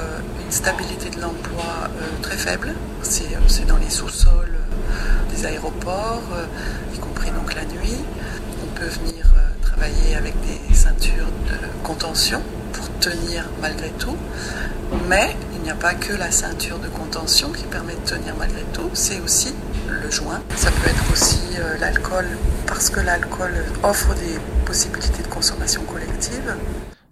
une 0.42 0.50
stabilité 0.50 1.10
de 1.10 1.20
l'emploi 1.20 1.90
très 2.22 2.38
faible. 2.38 2.72
C'est 3.02 3.66
dans 3.66 3.76
les 3.76 3.90
sous-sols 3.90 4.56
des 5.36 5.44
aéroports, 5.44 6.22
y 6.94 6.98
compris 6.98 7.30
donc 7.32 7.54
la 7.54 7.66
nuit. 7.66 7.98
On 8.62 8.74
peut 8.78 8.88
venir 8.88 9.26
travailler 9.80 10.14
avec 10.14 10.34
des 10.40 10.74
ceintures 10.74 11.30
de 11.48 11.86
contention 11.86 12.42
pour 12.74 12.86
tenir 12.98 13.48
malgré 13.62 13.88
tout. 13.90 14.16
Mais 15.08 15.34
il 15.54 15.62
n'y 15.62 15.70
a 15.70 15.74
pas 15.74 15.94
que 15.94 16.12
la 16.12 16.30
ceinture 16.30 16.78
de 16.78 16.88
contention 16.88 17.50
qui 17.50 17.64
permet 17.64 17.94
de 17.94 18.10
tenir 18.10 18.34
malgré 18.38 18.62
tout, 18.74 18.90
c'est 18.92 19.20
aussi 19.20 19.54
le 19.88 20.10
joint. 20.10 20.42
Ça 20.56 20.70
peut 20.70 20.90
être 20.90 21.12
aussi 21.12 21.40
euh, 21.58 21.78
l'alcool, 21.78 22.26
parce 22.66 22.90
que 22.90 23.00
l'alcool 23.00 23.52
offre 23.82 24.14
des 24.16 24.38
possibilités 24.66 25.22
de 25.22 25.28
consommation 25.28 25.82
collective. 25.84 26.54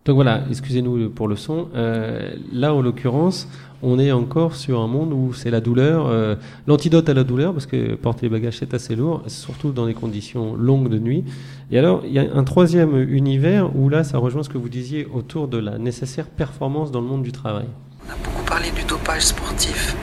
Donc 0.08 0.14
voilà, 0.14 0.40
excusez-nous 0.48 1.10
pour 1.10 1.28
le 1.28 1.36
son. 1.36 1.68
Euh, 1.74 2.30
là, 2.50 2.72
en 2.72 2.80
l'occurrence, 2.80 3.46
on 3.82 3.98
est 3.98 4.10
encore 4.10 4.54
sur 4.54 4.80
un 4.80 4.86
monde 4.86 5.12
où 5.12 5.34
c'est 5.34 5.50
la 5.50 5.60
douleur, 5.60 6.06
euh, 6.06 6.34
l'antidote 6.66 7.10
à 7.10 7.12
la 7.12 7.24
douleur, 7.24 7.52
parce 7.52 7.66
que 7.66 7.94
porter 7.94 8.22
les 8.22 8.30
bagages 8.30 8.56
c'est 8.56 8.72
assez 8.72 8.96
lourd, 8.96 9.22
surtout 9.26 9.70
dans 9.70 9.84
des 9.84 9.92
conditions 9.92 10.54
longues 10.54 10.88
de 10.88 10.98
nuit. 10.98 11.24
Et 11.70 11.78
alors, 11.78 12.00
il 12.06 12.12
y 12.12 12.18
a 12.18 12.24
un 12.34 12.44
troisième 12.44 12.96
univers 12.96 13.76
où 13.76 13.90
là, 13.90 14.02
ça 14.02 14.16
rejoint 14.16 14.42
ce 14.42 14.48
que 14.48 14.56
vous 14.56 14.70
disiez 14.70 15.06
autour 15.12 15.46
de 15.46 15.58
la 15.58 15.76
nécessaire 15.76 16.24
performance 16.24 16.90
dans 16.90 17.02
le 17.02 17.06
monde 17.06 17.22
du 17.22 17.32
travail. 17.32 17.66
On 18.06 18.10
a 18.10 18.16
beaucoup 18.24 18.44
parlé 18.46 18.70
du 18.70 18.84
dopage 18.84 19.26
sportif, 19.26 19.94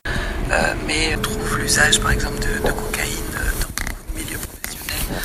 euh, 0.52 0.54
mais 0.86 1.16
on 1.18 1.20
trouve 1.20 1.58
l'usage, 1.58 2.00
par 2.00 2.12
exemple, 2.12 2.38
de, 2.38 2.64
de 2.64 2.72
cocaïne 2.72 3.26
dans 3.34 3.66
beaucoup 3.66 4.14
de 4.14 4.20
milieux 4.20 4.38
professionnels, 4.38 5.20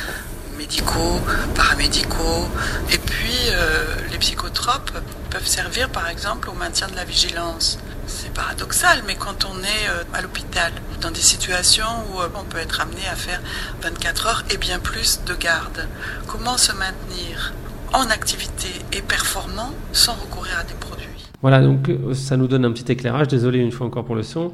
médicaux, 0.71 1.19
paramédicaux, 1.53 2.47
et 2.93 2.97
puis 2.97 3.49
euh, 3.49 3.83
les 4.09 4.17
psychotropes 4.19 4.91
peuvent 5.29 5.45
servir, 5.45 5.89
par 5.89 6.07
exemple, 6.07 6.49
au 6.49 6.53
maintien 6.53 6.87
de 6.87 6.95
la 6.95 7.03
vigilance. 7.03 7.77
C'est 8.07 8.33
paradoxal, 8.33 9.03
mais 9.05 9.15
quand 9.15 9.45
on 9.45 9.57
est 9.63 9.89
euh, 9.89 10.03
à 10.13 10.21
l'hôpital, 10.21 10.71
dans 11.01 11.11
des 11.11 11.19
situations 11.19 11.83
où 12.13 12.21
euh, 12.21 12.27
on 12.39 12.45
peut 12.45 12.59
être 12.59 12.79
amené 12.79 13.01
à 13.11 13.15
faire 13.15 13.41
24 13.81 14.27
heures 14.27 14.43
et 14.49 14.55
bien 14.55 14.79
plus 14.79 15.19
de 15.25 15.33
garde, 15.33 15.89
comment 16.25 16.57
se 16.57 16.71
maintenir 16.71 17.53
en 17.91 18.09
activité 18.09 18.69
et 18.93 19.01
performant 19.01 19.71
sans 19.91 20.13
recourir 20.13 20.57
à 20.57 20.63
des 20.63 20.75
produits? 20.75 21.07
Voilà, 21.41 21.61
donc 21.61 21.91
ça 22.13 22.37
nous 22.37 22.47
donne 22.47 22.63
un 22.63 22.71
petit 22.71 22.89
éclairage. 22.89 23.27
Désolé 23.27 23.59
une 23.59 23.73
fois 23.73 23.87
encore 23.87 24.05
pour 24.05 24.15
le 24.15 24.23
son. 24.23 24.53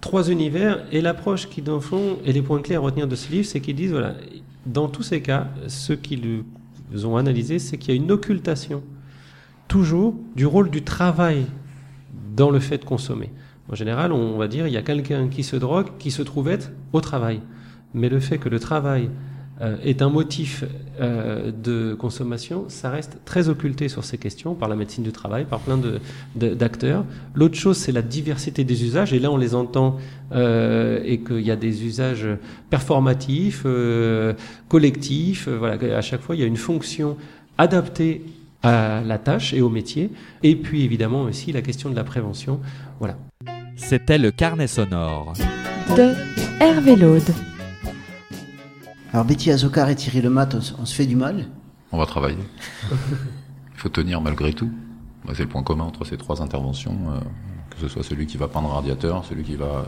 Trois 0.00 0.30
univers 0.30 0.84
et 0.92 1.00
l'approche 1.00 1.48
qui, 1.48 1.62
dans 1.62 1.74
le 1.74 1.80
fond, 1.80 2.18
et 2.24 2.32
les 2.32 2.42
points 2.42 2.62
clés 2.62 2.76
à 2.76 2.80
retenir 2.80 3.08
de 3.08 3.16
ce 3.16 3.32
livre, 3.32 3.48
c'est 3.48 3.60
qu'ils 3.60 3.74
disent 3.74 3.90
voilà, 3.90 4.14
dans 4.66 4.88
tous 4.88 5.02
ces 5.02 5.22
cas, 5.22 5.48
ce 5.66 5.92
qu'ils 5.92 6.44
ont 7.04 7.16
analysé, 7.16 7.58
c'est 7.58 7.78
qu'il 7.78 7.94
y 7.94 7.98
a 7.98 8.00
une 8.00 8.10
occultation 8.10 8.82
toujours 9.68 10.14
du 10.34 10.46
rôle 10.46 10.70
du 10.70 10.82
travail 10.82 11.46
dans 12.34 12.50
le 12.50 12.58
fait 12.58 12.78
de 12.78 12.84
consommer. 12.84 13.30
En 13.70 13.74
général, 13.74 14.12
on 14.12 14.38
va 14.38 14.48
dire 14.48 14.66
il 14.66 14.72
y 14.72 14.78
a 14.78 14.82
quelqu'un 14.82 15.28
qui 15.28 15.42
se 15.42 15.56
drogue 15.56 15.88
qui 15.98 16.10
se 16.10 16.22
trouve 16.22 16.48
être 16.48 16.72
au 16.92 17.00
travail. 17.00 17.40
Mais 17.94 18.08
le 18.08 18.20
fait 18.20 18.38
que 18.38 18.48
le 18.48 18.58
travail 18.58 19.10
est 19.60 20.02
un 20.02 20.08
motif 20.08 20.64
euh, 21.00 21.52
de 21.52 21.94
consommation, 21.94 22.64
ça 22.68 22.90
reste 22.90 23.18
très 23.24 23.48
occulté 23.48 23.88
sur 23.88 24.04
ces 24.04 24.18
questions 24.18 24.54
par 24.54 24.68
la 24.68 24.74
médecine 24.74 25.04
du 25.04 25.12
travail, 25.12 25.44
par 25.44 25.60
plein 25.60 25.80
d'acteurs. 26.34 27.04
L'autre 27.34 27.56
chose, 27.56 27.76
c'est 27.76 27.92
la 27.92 28.02
diversité 28.02 28.64
des 28.64 28.84
usages, 28.84 29.12
et 29.12 29.20
là 29.20 29.30
on 29.30 29.36
les 29.36 29.54
entend, 29.54 29.98
euh, 30.32 31.00
et 31.04 31.18
qu'il 31.20 31.40
y 31.40 31.52
a 31.52 31.56
des 31.56 31.84
usages 31.84 32.26
performatifs, 32.70 33.62
euh, 33.64 34.32
collectifs, 34.68 35.48
voilà, 35.48 35.96
à 35.96 36.02
chaque 36.02 36.20
fois 36.20 36.34
il 36.34 36.40
y 36.40 36.44
a 36.44 36.46
une 36.46 36.56
fonction 36.56 37.16
adaptée 37.58 38.24
à 38.64 39.02
la 39.04 39.18
tâche 39.18 39.54
et 39.54 39.60
au 39.60 39.68
métier, 39.68 40.10
et 40.42 40.56
puis 40.56 40.82
évidemment 40.82 41.22
aussi 41.22 41.52
la 41.52 41.62
question 41.62 41.90
de 41.90 41.96
la 41.96 42.04
prévention. 42.04 42.60
Voilà. 42.98 43.16
C'était 43.76 44.18
le 44.18 44.32
carnet 44.32 44.66
sonore 44.66 45.34
de 45.96 46.12
Hervé 46.60 46.96
Laude. 46.96 47.32
Alors 49.12 49.24
Betty 49.24 49.50
Azokar 49.50 49.88
et 49.88 49.96
Thierry 49.96 50.20
Lemat, 50.20 50.48
on, 50.54 50.82
on 50.82 50.84
se 50.84 50.94
fait 50.94 51.06
du 51.06 51.16
mal 51.16 51.46
On 51.92 51.98
va 51.98 52.06
travailler. 52.06 52.38
Il 52.90 53.80
faut 53.80 53.88
tenir 53.88 54.20
malgré 54.20 54.52
tout. 54.52 54.70
C'est 55.34 55.42
le 55.42 55.48
point 55.48 55.62
commun 55.62 55.84
entre 55.84 56.04
ces 56.04 56.16
trois 56.16 56.42
interventions, 56.42 56.96
euh, 57.10 57.20
que 57.70 57.80
ce 57.80 57.88
soit 57.88 58.02
celui 58.02 58.26
qui 58.26 58.36
va 58.36 58.48
peindre 58.48 58.70
un 58.70 58.74
radiateur, 58.74 59.24
celui 59.24 59.44
qui 59.44 59.56
va 59.56 59.86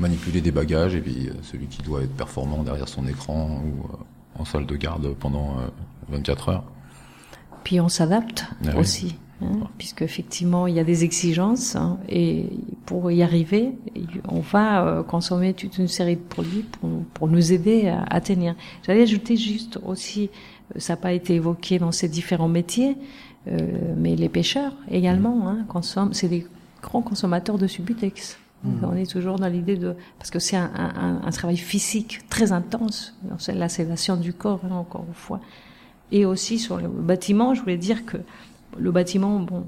manipuler 0.00 0.40
des 0.40 0.50
bagages, 0.50 0.94
et 0.94 1.00
puis 1.00 1.28
euh, 1.28 1.32
celui 1.42 1.66
qui 1.66 1.82
doit 1.82 2.02
être 2.02 2.14
performant 2.14 2.62
derrière 2.62 2.88
son 2.88 3.06
écran 3.06 3.62
ou 3.64 3.86
euh, 3.86 4.40
en 4.40 4.44
salle 4.44 4.66
de 4.66 4.76
garde 4.76 5.14
pendant 5.14 5.56
24 6.08 6.48
heures. 6.48 6.64
Puis 7.64 7.80
on 7.80 7.88
s'adapte 7.88 8.46
ah 8.66 8.76
aussi. 8.76 9.16
Hein, 9.42 9.68
puisque 9.78 10.02
effectivement 10.02 10.66
il 10.66 10.74
y 10.74 10.80
a 10.80 10.84
des 10.84 11.04
exigences 11.04 11.76
hein, 11.76 11.98
et 12.08 12.46
pour 12.86 13.10
y 13.10 13.22
arriver, 13.22 13.72
on 14.28 14.40
va 14.40 14.86
euh, 14.86 15.02
consommer 15.02 15.54
toute 15.54 15.78
une 15.78 15.88
série 15.88 16.16
de 16.16 16.20
produits 16.20 16.62
pour, 16.62 16.90
pour 17.14 17.28
nous 17.28 17.52
aider 17.52 17.88
à, 17.88 18.04
à 18.08 18.20
tenir. 18.20 18.54
J'allais 18.86 19.02
ajouter 19.02 19.36
juste 19.36 19.78
aussi, 19.84 20.30
euh, 20.74 20.80
ça 20.80 20.94
n'a 20.94 20.96
pas 20.98 21.12
été 21.12 21.34
évoqué 21.34 21.78
dans 21.78 21.92
ces 21.92 22.08
différents 22.08 22.48
métiers, 22.48 22.96
euh, 23.48 23.94
mais 23.96 24.16
les 24.16 24.28
pêcheurs 24.28 24.74
également 24.90 25.48
hein, 25.48 25.64
consomment, 25.68 26.14
c'est 26.14 26.28
des 26.28 26.46
grands 26.82 27.02
consommateurs 27.02 27.58
de 27.58 27.66
Subutex. 27.66 28.38
Mmh. 28.64 28.70
On 28.84 28.94
est 28.94 29.10
toujours 29.10 29.38
dans 29.40 29.48
l'idée 29.48 29.76
de 29.76 29.96
parce 30.18 30.30
que 30.30 30.38
c'est 30.38 30.56
un, 30.56 30.70
un, 30.76 31.20
un, 31.24 31.30
travail 31.30 31.56
physique 31.56 32.20
très 32.28 32.52
intense. 32.52 33.18
C'est 33.38 33.54
la 33.54 33.68
sédation 33.68 34.16
du 34.16 34.32
corps 34.32 34.60
hein, 34.64 34.74
encore 34.74 35.04
une 35.08 35.14
fois. 35.14 35.40
Et 36.12 36.26
aussi 36.26 36.60
sur 36.60 36.76
le 36.76 36.86
bâtiment, 36.86 37.54
je 37.54 37.60
voulais 37.60 37.76
dire 37.76 38.04
que 38.04 38.18
le 38.78 38.90
bâtiment, 38.90 39.40
bon, 39.40 39.64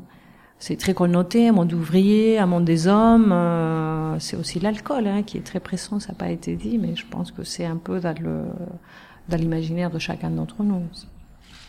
c'est 0.58 0.76
très 0.76 0.94
connoté, 0.94 1.50
monde 1.50 1.72
ouvrier, 1.72 2.38
un 2.38 2.46
monde 2.46 2.64
des 2.64 2.86
hommes. 2.86 3.32
Euh, 3.32 4.18
c'est 4.18 4.36
aussi 4.36 4.60
l'alcool 4.60 5.06
hein, 5.06 5.22
qui 5.22 5.36
est 5.36 5.46
très 5.46 5.60
présent. 5.60 6.00
Ça 6.00 6.12
n'a 6.12 6.18
pas 6.18 6.30
été 6.30 6.56
dit, 6.56 6.78
mais 6.78 6.96
je 6.96 7.04
pense 7.08 7.32
que 7.32 7.44
c'est 7.44 7.66
un 7.66 7.76
peu 7.76 8.00
dans 8.00 9.36
l'imaginaire 9.36 9.90
de 9.90 9.98
chacun 9.98 10.30
d'entre 10.30 10.62
nous. 10.62 10.82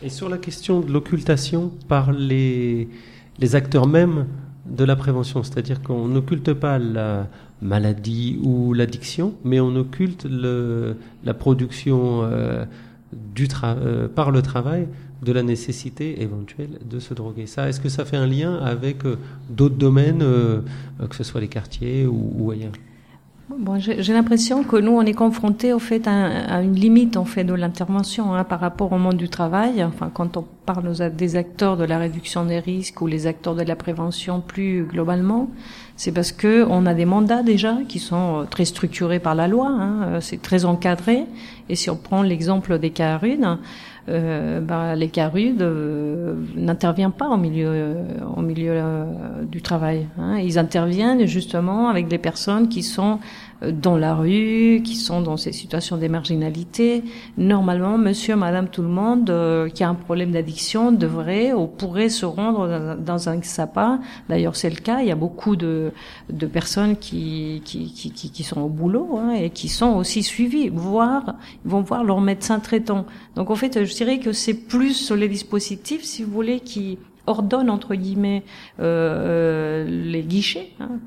Et 0.02 0.08
sur 0.08 0.28
la 0.28 0.38
question 0.38 0.80
de 0.80 0.92
l'occultation 0.92 1.72
par 1.88 2.12
les 2.12 2.88
les 3.38 3.54
acteurs 3.54 3.86
mêmes 3.86 4.26
de 4.66 4.84
la 4.84 4.96
prévention, 4.96 5.42
c'est-à-dire 5.42 5.82
qu'on 5.82 6.08
n'occulte 6.08 6.52
pas 6.52 6.78
la 6.78 7.28
maladie 7.62 8.38
ou 8.42 8.72
l'addiction, 8.72 9.34
mais 9.44 9.60
on 9.60 9.76
occulte 9.76 10.26
la 10.26 11.34
production 11.34 12.22
euh, 12.22 12.64
du 13.12 13.48
euh, 13.62 14.08
par 14.08 14.30
le 14.30 14.42
travail 14.42 14.88
de 15.26 15.32
la 15.32 15.42
nécessité 15.42 16.22
éventuelle 16.22 16.78
de 16.88 16.98
se 17.00 17.12
droguer. 17.12 17.46
Ça, 17.46 17.68
est-ce 17.68 17.80
que 17.80 17.88
ça 17.88 18.04
fait 18.04 18.16
un 18.16 18.26
lien 18.26 18.56
avec 18.56 19.04
euh, 19.04 19.18
d'autres 19.50 19.74
domaines, 19.74 20.20
que 20.20 21.16
ce 21.16 21.24
soit 21.24 21.40
les 21.40 21.48
quartiers 21.48 22.06
ou, 22.06 22.50
ailleurs? 22.50 22.72
Bon, 23.48 23.78
j'ai 23.78 24.12
l'impression 24.12 24.64
que 24.64 24.76
nous, 24.76 24.90
on 24.90 25.02
est 25.02 25.14
confrontés 25.14 25.72
au 25.72 25.78
fait 25.78 26.08
à, 26.08 26.62
une 26.62 26.74
limite 26.74 27.16
en 27.16 27.24
fait 27.24 27.44
de 27.44 27.54
l'intervention 27.54 28.34
hein, 28.34 28.42
par 28.42 28.58
rapport 28.58 28.92
au 28.92 28.98
monde 28.98 29.16
du 29.16 29.28
travail. 29.28 29.84
Enfin, 29.84 30.10
quand 30.12 30.36
on 30.36 30.44
parle 30.64 30.92
des 31.14 31.36
acteurs 31.36 31.76
de 31.76 31.84
la 31.84 31.98
réduction 31.98 32.44
des 32.44 32.58
risques 32.58 33.00
ou 33.00 33.06
les 33.06 33.28
acteurs 33.28 33.54
de 33.54 33.62
la 33.62 33.76
prévention 33.76 34.40
plus 34.40 34.84
globalement, 34.84 35.48
c'est 35.94 36.10
parce 36.10 36.32
que 36.32 36.66
on 36.68 36.86
a 36.86 36.94
des 36.94 37.04
mandats 37.04 37.44
déjà 37.44 37.78
qui 37.88 38.00
sont 38.00 38.40
euh, 38.40 38.44
très 38.44 38.64
structurés 38.64 39.20
par 39.20 39.36
la 39.36 39.46
loi. 39.46 39.68
Hein, 39.68 40.02
euh, 40.02 40.20
c'est 40.20 40.42
très 40.42 40.64
encadré. 40.64 41.24
Et 41.68 41.76
si 41.76 41.88
on 41.88 41.96
prend 41.96 42.22
l'exemple 42.22 42.80
des 42.80 42.90
CARUD, 42.90 43.44
euh, 44.08 44.60
bah, 44.60 44.94
les 44.94 45.08
CARUD 45.08 45.60
euh, 45.60 46.34
n'interviennent 46.54 47.12
pas 47.12 47.28
au 47.28 47.36
milieu, 47.36 47.96
au 48.36 48.40
milieu 48.40 48.80
du 49.50 49.62
travail. 49.62 50.06
Hein. 50.18 50.38
Ils 50.38 50.58
interviennent 50.58 51.26
justement 51.26 51.88
avec 51.88 52.08
des 52.08 52.18
personnes 52.18 52.68
qui 52.68 52.82
sont 52.82 53.14
euh, 53.14 53.18
dans 53.62 53.96
la 53.96 54.14
rue, 54.14 54.82
qui 54.84 54.96
sont 54.96 55.20
dans 55.22 55.36
ces 55.36 55.52
situations 55.52 55.96
d'émarginalité. 55.96 57.02
Normalement, 57.38 57.98
monsieur, 57.98 58.36
madame, 58.36 58.68
tout 58.68 58.82
le 58.82 58.88
monde 58.88 59.30
euh, 59.30 59.68
qui 59.68 59.82
a 59.82 59.88
un 59.88 59.94
problème 59.94 60.32
d'addiction 60.32 60.92
devrait 60.92 61.52
ou 61.52 61.66
pourrait 61.66 62.08
se 62.08 62.26
rendre 62.26 62.96
dans, 62.96 63.28
un 63.28 63.42
SAPA. 63.42 63.98
D'ailleurs, 64.28 64.56
c'est 64.56 64.70
le 64.70 64.76
cas. 64.76 65.00
Il 65.00 65.08
y 65.08 65.10
a 65.10 65.16
beaucoup 65.16 65.56
de, 65.56 65.92
de 66.30 66.46
personnes 66.46 66.96
qui, 66.96 67.62
qui, 67.64 67.92
qui, 67.92 68.10
qui 68.12 68.42
sont 68.42 68.60
au 68.60 68.68
boulot 68.68 69.18
hein, 69.18 69.32
et 69.32 69.50
qui 69.50 69.68
sont 69.68 69.94
aussi 69.94 70.22
suivies, 70.22 70.68
voire 70.68 71.34
ils 71.64 71.70
vont 71.70 71.80
voir 71.80 72.04
leur 72.04 72.20
médecin 72.20 72.60
traitant. 72.60 73.06
Donc, 73.34 73.50
en 73.50 73.56
fait, 73.56 73.84
je 73.84 73.94
dirais 73.94 74.18
que 74.18 74.32
c'est 74.32 74.54
plus 74.54 75.10
les 75.12 75.28
dispositifs, 75.28 76.04
si 76.04 76.22
vous 76.22 76.32
voulez, 76.32 76.60
qui 76.60 76.98
ordonnent 77.26 77.70
entre 77.70 77.94
guillemets 77.94 78.44
euh, 78.80 79.84
les 79.84 80.22
guichets 80.22 80.70
hein, 80.80 81.00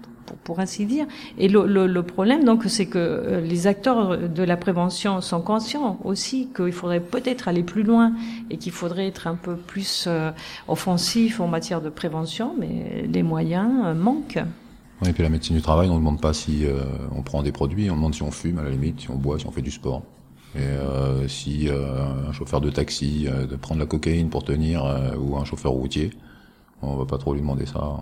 pour, 0.44 0.60
ainsi 0.60 0.86
dire. 0.86 1.06
Et 1.38 1.48
le, 1.48 1.66
le, 1.66 2.04
problème, 2.04 2.44
donc, 2.44 2.64
c'est 2.68 2.88
que 2.88 2.98
euh, 2.98 3.42
les 3.42 3.68
acteurs 3.68 4.18
de 4.18 4.44
la 4.44 4.58
prévention 4.58 5.22
sont 5.22 5.42
conscients 5.42 6.00
aussi 6.04 6.50
qu'il 6.56 6.72
faudrait 6.72 7.00
peut-être 7.00 7.48
aller 7.48 7.64
plus 7.64 7.84
loin 7.84 8.14
et 8.50 8.58
qu'il 8.58 8.72
faudrait 8.72 9.08
être 9.08 9.28
un 9.28 9.36
peu 9.36 9.56
plus 9.56 10.06
euh, 10.08 10.32
offensif 10.68 11.40
en 11.40 11.48
matière 11.48 11.82
de 11.82 11.90
prévention, 11.90 12.56
mais 12.58 13.08
les 13.12 13.24
moyens 13.24 13.72
euh, 13.86 13.94
manquent. 13.94 14.40
Oui, 15.02 15.10
et 15.10 15.14
puis 15.14 15.24
la 15.24 15.30
médecine 15.30 15.56
du 15.56 15.62
travail, 15.62 15.90
on 15.90 15.94
ne 15.94 16.00
demande 16.00 16.20
pas 16.20 16.34
si 16.34 16.66
on 17.16 17.22
prend 17.22 17.42
des 17.42 17.54
produits, 17.54 17.90
on 17.90 17.96
demande 17.96 18.14
si 18.14 18.22
on 18.22 18.32
fume 18.32 18.60
à 18.60 18.64
la 18.64 18.70
limite, 18.70 19.00
si 19.00 19.10
on 19.10 19.16
boit, 19.16 19.40
si 19.40 19.48
on 19.48 19.52
fait 19.52 19.62
du 19.62 19.72
sport. 19.72 20.02
Et 20.56 20.60
euh, 20.60 21.26
si 21.30 21.70
un 21.70 22.34
chauffeur 22.34 22.60
de 22.60 22.70
taxi 22.70 23.26
de 23.26 23.56
prendre 23.56 23.80
la 23.80 23.86
cocaïne 23.86 24.30
pour 24.30 24.44
tenir 24.44 24.84
ou 25.18 25.38
un 25.38 25.46
chauffeur 25.46 25.72
routier, 25.72 26.10
on 26.82 26.96
va 26.96 27.06
pas 27.06 27.18
trop 27.18 27.34
lui 27.34 27.40
demander 27.40 27.66
ça. 27.66 28.02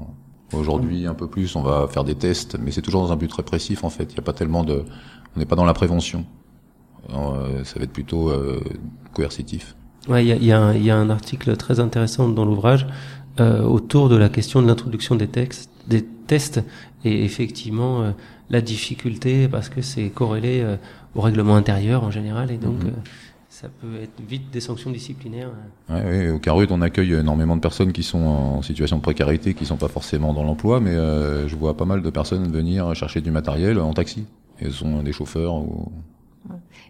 Aujourd'hui, 0.54 1.06
un 1.06 1.14
peu 1.14 1.28
plus, 1.28 1.56
on 1.56 1.62
va 1.62 1.88
faire 1.88 2.04
des 2.04 2.16
tests, 2.16 2.58
mais 2.60 2.72
c'est 2.72 2.82
toujours 2.82 3.02
dans 3.02 3.12
un 3.12 3.18
but 3.18 3.32
répressif 3.32 3.84
en 3.84 3.90
fait. 3.90 4.06
Il 4.12 4.14
n'y 4.14 4.20
a 4.20 4.24
pas 4.24 4.34
tellement 4.34 4.64
de, 4.64 4.86
on 5.36 5.40
n'est 5.40 5.46
pas 5.46 5.56
dans 5.56 5.66
la 5.66 5.74
prévention. 5.74 6.26
Euh, 7.14 7.64
ça 7.64 7.80
va 7.80 7.84
être 7.84 7.92
plutôt 7.92 8.30
euh, 8.30 8.62
coercitif. 9.14 9.76
Ouais, 10.08 10.26
il 10.26 10.28
y 10.28 10.32
a, 10.32 10.36
y, 10.38 10.52
a 10.52 10.78
y 10.78 10.90
a, 10.90 10.96
un 10.96 11.10
article 11.10 11.58
très 11.58 11.80
intéressant 11.80 12.30
dans 12.30 12.46
l'ouvrage 12.46 12.88
euh, 13.40 13.62
autour 13.62 14.10
de 14.10 14.16
la 14.16 14.30
question 14.30 14.62
de 14.62 14.68
l'introduction 14.68 15.16
des 15.16 15.28
textes, 15.28 15.70
des 15.88 16.04
tests, 16.04 16.64
et 17.04 17.24
effectivement 17.24 18.02
euh, 18.02 18.12
la 18.50 18.62
difficulté 18.62 19.48
parce 19.48 19.70
que 19.70 19.82
c'est 19.82 20.10
corrélé 20.10 20.62
euh, 20.62 20.78
au 21.14 21.22
règlement 21.22 21.56
intérieur 21.56 22.04
en 22.04 22.12
général, 22.12 22.52
et 22.52 22.58
donc. 22.58 22.84
Mhm 22.84 22.94
ça 23.60 23.70
peut 23.70 23.96
être 24.04 24.22
vite 24.22 24.52
des 24.52 24.60
sanctions 24.60 24.92
disciplinaires. 24.92 25.50
Ouais, 25.90 26.04
oui, 26.08 26.30
au 26.30 26.38
Carut, 26.38 26.68
on 26.70 26.80
accueille 26.84 27.14
énormément 27.14 27.56
de 27.56 27.62
personnes 27.62 27.92
qui 27.92 28.04
sont 28.04 28.20
en 28.20 28.62
situation 28.62 28.98
de 28.98 29.02
précarité, 29.02 29.56
qui 29.56 29.66
sont 29.66 29.78
pas 29.78 29.88
forcément 29.88 30.32
dans 30.32 30.44
l'emploi, 30.44 30.80
mais 30.80 30.92
euh, 30.92 31.48
je 31.48 31.56
vois 31.56 31.76
pas 31.76 31.86
mal 31.86 32.04
de 32.04 32.10
personnes 32.12 32.52
venir 32.52 32.94
chercher 32.94 33.20
du 33.20 33.32
matériel 33.32 33.80
en 33.80 33.94
taxi. 33.94 34.26
Et 34.60 34.66
ce 34.66 34.72
sont 34.72 35.02
des 35.02 35.12
chauffeurs 35.12 35.56
ou... 35.56 35.92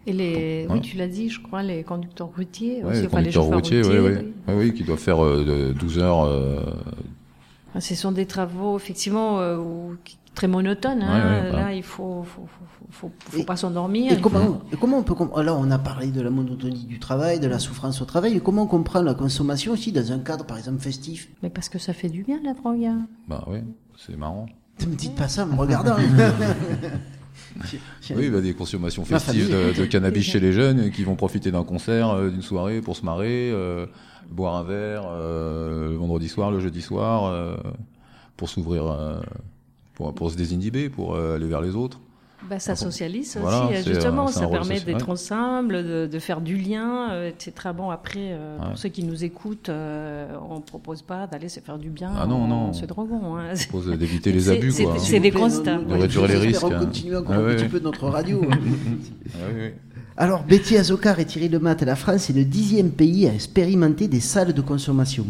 Et 0.06 0.12
les, 0.12 0.66
oui, 0.68 0.82
tu 0.82 0.98
l'as 0.98 1.08
dit, 1.08 1.30
je 1.30 1.40
crois, 1.40 1.62
les 1.62 1.84
conducteurs 1.84 2.30
routiers, 2.36 2.84
aussi, 2.84 3.00
les 3.00 3.08
conducteurs 3.08 3.44
routiers, 3.44 3.82
oui, 3.82 3.98
oui. 3.98 4.12
Oui. 4.48 4.54
oui, 4.54 4.74
qui 4.74 4.84
doivent 4.84 4.98
faire 4.98 5.24
euh, 5.24 5.74
12 5.78 5.98
heures. 5.98 6.24
Euh... 6.24 6.60
Ce 7.78 7.94
sont 7.94 8.12
des 8.12 8.26
travaux, 8.26 8.76
effectivement, 8.76 9.40
euh, 9.40 9.58
très 10.34 10.48
monotones. 10.48 11.02
Hein. 11.02 11.52
Là, 11.52 11.74
il 11.74 11.82
faut, 11.82 12.24
faut, 12.24 12.46
faut, 12.90 13.10
faut, 13.18 13.44
pas 13.44 13.56
s'endormir. 13.56 14.12
Et 14.12 14.20
comment, 14.20 14.60
comment 14.80 14.98
on 14.98 15.02
peut 15.02 15.14
alors 15.36 15.58
on 15.60 15.70
a 15.70 15.78
parlé 15.78 16.08
de 16.08 16.20
la 16.20 16.30
monotonie 16.30 16.84
du 16.86 16.98
travail, 16.98 17.40
de 17.40 17.46
la 17.46 17.58
souffrance 17.58 18.00
au 18.00 18.04
travail, 18.04 18.36
et 18.36 18.40
comment 18.40 18.62
on 18.62 18.66
comprend 18.66 19.02
la 19.02 19.14
consommation 19.14 19.72
aussi 19.72 19.92
dans 19.92 20.12
un 20.12 20.18
cadre, 20.18 20.44
par 20.44 20.56
exemple, 20.58 20.80
festif? 20.80 21.28
Mais 21.42 21.50
parce 21.50 21.68
que 21.68 21.78
ça 21.78 21.92
fait 21.92 22.08
du 22.08 22.22
bien 22.22 22.40
la 22.42 22.54
drogue. 22.54 22.84
Hein. 22.84 23.06
Bah 23.28 23.44
oui, 23.48 23.58
c'est 23.96 24.16
marrant. 24.16 24.46
Ne 24.80 24.86
me 24.86 24.94
dites 24.94 25.14
pas 25.14 25.28
ça, 25.28 25.44
me 25.44 25.54
regardant. 25.54 25.96
oui, 28.16 28.30
bah, 28.30 28.40
des 28.40 28.54
consommations 28.54 29.04
festives 29.04 29.50
de, 29.50 29.84
cannabis 29.84 30.24
chez 30.24 30.40
les 30.40 30.52
jeunes 30.52 30.90
qui 30.90 31.04
vont 31.04 31.16
profiter 31.16 31.50
d'un 31.50 31.64
concert, 31.64 32.10
euh, 32.10 32.30
d'une 32.30 32.42
soirée 32.42 32.80
pour 32.80 32.96
se 32.96 33.04
marrer, 33.04 33.50
euh, 33.52 33.86
boire 34.28 34.56
un 34.56 34.62
verre 34.62 35.04
euh, 35.06 35.90
le 35.90 35.96
vendredi 35.96 36.28
soir, 36.28 36.50
le 36.50 36.60
jeudi 36.60 36.82
soir, 36.82 37.58
pour 38.36 38.48
s'ouvrir, 38.48 39.22
pour, 39.94 40.14
pour 40.14 40.30
se 40.30 40.36
désinhiber, 40.36 40.88
pour 40.88 41.16
aller 41.16 41.46
vers 41.46 41.60
les 41.60 41.74
autres. 41.74 42.00
Bah, 42.48 42.60
ça 42.60 42.76
socialise 42.76 43.36
aussi, 43.36 43.84
justement, 43.84 44.28
ça 44.28 44.46
permet 44.46 44.80
d'être 44.80 45.10
ensemble, 45.10 45.84
de, 45.84 46.08
de, 46.10 46.18
faire 46.18 46.40
du 46.40 46.56
lien, 46.56 47.10
euh, 47.10 47.28
etc. 47.30 47.52
Bon, 47.76 47.90
après, 47.90 48.30
euh, 48.30 48.58
pour 48.58 48.78
ceux 48.78 48.88
qui 48.88 49.02
nous 49.02 49.24
écoutent, 49.24 49.68
euh, 49.68 50.28
on 50.48 50.60
propose 50.60 51.02
pas 51.02 51.26
d'aller 51.26 51.48
se 51.48 51.58
faire 51.58 51.78
du 51.78 51.90
bien 51.90 52.12
ah 52.16 52.26
non, 52.26 52.46
non. 52.46 52.68
en 52.68 52.72
se 52.72 52.86
droguant. 52.86 53.36
Hein. 53.36 53.54
On 53.54 53.68
propose 53.68 53.98
d'éviter 53.98 54.30
les 54.30 54.48
abus, 54.50 54.72
quoi. 54.72 54.98
C'est 54.98 55.18
des 55.18 55.32
constats. 55.32 55.78
De 55.78 55.94
réduire 55.94 56.28
les 56.28 56.36
risques. 56.36 56.64
On 56.64 56.72
hein. 56.72 56.78
continue 56.78 57.16
encore 57.16 57.34
ah, 57.36 57.50
un 57.50 57.56
petit 57.56 57.68
peu 57.68 57.80
de 57.80 57.84
notre 57.84 58.08
radio. 58.08 58.40
ah, 59.34 59.38
Alors, 60.20 60.42
Betty 60.42 60.76
Azokar 60.76 61.20
et 61.20 61.26
Thierry 61.26 61.48
Lemat, 61.48 61.76
la 61.82 61.94
France 61.94 62.28
est 62.28 62.32
le 62.32 62.44
dixième 62.44 62.90
pays 62.90 63.28
à 63.28 63.34
expérimenter 63.34 64.08
des 64.08 64.18
salles 64.18 64.52
de 64.52 64.60
consommation. 64.60 65.24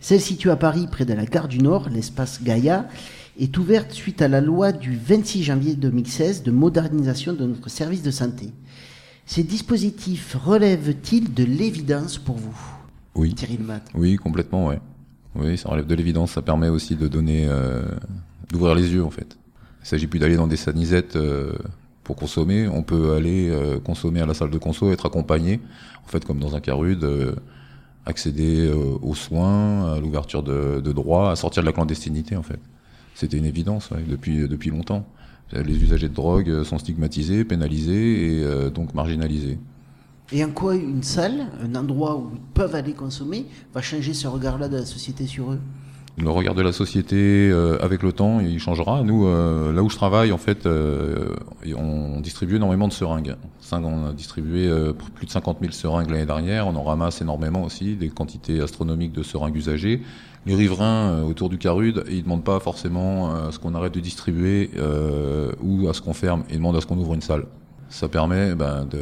Celle 0.00 0.20
située 0.20 0.50
à 0.50 0.56
Paris, 0.56 0.88
près 0.90 1.04
de 1.04 1.14
la 1.14 1.26
gare 1.26 1.46
du 1.46 1.60
Nord, 1.60 1.88
l'espace 1.88 2.42
Gaïa, 2.42 2.88
est 3.38 3.56
ouverte 3.56 3.92
suite 3.92 4.20
à 4.20 4.26
la 4.26 4.40
loi 4.40 4.72
du 4.72 4.96
26 4.96 5.44
janvier 5.44 5.74
2016 5.76 6.42
de 6.42 6.50
modernisation 6.50 7.34
de 7.34 7.46
notre 7.46 7.70
service 7.70 8.02
de 8.02 8.10
santé. 8.10 8.50
Ces 9.26 9.44
dispositifs 9.44 10.34
relèvent-ils 10.34 11.32
de 11.32 11.44
l'évidence 11.44 12.18
pour 12.18 12.34
vous? 12.34 12.58
Oui. 13.14 13.36
Oui, 13.94 14.16
complètement, 14.16 14.66
ouais. 14.66 14.80
Oui, 15.36 15.56
ça 15.56 15.68
relève 15.68 15.86
de 15.86 15.94
l'évidence. 15.94 16.32
Ça 16.32 16.42
permet 16.42 16.68
aussi 16.68 16.96
de 16.96 17.06
donner, 17.06 17.46
euh, 17.48 17.84
d'ouvrir 18.50 18.74
les 18.74 18.92
yeux, 18.92 19.04
en 19.04 19.10
fait. 19.10 19.36
Il 19.84 19.86
s'agit 19.86 20.08
plus 20.08 20.18
d'aller 20.18 20.34
dans 20.34 20.48
des 20.48 20.56
sanisettes 20.56 21.14
euh, 21.14 21.52
pour 22.04 22.16
consommer. 22.16 22.68
On 22.68 22.82
peut 22.82 23.14
aller 23.14 23.48
euh, 23.50 23.78
consommer 23.78 24.20
à 24.20 24.26
la 24.26 24.34
salle 24.34 24.50
de 24.50 24.58
conso, 24.58 24.90
être 24.90 25.06
accompagné, 25.06 25.60
en 26.04 26.08
fait, 26.08 26.24
comme 26.24 26.38
dans 26.38 26.56
un 26.56 26.60
carude, 26.60 27.06
accéder 28.06 28.70
aux 29.02 29.14
soins, 29.14 29.94
à 29.94 30.00
l'ouverture 30.00 30.42
de, 30.42 30.92
droits, 30.92 31.30
à 31.30 31.36
sortir 31.36 31.62
de 31.62 31.66
la 31.66 31.72
clandestinité, 31.72 32.36
en 32.36 32.42
fait. 32.42 32.58
C'était 33.14 33.36
une 33.36 33.44
évidence 33.44 33.90
depuis, 34.08 34.48
depuis 34.48 34.70
longtemps. 34.70 35.06
Les 35.52 35.82
usagers 35.82 36.08
de 36.08 36.14
drogue 36.14 36.62
sont 36.64 36.78
stigmatisés, 36.78 37.44
pénalisés 37.44 38.38
et 38.38 38.42
euh, 38.42 38.70
donc 38.70 38.94
marginalisés. 38.94 39.58
Et 40.32 40.42
en 40.42 40.50
quoi 40.50 40.74
une 40.74 41.02
salle, 41.02 41.46
un 41.62 41.74
endroit 41.74 42.16
où 42.16 42.30
ils 42.32 42.40
peuvent 42.54 42.74
aller 42.74 42.94
consommer, 42.94 43.44
va 43.74 43.82
changer 43.82 44.14
ce 44.14 44.26
regard-là 44.26 44.68
de 44.68 44.76
la 44.76 44.86
société 44.86 45.26
sur 45.26 45.52
eux? 45.52 45.60
Le 46.18 46.30
regard 46.30 46.54
de 46.54 46.62
la 46.62 46.72
société 46.72 47.16
euh, 47.50 47.78
avec 47.80 48.02
le 48.02 48.12
temps 48.12 48.40
il 48.40 48.58
changera 48.58 49.02
nous 49.02 49.26
euh, 49.26 49.72
là 49.72 49.82
où 49.82 49.88
je 49.88 49.96
travaille 49.96 50.30
en 50.32 50.38
fait 50.38 50.66
on 51.76 52.20
distribue 52.20 52.56
énormément 52.56 52.88
de 52.88 52.92
seringues. 52.92 53.36
On 53.72 54.08
a 54.08 54.12
distribué 54.12 54.68
euh, 54.68 54.92
plus 54.92 55.26
de 55.26 55.30
50 55.30 55.58
000 55.60 55.72
seringues 55.72 56.10
l'année 56.10 56.26
dernière. 56.26 56.66
On 56.66 56.76
en 56.76 56.82
ramasse 56.82 57.20
énormément 57.22 57.62
aussi, 57.62 57.96
des 57.96 58.10
quantités 58.10 58.60
astronomiques 58.60 59.12
de 59.12 59.22
seringues 59.22 59.56
usagées. 59.56 60.02
Les 60.44 60.54
riverains 60.54 61.10
euh, 61.10 61.22
autour 61.22 61.48
du 61.48 61.58
Carude, 61.58 62.04
ils 62.10 62.22
demandent 62.22 62.44
pas 62.44 62.60
forcément 62.60 63.34
à 63.34 63.52
ce 63.52 63.58
qu'on 63.58 63.74
arrête 63.74 63.94
de 63.94 64.00
distribuer 64.00 64.70
ou 65.62 65.88
à 65.88 65.94
ce 65.94 66.02
qu'on 66.02 66.12
ferme. 66.14 66.44
Ils 66.50 66.56
demandent 66.56 66.76
à 66.76 66.80
ce 66.80 66.86
qu'on 66.86 66.98
ouvre 66.98 67.14
une 67.14 67.22
salle. 67.22 67.46
Ça 67.88 68.08
permet 68.08 68.54
ben, 68.54 68.86
de 68.86 68.98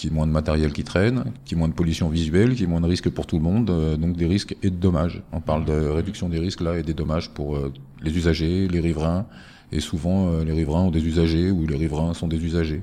qu'il 0.00 0.10
y 0.10 0.12
ait 0.12 0.16
moins 0.16 0.26
de 0.26 0.32
matériel 0.32 0.72
qui 0.72 0.84
traîne, 0.84 1.24
qu'il 1.44 1.56
y 1.56 1.58
ait 1.58 1.60
moins 1.60 1.68
de 1.68 1.74
pollution 1.74 2.08
visuelle, 2.08 2.50
qu'il 2.50 2.60
y 2.60 2.64
ait 2.64 2.66
moins 2.66 2.80
de 2.80 2.86
risques 2.86 3.10
pour 3.10 3.26
tout 3.26 3.36
le 3.36 3.42
monde, 3.42 3.66
donc 3.98 4.16
des 4.16 4.26
risques 4.26 4.56
et 4.62 4.70
de 4.70 4.76
dommages. 4.76 5.22
On 5.32 5.40
parle 5.40 5.64
de 5.64 5.72
réduction 5.72 6.28
des 6.28 6.38
risques 6.38 6.60
là 6.60 6.78
et 6.78 6.82
des 6.82 6.94
dommages 6.94 7.30
pour 7.30 7.58
les 8.02 8.16
usagers, 8.16 8.68
les 8.68 8.80
riverains, 8.80 9.26
et 9.72 9.80
souvent, 9.80 10.32
euh, 10.32 10.44
les 10.44 10.52
riverains 10.52 10.82
ont 10.82 10.90
des 10.90 11.04
usagers 11.04 11.50
ou 11.50 11.66
les 11.66 11.76
riverains 11.76 12.14
sont 12.14 12.28
des 12.28 12.42
usagers. 12.44 12.82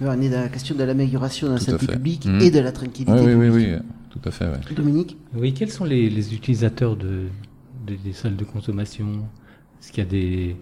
On 0.00 0.20
est 0.20 0.28
dans 0.28 0.40
la 0.40 0.48
question 0.48 0.74
de 0.74 0.82
l'amélioration 0.82 1.48
de 1.48 1.52
la 1.54 1.60
santé 1.60 1.86
publique 1.86 2.26
mmh. 2.26 2.40
et 2.40 2.50
de 2.50 2.58
la 2.58 2.72
tranquillité. 2.72 3.12
Oui, 3.12 3.34
oui, 3.34 3.48
oui, 3.48 3.66
tout 4.10 4.20
à 4.24 4.30
fait. 4.30 4.46
Dominique 4.74 5.16
Oui, 5.34 5.54
quels 5.54 5.70
sont 5.70 5.84
les, 5.84 6.10
les 6.10 6.34
utilisateurs 6.34 6.96
de, 6.96 7.28
des 7.86 8.12
salles 8.12 8.36
de 8.36 8.44
consommation? 8.44 9.06
Est-ce 9.80 9.92
qu'il 9.92 10.04
y 10.04 10.06
a 10.06 10.10
des 10.10 10.56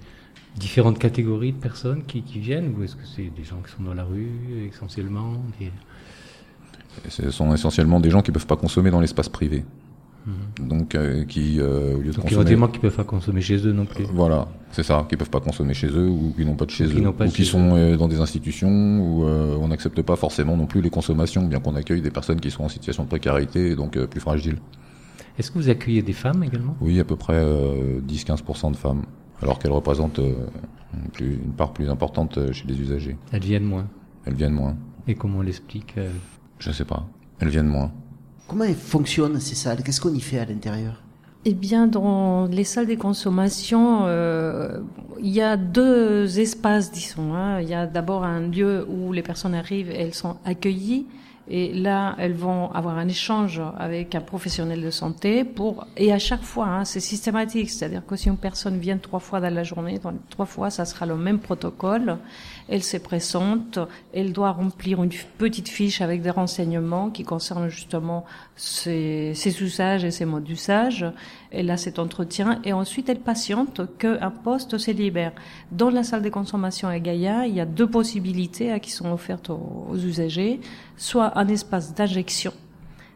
différentes 0.56 0.98
catégories 0.98 1.52
de 1.52 1.58
personnes 1.58 2.04
qui, 2.04 2.22
qui 2.22 2.38
viennent 2.38 2.74
ou 2.76 2.82
est-ce 2.84 2.96
que 2.96 3.06
c'est 3.06 3.30
des 3.36 3.44
gens 3.44 3.60
qui 3.64 3.72
sont 3.72 3.82
dans 3.82 3.94
la 3.94 4.04
rue 4.04 4.68
essentiellement 4.68 5.34
Ce 7.08 7.30
sont 7.30 7.52
essentiellement 7.54 8.00
des 8.00 8.10
gens 8.10 8.22
qui 8.22 8.30
ne 8.30 8.34
peuvent 8.34 8.46
pas 8.46 8.56
consommer 8.56 8.90
dans 8.90 9.00
l'espace 9.00 9.28
privé. 9.28 9.64
Mhm. 10.26 10.68
Donc, 10.68 10.94
euh, 10.94 11.24
qui, 11.24 11.60
euh, 11.60 11.96
au 11.96 12.00
lieu 12.00 12.10
de 12.10 12.16
Donc, 12.16 12.24
consommer... 12.24 12.72
qui 12.72 12.78
peuvent 12.78 12.96
pas 12.96 13.04
consommer 13.04 13.40
chez 13.42 13.56
eux 13.66 13.72
non 13.72 13.84
plus. 13.84 14.04
voilà, 14.04 14.48
c'est 14.70 14.82
ça, 14.82 15.06
qui 15.08 15.16
peuvent 15.16 15.28
pas 15.28 15.40
consommer 15.40 15.74
chez 15.74 15.88
eux 15.88 16.08
ou 16.08 16.32
qui 16.34 16.46
n'ont 16.46 16.54
pas 16.54 16.64
de 16.64 16.70
chez 16.70 16.84
eux, 16.84 17.06
ou 17.06 17.28
qui 17.28 17.44
sont 17.44 17.74
euh, 17.74 17.96
dans 17.96 18.08
des 18.08 18.20
institutions 18.20 18.70
où 18.70 19.24
on 19.24 19.68
n'accepte 19.68 20.00
pas 20.02 20.16
forcément 20.16 20.56
non 20.56 20.66
plus 20.66 20.80
les 20.80 20.90
consommations, 20.90 21.44
bien 21.44 21.60
qu'on 21.60 21.74
accueille 21.74 22.00
des 22.00 22.10
personnes 22.10 22.40
qui 22.40 22.50
sont 22.50 22.64
en 22.64 22.68
situation 22.68 23.04
de 23.04 23.08
précarité 23.08 23.72
et 23.72 23.76
donc 23.76 23.98
plus 24.06 24.20
fragiles. 24.20 24.58
Est-ce 25.38 25.50
que 25.50 25.58
vous 25.58 25.68
accueillez 25.68 26.02
des 26.02 26.12
femmes 26.12 26.42
également? 26.44 26.76
Oui, 26.80 27.00
à 27.00 27.04
peu 27.04 27.16
près 27.16 27.44
10-15% 28.08 28.70
de 28.70 28.76
femmes, 28.76 29.02
alors 29.42 29.58
qu'elles 29.58 29.72
représentent 29.72 30.20
une 31.20 31.52
part 31.56 31.72
plus 31.72 31.88
importante 31.88 32.52
chez 32.52 32.66
les 32.66 32.80
usagers. 32.80 33.16
Elles 33.32 33.42
viennent 33.42 33.64
moins. 33.64 33.88
Elles 34.26 34.34
viennent 34.34 34.52
moins. 34.52 34.76
Et 35.06 35.14
comment 35.14 35.38
on 35.38 35.42
l'explique 35.42 35.96
Je 36.58 36.70
sais 36.70 36.84
pas. 36.84 37.06
Elles 37.40 37.48
viennent 37.48 37.66
moins. 37.66 37.92
Comment 38.46 38.66
fonctionnent 38.74 39.40
ces 39.40 39.54
salles? 39.54 39.82
Qu'est-ce 39.82 40.00
qu'on 40.00 40.14
y 40.14 40.20
fait 40.20 40.38
à 40.38 40.44
l'intérieur? 40.44 41.02
Eh 41.46 41.52
bien, 41.52 41.86
dans 41.86 42.46
les 42.46 42.64
salles 42.64 42.86
des 42.86 42.96
consommations, 42.96 44.06
euh, 44.06 44.78
il 45.20 45.28
y 45.28 45.42
a 45.42 45.58
deux 45.58 46.38
espaces, 46.38 46.90
disons. 46.90 47.34
Hein. 47.34 47.60
Il 47.60 47.68
y 47.68 47.74
a 47.74 47.86
d'abord 47.86 48.24
un 48.24 48.40
lieu 48.48 48.86
où 48.88 49.12
les 49.12 49.22
personnes 49.22 49.54
arrivent 49.54 49.90
et 49.90 50.00
elles 50.00 50.14
sont 50.14 50.36
accueillies. 50.46 51.06
Et 51.48 51.74
là, 51.74 52.16
elles 52.18 52.32
vont 52.32 52.70
avoir 52.72 52.96
un 52.96 53.06
échange 53.06 53.60
avec 53.76 54.14
un 54.14 54.22
professionnel 54.22 54.80
de 54.80 54.90
santé 54.90 55.44
pour 55.44 55.86
et 55.96 56.12
à 56.12 56.18
chaque 56.18 56.42
fois, 56.42 56.66
hein, 56.66 56.84
c'est 56.86 57.00
systématique, 57.00 57.70
c'est-à-dire 57.70 58.04
que 58.06 58.16
si 58.16 58.28
une 58.28 58.38
personne 58.38 58.78
vient 58.78 58.96
trois 58.96 59.20
fois 59.20 59.40
dans 59.40 59.52
la 59.52 59.62
journée, 59.62 60.00
trois 60.30 60.46
fois, 60.46 60.70
ça 60.70 60.86
sera 60.86 61.04
le 61.04 61.16
même 61.16 61.38
protocole. 61.38 62.16
Elle 62.68 62.82
se 62.82 62.96
présente, 62.96 63.78
elle 64.14 64.32
doit 64.32 64.52
remplir 64.52 65.02
une 65.02 65.10
petite 65.38 65.68
fiche 65.68 66.00
avec 66.00 66.22
des 66.22 66.30
renseignements 66.30 67.10
qui 67.10 67.22
concernent 67.22 67.68
justement 67.68 68.24
ses, 68.56 69.34
usages 69.60 70.04
et 70.04 70.10
ses 70.10 70.24
modes 70.24 70.44
d'usage. 70.44 71.04
Elle 71.50 71.70
a 71.70 71.76
cet 71.76 71.98
entretien 71.98 72.60
et 72.64 72.72
ensuite 72.72 73.08
elle 73.10 73.20
patiente 73.20 73.82
qu'un 73.98 74.30
poste 74.30 74.78
se 74.78 74.90
libère. 74.90 75.32
Dans 75.72 75.90
la 75.90 76.02
salle 76.02 76.22
de 76.22 76.30
consommation 76.30 76.88
à 76.88 76.98
Gaïa, 76.98 77.46
il 77.46 77.54
y 77.54 77.60
a 77.60 77.66
deux 77.66 77.88
possibilités 77.88 78.72
hein, 78.72 78.78
qui 78.78 78.92
sont 78.92 79.12
offertes 79.12 79.50
aux 79.50 79.96
usagers, 79.96 80.60
soit 80.96 81.38
un 81.38 81.48
espace 81.48 81.94
d'injection, 81.94 82.54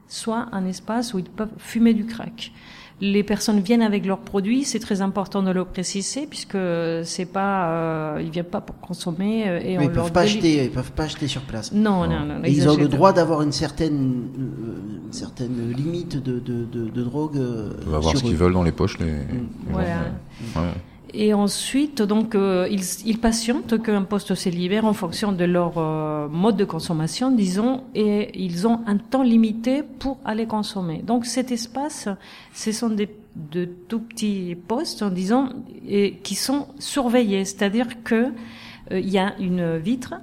soit 0.09 0.47
un 0.53 0.67
espace 0.67 1.15
où 1.15 1.19
ils 1.19 1.25
peuvent 1.25 1.49
fumer 1.57 1.95
du 1.95 2.05
crack 2.05 2.53
les 3.01 3.23
personnes 3.23 3.61
viennent 3.61 3.83
avec 3.83 4.05
leurs 4.05 4.19
produits, 4.19 4.65
c'est 4.65 4.81
très 4.81 5.03
important 5.03 5.43
de 5.43 5.51
le 5.51 5.65
préciser 5.65 6.27
puisque 6.27 6.59
c'est 7.05 7.27
pas, 7.27 7.69
euh, 7.69 8.23
ils 8.23 8.31
viennent 8.31 8.45
pas 8.45 8.61
pour 8.61 8.79
consommer 8.81 9.49
euh, 9.49 9.61
et 9.63 9.79
Mais 9.79 9.85
ils 9.85 9.91
peuvent 9.91 10.13
pas 10.13 10.23
acheter, 10.23 10.65
ils 10.65 10.71
peuvent 10.71 10.93
pas 10.93 11.05
acheter 11.05 11.29
sur 11.29 11.43
place. 11.43 11.73
Non, 11.73 12.07
non, 12.09 12.25
non. 12.25 12.41
ils, 12.45 12.69
ont 12.69 12.77
le 12.77 12.89
droit 12.89 13.13
d'avoir 13.13 13.43
une 13.43 13.53
certaine, 13.53 14.29
euh, 14.39 15.07
une 15.07 15.13
certaine 15.13 15.73
limite 15.73 16.17
de, 16.17 16.41
de, 16.41 16.65
de, 16.65 16.89
de 16.89 17.03
drogue. 17.03 17.37
Ils 17.37 17.85
peuvent 17.85 17.95
avoir 17.95 18.17
ce 18.17 18.23
qu'ils 18.23 18.37
veulent 18.37 18.55
dans 18.55 18.65
les 18.65 18.73
poches, 18.73 18.99
les. 18.99 19.13
Mm. 19.13 19.49
Voilà. 19.71 19.89
Ouais. 20.57 20.63
Et 21.21 21.35
ensuite, 21.35 22.01
donc, 22.01 22.37
euh, 22.37 22.69
ils, 22.71 22.85
ils, 23.05 23.19
patientent 23.19 23.83
qu'un 23.83 24.05
poste 24.05 24.37
se 24.37 24.49
libère 24.51 24.85
en 24.85 24.93
fonction 24.93 25.33
de 25.33 25.45
leur 25.45 25.77
euh, 25.77 26.29
mode 26.29 26.57
de 26.57 26.65
consommation, 26.65 27.33
disons, 27.33 27.83
et 27.93 28.31
ils 28.41 28.69
ont 28.69 28.83
un 28.87 28.99
temps 28.99 29.25
limité 29.25 29.83
pour 29.83 30.19
aller 30.25 30.47
consommer. 30.47 31.03
Donc, 31.05 31.27
cet 31.27 31.51
espace, 31.51 32.09
ce 32.55 32.71
sont 32.71 32.91
des 32.91 33.09
de 33.35 33.65
tout 33.65 33.99
petits 33.99 34.57
postes, 34.69 35.03
disons, 35.03 35.49
et 35.89 36.19
qui 36.23 36.37
sont 36.37 36.69
surveillés, 36.79 37.45
c'est-à-dire 37.45 38.05
que 38.05 38.33
euh, 38.93 39.01
il 39.01 39.11
y 39.11 39.19
a 39.19 39.35
une 39.41 39.77
vitre 39.77 40.15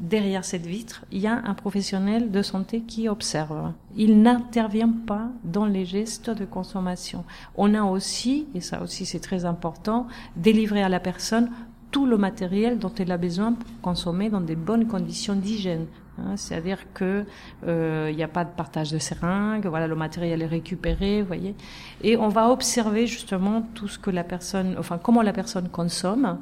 derrière 0.00 0.44
cette 0.44 0.66
vitre, 0.66 1.04
il 1.12 1.20
y 1.20 1.26
a 1.26 1.42
un 1.44 1.54
professionnel 1.54 2.30
de 2.30 2.42
santé 2.42 2.80
qui 2.80 3.08
observe. 3.08 3.72
Il 3.96 4.22
n'intervient 4.22 4.92
pas 5.06 5.28
dans 5.44 5.66
les 5.66 5.84
gestes 5.84 6.30
de 6.30 6.44
consommation. 6.44 7.24
On 7.54 7.74
a 7.74 7.82
aussi, 7.82 8.46
et 8.54 8.60
ça 8.60 8.82
aussi 8.82 9.06
c'est 9.06 9.20
très 9.20 9.44
important, 9.44 10.06
délivré 10.36 10.82
à 10.82 10.88
la 10.88 11.00
personne 11.00 11.50
tout 11.90 12.06
le 12.06 12.16
matériel 12.16 12.78
dont 12.78 12.92
elle 12.98 13.12
a 13.12 13.18
besoin 13.18 13.52
pour 13.52 13.68
consommer 13.82 14.30
dans 14.30 14.40
des 14.40 14.56
bonnes 14.56 14.86
conditions 14.86 15.34
d'hygiène. 15.34 15.86
Hein, 16.18 16.36
C'est-à-dire 16.36 16.92
que 16.94 17.24
euh, 17.66 18.08
il 18.10 18.16
n'y 18.16 18.22
a 18.22 18.28
pas 18.28 18.44
de 18.44 18.50
partage 18.50 18.92
de 18.92 18.98
seringues, 18.98 19.66
voilà, 19.66 19.86
le 19.86 19.96
matériel 19.96 20.42
est 20.42 20.46
récupéré, 20.46 21.22
voyez. 21.22 21.54
Et 22.02 22.16
on 22.16 22.28
va 22.28 22.50
observer 22.50 23.06
justement 23.06 23.62
tout 23.74 23.88
ce 23.88 23.98
que 23.98 24.10
la 24.10 24.24
personne, 24.24 24.76
enfin 24.78 24.98
comment 25.02 25.22
la 25.22 25.32
personne 25.32 25.68
consomme. 25.68 26.38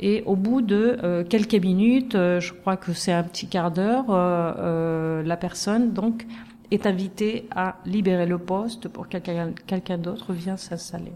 Et 0.00 0.22
au 0.26 0.36
bout 0.36 0.62
de 0.62 0.96
euh, 1.02 1.24
quelques 1.24 1.54
minutes, 1.54 2.14
euh, 2.14 2.40
je 2.40 2.52
crois 2.52 2.76
que 2.76 2.92
c'est 2.92 3.12
un 3.12 3.24
petit 3.24 3.48
quart 3.48 3.72
d'heure, 3.72 4.06
euh, 4.10 5.22
la 5.22 5.36
personne 5.36 5.92
donc 5.92 6.24
est 6.70 6.86
invitée 6.86 7.48
à 7.54 7.76
libérer 7.84 8.26
le 8.26 8.38
poste 8.38 8.88
pour 8.88 9.08
que 9.08 9.18
quelqu'un 9.18 9.52
quelqu'un 9.66 9.98
d'autre 9.98 10.32
vienne 10.32 10.56
s'installer. 10.56 11.12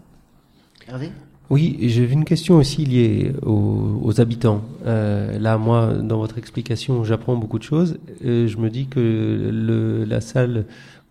Hervé? 0.87 1.11
Oui, 1.49 1.77
j'ai 1.81 2.11
une 2.11 2.25
question 2.25 2.55
aussi 2.55 2.85
liée 2.85 3.33
aux, 3.43 3.99
aux 4.01 4.19
habitants. 4.19 4.61
Euh, 4.85 5.37
là, 5.39 5.57
moi, 5.57 5.93
dans 5.93 6.17
votre 6.17 6.37
explication, 6.37 7.03
j'apprends 7.03 7.35
beaucoup 7.35 7.59
de 7.59 7.63
choses. 7.63 7.99
je 8.21 8.57
me 8.57 8.69
dis 8.69 8.87
que 8.87 8.99
le, 9.51 10.03
la 10.05 10.19
salle 10.19 10.65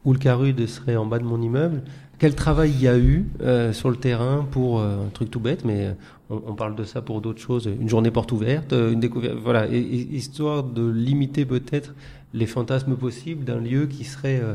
où 0.04 0.12
le 0.12 0.18
carude 0.18 0.66
serait 0.66 0.96
en 0.96 1.06
bas 1.06 1.18
de 1.18 1.24
mon 1.24 1.40
immeuble, 1.40 1.82
quel 2.22 2.36
travail 2.36 2.70
il 2.70 2.80
y 2.80 2.86
a 2.86 2.96
eu 2.96 3.26
euh, 3.40 3.72
sur 3.72 3.90
le 3.90 3.96
terrain 3.96 4.46
pour 4.48 4.80
un 4.80 5.08
truc 5.12 5.28
tout 5.28 5.40
bête, 5.40 5.64
mais 5.64 5.96
on, 6.30 6.54
parle 6.54 6.76
de 6.76 6.84
ça 6.84 7.02
pour 7.02 7.20
d'autres 7.20 7.40
choses, 7.40 7.68
une 7.80 7.88
journée 7.88 8.12
porte 8.12 8.30
ouverte, 8.30 8.72
une 8.72 9.00
découverte, 9.00 9.34
voilà, 9.42 9.66
histoire 9.66 10.62
de 10.62 10.88
limiter 10.88 11.44
peut-être 11.44 11.94
les 12.32 12.46
fantasmes 12.46 12.94
possibles 12.94 13.44
d'un 13.44 13.58
lieu 13.58 13.86
qui 13.86 14.04
serait 14.04 14.40
euh, 14.40 14.54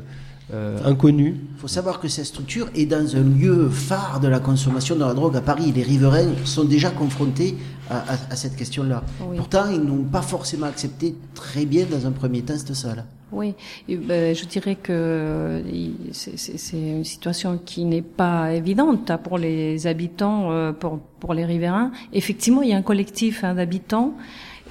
euh, 0.53 0.78
inconnu. 0.86 1.36
Il 1.55 1.59
faut 1.59 1.68
savoir 1.68 1.99
que 1.99 2.07
cette 2.07 2.28
structure 2.28 2.70
est 2.74 2.86
dans 2.86 3.18
un 3.18 3.24
lieu 3.24 3.68
phare 3.70 4.22
de 4.22 4.30
la 4.30 4.39
consommation 4.39 4.95
de 4.95 5.01
la 5.01 5.13
drogue 5.13 5.36
à 5.36 5.41
Paris. 5.41 5.74
Les 5.76 5.84
riverains 5.84 6.36
sont 6.45 6.63
déjà 6.63 6.89
confrontés 6.89 7.57
à, 7.89 8.35
cette 8.35 8.55
question-là. 8.55 9.03
Pourtant, 9.35 9.69
ils 9.71 9.81
n'ont 9.81 10.03
pas 10.03 10.21
forcément 10.21 10.67
accepté 10.67 11.15
très 11.33 11.65
bien 11.65 11.85
dans 11.89 12.05
un 12.05 12.11
premier 12.11 12.41
temps 12.41 12.57
cette 12.57 12.75
salle. 12.75 13.05
Oui, 13.31 13.55
ben, 13.89 14.33
je 14.33 14.45
dirais 14.45 14.75
que 14.75 15.61
c'est 16.13 16.77
une 16.77 17.03
situation 17.03 17.59
qui 17.63 17.83
n'est 17.83 18.01
pas 18.01 18.53
évidente 18.53 19.11
hein, 19.11 19.17
pour 19.17 19.38
les 19.38 19.85
habitants, 19.85 20.51
euh, 20.51 20.71
pour, 20.71 20.99
pour 21.19 21.33
les 21.33 21.43
riverains. 21.43 21.91
Effectivement, 22.13 22.61
il 22.61 22.69
y 22.69 22.73
a 22.73 22.77
un 22.77 22.81
collectif 22.81 23.43
hein, 23.43 23.55
d'habitants 23.55 24.13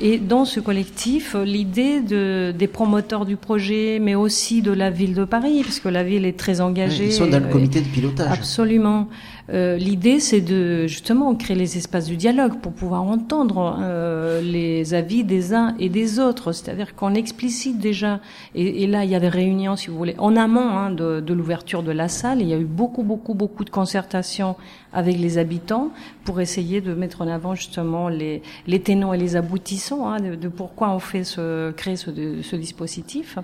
et 0.01 0.19
dans 0.19 0.45
ce 0.45 0.61
collectif, 0.61 1.35
l'idée 1.43 2.01
de, 2.01 2.53
des 2.57 2.67
promoteurs 2.67 3.25
du 3.25 3.37
projet, 3.37 3.99
mais 4.01 4.15
aussi 4.15 4.61
de 4.61 4.71
la 4.71 4.91
ville 4.91 5.15
de 5.15 5.25
Paris, 5.25 5.63
parce 5.63 5.81
que 5.81 5.89
la 5.89 6.03
ville 6.03 6.27
est 6.27 6.39
très 6.39 6.61
engagée. 6.61 7.07
ils 7.07 7.13
sont 7.13 7.27
dans 7.27 7.43
le 7.43 7.51
comité 7.51 7.81
de 7.81 7.87
pilotage. 7.87 8.31
Absolument. 8.31 9.09
Euh, 9.53 9.77
l'idée, 9.77 10.19
c'est 10.19 10.41
de 10.41 10.87
justement 10.87 11.35
créer 11.35 11.57
les 11.57 11.77
espaces 11.77 12.07
du 12.07 12.17
dialogue 12.17 12.59
pour 12.61 12.73
pouvoir 12.73 13.03
entendre 13.03 13.79
euh, 13.81 14.41
les 14.41 14.95
avis 14.95 15.23
des 15.23 15.55
uns 15.55 15.75
et 15.79 15.89
des 15.89 16.19
autres. 16.19 16.53
C'est-à-dire 16.53 16.95
qu'on 16.95 17.15
explicite 17.15 17.79
déjà, 17.79 18.21
et, 18.55 18.87
là, 18.87 19.05
il 19.05 19.11
y 19.11 19.15
a 19.15 19.21
des 19.21 19.29
réunions, 19.29 19.77
si 19.77 19.89
vous 19.89 19.97
voulez, 19.97 20.17
en 20.19 20.37
amont 20.37 20.71
hein, 20.71 20.91
de, 20.91 21.21
de 21.21 21.35
l'ouverture 21.35 21.83
de 21.83 21.93
la 21.93 22.09
salle. 22.09 22.41
Il 22.41 22.49
y 22.49 22.55
a 22.55 22.59
eu 22.59 22.65
beaucoup, 22.65 23.03
beaucoup, 23.03 23.35
beaucoup 23.35 23.65
de 23.65 23.71
concertations 23.71 24.57
avec 24.93 25.19
les 25.19 25.39
habitants 25.39 25.91
pour 26.25 26.41
essayer 26.41 26.81
de 26.81 26.95
mettre 26.95 27.21
en 27.23 27.29
avant 27.29 27.55
justement 27.55 28.09
les, 28.09 28.43
les 28.67 28.81
tenants 28.81 29.13
et 29.13 29.19
les 29.19 29.37
aboutissants 29.37 30.09
hein, 30.09 30.21
de, 30.21 30.35
de, 30.35 30.49
pourquoi 30.49 30.91
on 30.91 30.99
fait 30.99 31.23
ce, 31.23 31.71
créer 31.73 31.97
ce, 31.97 32.11
ce 32.43 32.57
dispositif. 32.57 33.39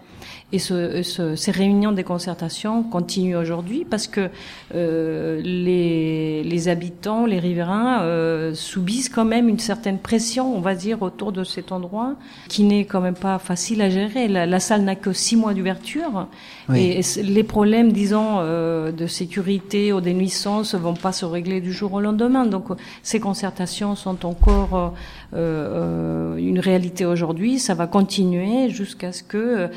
Et 0.50 0.58
ce, 0.58 1.02
ce, 1.02 1.36
ces 1.36 1.50
réunions 1.50 1.92
des 1.92 2.04
concertations 2.04 2.82
continuent 2.82 3.36
aujourd'hui 3.36 3.86
parce 3.88 4.06
que 4.06 4.30
euh, 4.74 5.40
les 5.42 5.91
les, 5.92 6.42
les 6.44 6.68
habitants, 6.68 7.26
les 7.26 7.38
riverains 7.38 8.02
euh, 8.02 8.54
subissent 8.54 9.08
quand 9.08 9.24
même 9.24 9.48
une 9.48 9.58
certaine 9.58 9.98
pression, 9.98 10.56
on 10.56 10.60
va 10.60 10.74
dire, 10.74 11.02
autour 11.02 11.32
de 11.32 11.44
cet 11.44 11.72
endroit, 11.72 12.14
qui 12.48 12.64
n'est 12.64 12.84
quand 12.84 13.00
même 13.00 13.14
pas 13.28 13.38
facile 13.38 13.80
à 13.82 13.90
gérer. 13.90 14.28
La, 14.28 14.46
la 14.46 14.60
salle 14.60 14.82
n'a 14.82 14.96
que 14.96 15.12
six 15.12 15.36
mois 15.36 15.54
d'ouverture, 15.54 16.28
Oui. 16.68 16.80
et 16.98 17.22
les 17.22 17.44
problèmes, 17.44 17.92
disons, 17.92 18.38
euh, 18.38 18.92
de 18.92 19.06
sécurité 19.06 19.92
ou 19.92 20.00
des 20.00 20.14
nuisances 20.14 20.74
vont 20.74 20.94
pas 20.94 21.12
se 21.12 21.24
régler 21.24 21.60
du 21.60 21.72
jour 21.72 21.92
au 21.92 22.00
lendemain. 22.00 22.46
Donc, 22.46 22.66
ces 23.02 23.20
concertations 23.20 23.94
sont 23.96 24.24
encore 24.26 24.94
euh, 25.34 26.36
une 26.36 26.60
réalité 26.60 27.04
aujourd'hui. 27.04 27.58
Ça 27.58 27.74
va 27.74 27.86
continuer 27.86 28.70
jusqu'à 28.70 29.12
ce 29.12 29.22
que 29.22 29.68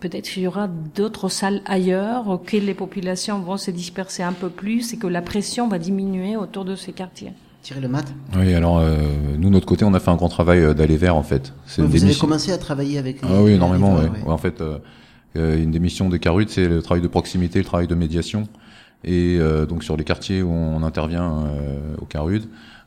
peut-être 0.00 0.36
il 0.36 0.42
y 0.42 0.46
aura 0.46 0.68
d'autres 0.94 1.28
salles 1.28 1.62
ailleurs, 1.66 2.40
que 2.44 2.56
les 2.56 2.74
populations 2.74 3.38
vont 3.40 3.56
se 3.56 3.70
disperser 3.70 4.22
un 4.22 4.32
peu 4.32 4.48
plus 4.48 4.92
et 4.92 4.96
que 4.96 5.06
la 5.06 5.22
pression 5.22 5.68
va 5.68 5.78
diminuer 5.78 6.36
autour 6.36 6.64
de 6.64 6.74
ces 6.74 6.92
quartiers. 6.92 7.32
Tirer 7.62 7.80
le 7.80 7.88
mat. 7.88 8.06
Oui, 8.36 8.54
alors 8.54 8.78
euh, 8.78 8.96
nous, 9.36 9.48
de 9.48 9.52
notre 9.52 9.66
côté, 9.66 9.84
on 9.84 9.92
a 9.92 10.00
fait 10.00 10.10
un 10.10 10.16
grand 10.16 10.30
travail 10.30 10.60
euh, 10.60 10.72
d'aller 10.72 10.96
vers 10.96 11.14
en 11.14 11.22
fait. 11.22 11.52
C'est 11.66 11.82
vous 11.82 12.04
avez 12.04 12.14
commencé 12.14 12.52
à 12.52 12.58
travailler 12.58 12.96
avec. 12.98 13.18
Ah 13.22 13.42
oui, 13.42 13.52
énormément. 13.52 13.96
riverains, 13.96 14.12
ouais. 14.12 14.18
ouais. 14.20 14.24
Ouais, 14.24 14.32
en 14.32 14.38
fait, 14.38 14.62
euh, 14.62 14.78
euh, 15.36 15.62
une 15.62 15.70
des 15.70 15.78
missions 15.78 16.08
des 16.08 16.18
Carut, 16.18 16.46
c'est 16.48 16.66
le 16.66 16.80
travail 16.80 17.02
de 17.02 17.08
proximité, 17.08 17.58
le 17.58 17.66
travail 17.66 17.86
de 17.86 17.94
médiation. 17.94 18.48
Et 19.04 19.36
euh, 19.38 19.66
donc 19.66 19.84
sur 19.84 19.96
les 19.96 20.04
quartiers 20.04 20.42
où 20.42 20.50
on 20.50 20.82
intervient 20.82 21.44
euh, 21.46 21.96
au 22.00 22.04
Carud, 22.04 22.44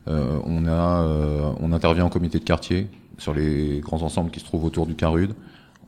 euh, 0.08 0.38
on 0.44 0.66
a, 0.66 1.02
euh, 1.02 1.50
on 1.60 1.72
intervient 1.72 2.04
en 2.04 2.10
comité 2.10 2.38
de 2.38 2.44
quartier 2.44 2.88
sur 3.18 3.32
les 3.32 3.80
grands 3.80 4.02
ensembles 4.02 4.30
qui 4.30 4.40
se 4.40 4.44
trouvent 4.44 4.64
autour 4.64 4.86
du 4.86 4.94
Carud. 4.94 5.34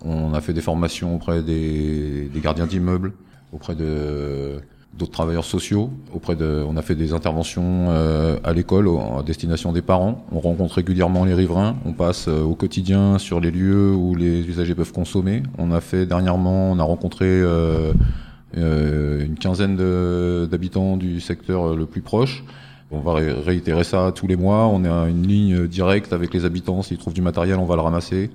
On 0.06 0.34
a 0.34 0.40
fait 0.40 0.52
des 0.52 0.60
formations 0.60 1.16
auprès 1.16 1.42
des, 1.42 2.30
gardiens 2.36 2.66
d'immeubles, 2.66 3.12
auprès 3.52 3.74
de 3.74 4.60
d'autres 4.96 5.12
travailleurs 5.12 5.44
sociaux, 5.44 5.90
auprès 6.14 6.36
de, 6.36 6.64
on 6.66 6.74
a 6.78 6.80
fait 6.80 6.94
des 6.94 7.12
interventions 7.12 7.88
euh, 7.90 8.38
à 8.44 8.54
l'école 8.54 8.88
à 8.88 9.22
destination 9.22 9.72
des 9.72 9.82
parents. 9.82 10.24
On 10.32 10.40
rencontre 10.40 10.76
régulièrement 10.76 11.26
les 11.26 11.34
riverains. 11.34 11.76
On 11.84 11.92
passe 11.92 12.28
euh, 12.28 12.40
au 12.42 12.54
quotidien 12.54 13.18
sur 13.18 13.38
les 13.38 13.50
lieux 13.50 13.92
où 13.92 14.14
les 14.14 14.48
usagers 14.48 14.74
peuvent 14.74 14.92
consommer. 14.92 15.42
On 15.58 15.70
a 15.70 15.82
fait 15.82 16.06
dernièrement, 16.06 16.70
on 16.70 16.78
a 16.78 16.82
rencontré 16.82 17.26
euh, 17.26 17.92
une 18.54 19.34
quinzaine 19.38 19.76
d'habitants 20.46 20.96
du 20.96 21.20
secteur 21.20 21.76
le 21.76 21.84
plus 21.84 22.00
proche. 22.00 22.42
On 22.90 23.00
va 23.00 23.14
ré- 23.14 23.32
réitérer 23.32 23.84
ça 23.84 24.12
tous 24.14 24.26
les 24.26 24.36
mois. 24.36 24.66
On 24.68 24.84
a 24.84 25.10
une 25.10 25.26
ligne 25.26 25.66
directe 25.66 26.14
avec 26.14 26.32
les 26.32 26.46
habitants. 26.46 26.80
S'ils 26.80 26.96
trouvent 26.96 27.12
du 27.12 27.20
matériel, 27.20 27.58
on 27.58 27.66
va 27.66 27.74
le 27.74 27.82
ramasser. 27.82 28.30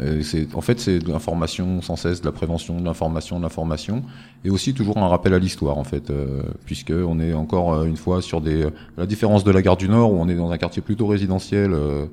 Euh, 0.00 0.22
c'est, 0.22 0.54
en 0.56 0.60
fait, 0.60 0.80
c'est 0.80 0.98
de 0.98 1.08
l'information 1.08 1.80
sans 1.80 1.94
cesse, 1.94 2.20
de 2.20 2.26
la 2.26 2.32
prévention, 2.32 2.80
de 2.80 2.84
l'information, 2.84 3.38
de 3.38 3.42
l'information, 3.42 4.02
et 4.44 4.50
aussi 4.50 4.74
toujours 4.74 4.98
un 4.98 5.06
rappel 5.06 5.34
à 5.34 5.38
l'histoire, 5.38 5.78
en 5.78 5.84
fait, 5.84 6.10
euh, 6.10 6.42
puisque 6.64 6.90
on 6.90 7.20
est 7.20 7.32
encore 7.32 7.74
euh, 7.74 7.84
une 7.84 7.96
fois 7.96 8.20
sur 8.20 8.40
des, 8.40 8.66
la 8.96 9.06
différence 9.06 9.44
de 9.44 9.52
la 9.52 9.62
gare 9.62 9.76
du 9.76 9.88
Nord 9.88 10.12
où 10.12 10.16
on 10.16 10.28
est 10.28 10.34
dans 10.34 10.50
un 10.50 10.58
quartier 10.58 10.82
plutôt 10.82 11.06
résidentiel, 11.06 11.72
euh, 11.72 12.06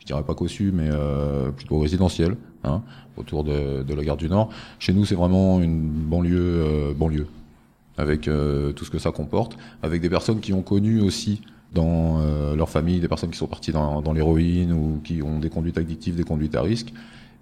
je 0.00 0.06
dirais 0.06 0.24
pas 0.24 0.34
cossu, 0.34 0.72
mais 0.74 0.88
euh, 0.90 1.50
plutôt 1.50 1.78
résidentiel, 1.78 2.36
hein, 2.64 2.82
autour 3.16 3.44
de, 3.44 3.84
de 3.84 3.94
la 3.94 4.02
gare 4.02 4.16
du 4.16 4.28
Nord. 4.28 4.48
Chez 4.80 4.92
nous, 4.92 5.04
c'est 5.04 5.14
vraiment 5.14 5.60
une 5.60 5.88
banlieue, 5.88 6.38
euh, 6.40 6.92
banlieue, 6.92 7.28
avec 7.98 8.22
tout 8.22 8.84
ce 8.84 8.90
que 8.90 8.98
ça 9.00 9.10
comporte, 9.10 9.58
avec 9.82 10.00
des 10.00 10.08
personnes 10.08 10.38
qui 10.38 10.52
ont 10.52 10.62
connu 10.62 11.00
aussi 11.00 11.42
dans 11.74 12.20
leur 12.54 12.68
famille, 12.68 13.00
des 13.00 13.08
personnes 13.08 13.30
qui 13.30 13.36
sont 13.38 13.48
parties 13.48 13.72
dans, 13.72 14.00
dans 14.02 14.12
l'héroïne 14.12 14.72
ou 14.72 15.00
qui 15.02 15.20
ont 15.20 15.40
des 15.40 15.50
conduites 15.50 15.78
addictives, 15.78 16.14
des 16.14 16.22
conduites 16.22 16.54
à 16.54 16.62
risque. 16.62 16.92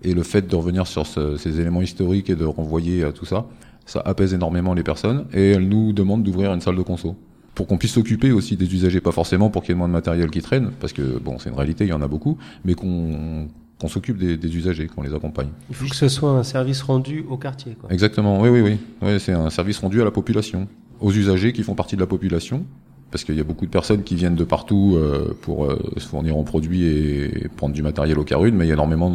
Et 0.03 0.13
le 0.15 0.23
fait 0.23 0.47
de 0.47 0.55
revenir 0.57 0.87
sur 0.87 1.07
ce- 1.07 1.37
ces 1.37 1.61
éléments 1.61 1.83
historiques 1.83 2.31
et 2.31 2.37
de 2.37 2.45
renvoyer 2.45 3.03
à 3.05 3.13
tout 3.13 3.25
ça, 3.27 3.47
ça 3.87 4.01
apaise 4.05 4.35
énormément 4.35 4.75
les 4.75 4.83
personnes. 4.83 5.25
Et 5.33 5.53
elles 5.53 5.69
nous 5.69 5.93
demandent 5.93 6.23
d'ouvrir 6.23 6.53
une 6.53 6.61
salle 6.61 6.77
de 6.77 6.83
conso. 6.83 7.17
Pour 7.55 7.67
qu'on 7.67 7.79
puisse 7.79 7.93
s'occuper 7.93 8.33
aussi 8.33 8.57
des 8.57 8.73
usagers, 8.75 9.01
pas 9.01 9.13
forcément 9.13 9.49
pour 9.49 9.63
qu'il 9.63 9.71
y 9.71 9.73
ait 9.75 9.79
moins 9.79 9.89
de 9.89 9.93
matériel 9.95 10.31
qui 10.31 10.43
traîne, 10.43 10.71
parce 10.79 10.93
que 10.93 11.19
bon, 11.19 11.39
c'est 11.39 11.49
une 11.49 11.57
réalité, 11.57 11.85
il 11.85 11.89
y 11.89 11.93
en 11.95 12.03
a 12.03 12.09
beaucoup, 12.09 12.37
mais 12.65 12.75
qu'on 12.75 13.49
qu'on 13.79 13.89
s'occupe 13.89 14.17
des, 14.17 14.39
des 14.39 14.57
usagers, 14.57 14.87
qu'on 14.87 15.03
les 15.03 15.13
accompagne. 15.13 15.49
Il 15.69 15.77
faut 15.77 15.85
que 15.87 15.95
ce 15.95 16.09
soit 16.09 16.31
un 16.31 16.43
service 16.43 16.81
rendu 16.81 17.27
au 17.29 17.37
quartier. 17.37 17.77
Quoi. 17.79 17.93
Exactement, 17.93 18.41
oui, 18.41 18.49
oui, 18.49 18.63
oui. 18.63 18.79
Ouais, 19.07 19.19
c'est 19.19 19.33
un 19.33 19.51
service 19.51 19.79
rendu 19.81 20.01
à 20.01 20.05
la 20.07 20.11
population, 20.11 20.67
aux 20.99 21.13
usagers 21.13 21.53
qui 21.53 21.63
font 21.63 21.75
partie 21.75 21.95
de 21.95 22.01
la 22.01 22.07
population, 22.07 22.65
parce 23.11 23.25
qu'il 23.25 23.37
y 23.37 23.41
a 23.41 23.45
beaucoup 23.45 23.67
de 23.67 23.71
personnes 23.71 24.03
qui 24.03 24.15
viennent 24.15 24.35
de 24.35 24.45
partout 24.45 24.95
euh, 24.97 25.37
pour 25.43 25.65
euh, 25.65 25.79
se 25.97 26.07
fournir 26.07 26.37
en 26.37 26.43
produits 26.43 26.85
et 26.85 27.49
prendre 27.57 27.75
du 27.75 27.83
matériel 27.83 28.19
au 28.19 28.25
Carud, 28.25 28.53
mais 28.55 28.65
il 28.65 28.69
y 28.69 28.71
a 28.71 28.75
énormément 28.75 29.15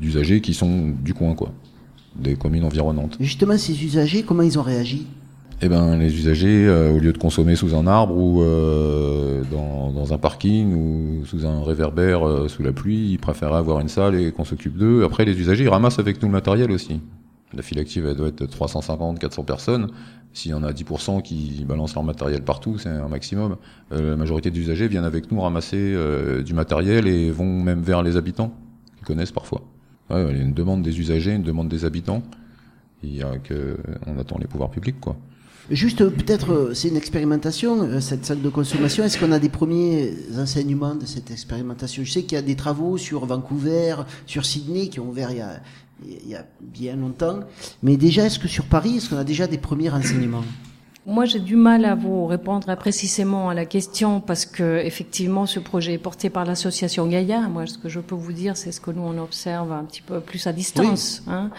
d'usagers 0.00 0.40
qui 0.40 0.54
sont 0.54 0.92
du 1.02 1.14
coin, 1.14 1.34
quoi, 1.34 1.52
des 2.16 2.34
communes 2.34 2.64
environnantes. 2.64 3.16
Justement, 3.20 3.56
ces 3.56 3.84
usagers, 3.84 4.22
comment 4.22 4.42
ils 4.42 4.58
ont 4.58 4.62
réagi? 4.62 5.06
Eh 5.62 5.70
ben, 5.70 5.96
les 5.96 6.14
usagers, 6.14 6.66
euh, 6.66 6.92
au 6.92 6.98
lieu 6.98 7.14
de 7.14 7.18
consommer 7.18 7.56
sous 7.56 7.74
un 7.74 7.86
arbre 7.86 8.14
ou 8.14 8.42
euh, 8.42 9.42
dans, 9.50 9.90
dans 9.90 10.12
un 10.12 10.18
parking 10.18 10.74
ou 10.74 11.24
sous 11.24 11.46
un 11.46 11.64
réverbère 11.64 12.28
euh, 12.28 12.48
sous 12.48 12.62
la 12.62 12.72
pluie, 12.72 13.12
ils 13.12 13.18
préféraient 13.18 13.56
avoir 13.56 13.80
une 13.80 13.88
salle 13.88 14.16
et 14.16 14.32
qu'on 14.32 14.44
s'occupe 14.44 14.76
d'eux. 14.76 15.02
Après, 15.02 15.24
les 15.24 15.38
usagers, 15.40 15.64
ils 15.64 15.70
ramassent 15.70 15.98
avec 15.98 16.20
nous 16.20 16.28
le 16.28 16.32
matériel 16.32 16.70
aussi. 16.70 17.00
La 17.56 17.62
file 17.62 17.78
active, 17.78 18.06
elle 18.06 18.16
doit 18.16 18.28
être 18.28 18.46
350, 18.46 19.18
400 19.18 19.44
personnes. 19.44 19.90
S'il 20.32 20.50
y 20.50 20.54
en 20.54 20.62
a 20.62 20.72
10% 20.72 21.22
qui 21.22 21.64
balancent 21.66 21.94
leur 21.94 22.04
matériel 22.04 22.42
partout, 22.42 22.76
c'est 22.78 22.90
un 22.90 23.08
maximum. 23.08 23.56
Euh, 23.92 24.10
la 24.10 24.16
majorité 24.16 24.50
des 24.50 24.60
usagers 24.60 24.88
viennent 24.88 25.04
avec 25.04 25.32
nous 25.32 25.40
ramasser 25.40 25.78
euh, 25.78 26.42
du 26.42 26.52
matériel 26.52 27.06
et 27.06 27.30
vont 27.30 27.62
même 27.62 27.80
vers 27.80 28.02
les 28.02 28.18
habitants, 28.18 28.52
qu'ils 28.96 29.06
connaissent 29.06 29.32
parfois. 29.32 29.62
Il 30.10 30.16
y 30.16 30.18
a 30.18 30.30
une 30.30 30.52
demande 30.52 30.82
des 30.82 31.00
usagers, 31.00 31.32
une 31.32 31.42
demande 31.42 31.68
des 31.68 31.86
habitants. 31.86 32.22
Il 33.02 33.16
y 33.16 33.22
a 33.22 33.38
que, 33.38 33.78
on 34.06 34.18
attend 34.18 34.36
les 34.38 34.46
pouvoirs 34.46 34.70
publics, 34.70 35.00
quoi. 35.00 35.16
Juste, 35.70 36.00
euh, 36.00 36.10
peut-être, 36.10 36.52
euh, 36.52 36.74
c'est 36.74 36.88
une 36.88 36.96
expérimentation, 36.96 37.82
euh, 37.82 38.00
cette 38.00 38.24
salle 38.24 38.40
de 38.40 38.48
consommation. 38.48 39.02
Est-ce 39.02 39.18
qu'on 39.18 39.32
a 39.32 39.40
des 39.40 39.48
premiers 39.48 40.14
enseignements 40.38 40.94
de 40.94 41.06
cette 41.06 41.30
expérimentation? 41.32 42.04
Je 42.04 42.12
sais 42.12 42.22
qu'il 42.22 42.36
y 42.36 42.38
a 42.38 42.42
des 42.42 42.54
travaux 42.54 42.98
sur 42.98 43.26
Vancouver, 43.26 43.96
sur 44.26 44.46
Sydney, 44.46 44.88
qui 44.88 45.00
ont 45.00 45.08
ouvert 45.08 45.32
il 45.32 45.38
y 45.38 45.40
a, 45.40 45.60
il 46.06 46.28
y 46.28 46.36
a 46.36 46.46
bien 46.60 46.94
longtemps. 46.94 47.40
Mais 47.82 47.96
déjà, 47.96 48.26
est-ce 48.26 48.38
que 48.38 48.46
sur 48.46 48.66
Paris, 48.66 48.98
est-ce 48.98 49.10
qu'on 49.10 49.16
a 49.16 49.24
déjà 49.24 49.48
des 49.48 49.58
premiers 49.58 49.88
renseignements 49.88 50.44
Moi, 51.08 51.24
j'ai 51.24 51.38
du 51.38 51.54
mal 51.54 51.84
à 51.84 51.94
vous 51.94 52.26
répondre 52.26 52.74
précisément 52.76 53.48
à 53.48 53.54
la 53.54 53.64
question 53.64 54.20
parce 54.20 54.44
que 54.44 54.78
effectivement, 54.84 55.46
ce 55.46 55.60
projet 55.60 55.92
est 55.92 55.98
porté 55.98 56.30
par 56.30 56.44
l'association 56.44 57.06
Gaïa. 57.06 57.42
Moi, 57.42 57.66
ce 57.66 57.78
que 57.78 57.88
je 57.88 58.00
peux 58.00 58.16
vous 58.16 58.32
dire, 58.32 58.56
c'est 58.56 58.72
ce 58.72 58.80
que 58.80 58.90
nous 58.90 59.02
on 59.02 59.16
observe 59.22 59.70
un 59.70 59.84
petit 59.84 60.02
peu 60.02 60.18
plus 60.18 60.48
à 60.48 60.52
distance. 60.52 61.22
Hein. 61.28 61.50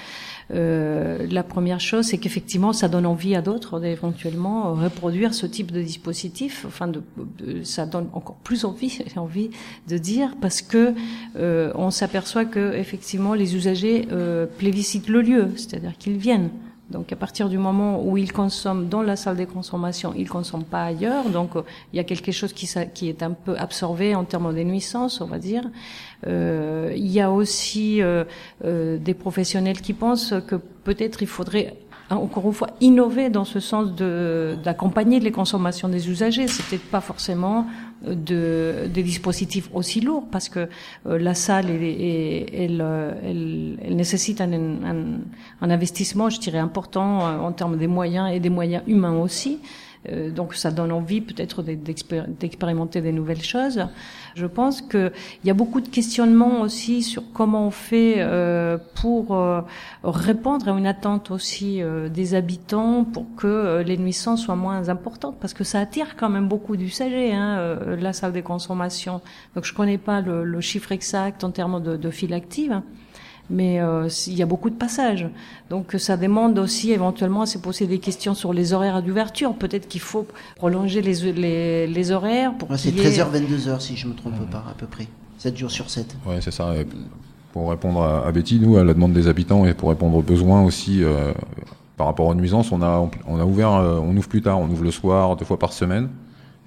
Euh, 0.54 1.26
la 1.32 1.44
première 1.44 1.80
chose, 1.80 2.08
c'est 2.08 2.18
qu'effectivement, 2.18 2.74
ça 2.74 2.90
donne 2.90 3.06
envie 3.06 3.36
à 3.36 3.42
d'autres 3.42 3.80
d'éventuellement 3.80 4.74
reproduire 4.74 5.34
ce 5.34 5.46
type 5.46 5.72
de 5.72 5.82
dispositif. 5.82 6.66
Enfin, 6.68 6.88
de, 6.90 7.02
de- 7.38 7.64
ça 7.64 7.86
donne 7.86 8.10
encore 8.12 8.36
plus 8.44 8.66
envie, 8.66 9.00
envie 9.16 9.50
de 9.88 9.98
dire, 9.98 10.36
parce 10.42 10.62
que 10.62 10.94
euh, 11.38 11.72
on 11.76 11.90
s'aperçoit 11.90 12.44
que 12.44 12.74
effectivement, 12.76 13.34
les 13.34 13.56
usagers 13.56 14.10
euh, 14.12 14.46
plébiscitent 14.46 15.08
le 15.08 15.22
lieu, 15.22 15.48
c'est-à-dire 15.56 15.94
qu'ils 15.98 16.18
viennent. 16.18 16.50
Donc 16.90 17.12
à 17.12 17.18
partir 17.18 17.50
du 17.50 17.58
moment 17.58 18.02
où 18.02 18.18
ils 18.18 18.32
consomment 18.32 18.88
dans 18.88 19.02
la 19.02 19.18
salle 19.18 19.36
des 19.36 19.46
consommations, 19.46 20.14
ils 20.16 20.30
consomment 20.30 20.64
pas 20.64 20.84
ailleurs. 20.84 21.30
Donc 21.30 21.56
euh, 21.56 21.64
il 21.92 21.98
y 21.98 22.00
a 22.00 22.04
quelque 22.04 22.32
chose 22.32 22.54
qui, 22.54 22.66
est 23.10 23.24
un 23.24 23.32
peu 23.32 23.58
absorbé 23.58 24.16
en 24.16 24.24
termes 24.24 24.56
de 24.56 24.62
nuisance, 24.62 25.20
on 25.20 25.26
va 25.26 25.38
dire. 25.38 25.64
Euh, 26.26 26.94
il 26.96 27.08
y 27.08 27.20
a 27.20 27.32
aussi 27.32 28.02
euh, 28.02 28.24
euh, 28.64 28.98
des 28.98 29.14
professionnels 29.14 29.82
qui 29.82 29.94
pensent 29.94 30.34
que 30.48 30.56
peut-être 30.56 31.22
il 31.22 31.28
faudrait 31.28 31.76
encore 32.10 32.46
une 32.46 32.54
fois 32.54 32.70
innover 32.80 33.30
dans 33.30 33.44
ce 33.44 33.60
sens 33.60 33.94
de 33.94 34.56
d'accompagner 34.64 35.20
les 35.20 35.32
consommations 35.32 35.90
des 35.90 36.10
usagers. 36.10 36.48
C'est 36.48 36.66
peut-être 36.66 36.90
pas 36.90 37.02
forcément 37.02 37.68
de 38.06 38.88
des 38.94 39.04
dispositifs 39.04 39.70
aussi 39.74 40.02
lourds 40.02 40.26
parce 40.32 40.50
que 40.50 40.68
euh, 41.08 41.18
la 41.18 41.34
salle 41.34 41.70
elle, 41.70 41.84
elle, 41.84 42.82
elle, 43.24 43.78
elle- 43.84 43.96
nécessite 43.96 44.40
un, 44.42 44.52
un, 44.54 45.20
un 45.62 45.70
investissement, 45.70 46.30
je 46.30 46.40
dirais 46.40 46.60
important 46.60 47.22
euh, 47.28 47.40
en 47.40 47.52
termes 47.52 47.78
des 47.78 47.88
moyens 47.88 48.32
et 48.32 48.40
des 48.40 48.50
moyens 48.50 48.84
humains 48.88 49.18
aussi. 49.20 49.60
Euh, 50.10 50.32
donc 50.32 50.54
ça 50.54 50.72
donne 50.72 50.92
envie 50.92 51.22
peut-être 51.22 51.64
d'e- 51.64 51.76
d'expér- 51.76 52.28
d'expérimenter 52.40 53.02
des 53.02 53.12
nouvelles 53.12 53.44
choses. 53.44 53.86
Je 54.36 54.46
pense 54.46 54.82
que 54.82 55.12
il 55.44 55.48
y 55.48 55.52
a 55.52 55.54
beaucoup 55.54 55.82
de 55.82 55.88
questionnements 55.90 56.62
aussi 56.62 57.04
sur 57.04 57.24
comment 57.34 57.68
on 57.68 57.72
fait 57.72 58.16
euh, 58.18 58.78
pour 59.02 59.36
euh, 59.36 59.62
répondre 60.04 60.68
à 60.70 60.78
une 60.78 60.88
attente 60.88 61.32
aussi 61.32 61.82
des 62.14 62.36
habitants 62.36 63.04
pour 63.04 63.26
que 63.36 63.82
les 63.86 63.98
nuisances 63.98 64.44
soient 64.44 64.56
moins 64.56 64.90
importantes 64.90 65.38
parce 65.40 65.54
que 65.54 65.64
ça 65.64 65.80
attire 65.80 66.16
quand 66.16 66.30
même 66.30 66.48
beaucoup 66.48 66.78
d'usagers 66.78 67.34
hein, 67.34 67.78
la 68.00 68.14
salle 68.14 68.32
des 68.34 68.44
consommations. 68.44 69.22
Donc 69.56 69.66
je 69.66 69.74
connais 69.74 69.98
pas 69.98 70.22
le, 70.22 70.44
le 70.44 70.62
chiffre 70.62 70.92
exact 70.92 71.44
en 71.44 71.52
termes 71.52 71.82
de, 71.82 71.98
de 71.98 72.10
file 72.12 72.34
active. 72.34 72.82
Mais 73.50 73.80
euh, 73.80 74.10
il 74.28 74.34
y 74.34 74.44
a 74.44 74.46
beaucoup 74.46 74.70
de 74.70 74.76
passages. 74.76 75.28
Donc 75.70 75.96
ça 75.98 76.18
demande 76.18 76.60
aussi 76.60 76.92
éventuellement 76.92 77.42
à 77.44 77.46
se 77.46 77.58
poser 77.58 77.88
des 77.88 78.00
questions 78.00 78.34
sur 78.34 78.52
les 78.52 78.74
horaires 78.74 79.02
d'ouverture. 79.02 79.54
Peut-être 79.54 79.88
qu'il 79.88 80.02
faut 80.02 80.28
prolonger 80.58 81.02
les, 81.02 81.32
les, 81.32 81.88
les 81.88 82.12
horaires 82.12 82.54
pour 82.56 82.70
Ouais, 82.72 82.78
C'est 82.78 82.92
qu'il 82.92 83.02
y 83.04 83.06
ait- 83.08 83.24
13h, 83.24 83.32
22h, 83.32 83.80
si 83.80 83.96
je 83.96 84.08
me 84.08 84.14
trompe 84.14 84.50
pas, 84.52 84.66
à 84.70 84.74
peu 84.78 84.86
près. 84.86 85.08
7 85.38 85.56
jours 85.56 85.72
sur 85.72 85.90
7. 85.90 86.16
Ouais, 86.26 86.40
c'est 86.42 86.52
ça. 86.52 86.76
Et 86.76 86.86
pour 87.54 87.70
répondre 87.70 88.02
à, 88.02 88.28
à 88.28 88.32
Betty, 88.34 88.60
nous, 88.60 88.76
à 88.78 88.84
la 88.84 88.94
demande 88.94 89.14
des 89.14 89.28
habitants 89.28 89.66
et 89.66 89.74
pour 89.74 89.90
répondre 89.90 90.18
aux 90.18 90.22
besoins 90.24 90.64
aussi 90.64 91.04
euh, 91.04 91.32
par 91.96 92.08
rapport 92.08 92.28
aux 92.28 92.36
nuisances, 92.36 92.72
on 92.74 92.82
a 92.82 93.10
on 93.28 93.40
a 93.40 93.46
ouvert, 93.46 93.72
euh, 93.74 93.98
on 94.04 94.16
ouvre 94.18 94.28
plus 94.28 94.42
tard, 94.42 94.60
on 94.60 94.68
ouvre 94.70 94.84
le 94.84 94.92
soir 94.92 95.36
deux 95.38 95.46
fois 95.46 95.58
par 95.58 95.72
semaine. 95.74 96.10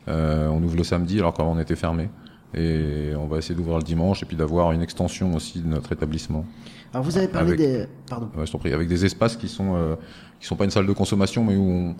Euh, 0.09 0.49
on 0.49 0.63
ouvre 0.63 0.77
le 0.77 0.83
samedi 0.85 1.19
alors 1.19 1.35
qu'avant 1.35 1.53
on 1.53 1.61
était 1.61 1.77
fermé. 1.77 2.09
Et 2.55 3.13
on 3.17 3.27
va 3.27 3.39
essayer 3.39 3.55
d'ouvrir 3.55 3.77
le 3.79 3.83
dimanche 3.85 4.23
et 4.23 4.27
puis 4.27 4.37
d'avoir 4.37 4.73
une 4.73 4.83
extension 4.83 5.35
aussi 5.35 5.61
de 5.61 5.69
notre 5.69 5.93
établissement. 5.93 6.45
Alors 6.93 7.05
vous 7.05 7.17
avez 7.17 7.29
parlé 7.29 7.53
Avec- 7.53 7.61
des... 7.61 7.87
Pardon. 8.09 8.29
Ouais, 8.37 8.45
je 8.47 8.51
t'en 8.53 8.59
prie, 8.59 8.73
avec 8.73 8.89
des 8.89 9.05
espaces 9.05 9.37
qui 9.37 9.47
sont 9.49 9.77
euh, 9.77 9.95
qui 10.41 10.47
sont 10.47 10.57
pas 10.57 10.65
une 10.65 10.71
salle 10.73 10.87
de 10.87 10.93
consommation, 10.93 11.45
mais 11.45 11.55
où 11.57 11.63
on, 11.71 11.95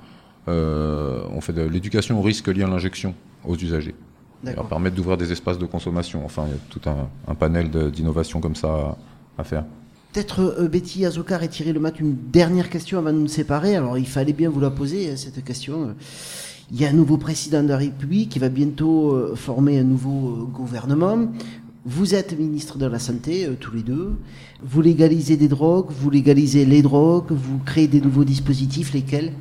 euh, 0.49 1.23
on 1.31 1.41
fait 1.41 1.53
de 1.53 1.63
l'éducation 1.63 2.19
au 2.19 2.23
risque 2.23 2.49
lié 2.49 2.65
à 2.65 2.67
l'injection 2.67 3.15
aux 3.45 3.57
usagers. 3.57 3.95
Leur 4.43 4.67
permettre 4.67 4.97
d'ouvrir 4.97 5.19
des 5.19 5.31
espaces 5.33 5.59
de 5.59 5.67
consommation. 5.67 6.25
Enfin, 6.25 6.45
il 6.49 6.53
y 6.53 6.55
a 6.55 6.59
tout 6.71 6.81
un, 6.89 7.09
un 7.31 7.35
panel 7.35 7.71
de- 7.71 7.91
d'innovation 7.91 8.41
comme 8.41 8.57
ça 8.57 8.69
à, 8.69 8.97
à 9.39 9.45
faire. 9.45 9.65
Peut-être 10.13 10.41
euh, 10.41 10.67
Betty 10.67 11.05
Azocar 11.05 11.43
et 11.43 11.49
Thierry 11.49 11.73
Lemat, 11.75 11.93
une 12.01 12.17
dernière 12.33 12.71
question 12.71 12.99
avant 12.99 13.13
de 13.13 13.19
nous 13.19 13.29
séparer. 13.29 13.77
Alors 13.77 13.99
il 13.99 14.07
fallait 14.09 14.33
bien 14.33 14.49
vous 14.49 14.59
la 14.61 14.71
poser, 14.71 15.15
cette 15.17 15.45
question. 15.45 15.95
Il 16.73 16.81
y 16.81 16.85
a 16.85 16.89
un 16.89 16.93
nouveau 16.93 17.17
président 17.17 17.63
de 17.63 17.69
la 17.69 17.77
République 17.77 18.31
qui 18.31 18.39
va 18.39 18.49
bientôt 18.49 19.13
euh, 19.13 19.35
former 19.35 19.79
un 19.79 19.85
nouveau 19.85 20.29
euh, 20.29 20.45
gouvernement. 20.45 21.29
Vous 21.87 22.15
êtes 22.15 22.39
ministre 22.39 22.77
de 22.77 22.87
la 22.87 22.99
Santé, 22.99 23.47
euh, 23.47 23.55
tous 23.59 23.75
les 23.75 23.83
deux. 23.83 24.13
Vous 24.63 24.83
légalisez 24.83 25.37
des 25.37 25.49
drogues, 25.49 25.87
vous 25.91 26.11
légalisez 26.11 26.67
les 26.67 26.83
drogues, 26.83 27.31
vous 27.31 27.59
créez 27.65 27.89
des 27.89 28.01
nouveaux 28.01 28.25
dispositifs, 28.25 28.93
lesquels? 28.93 29.33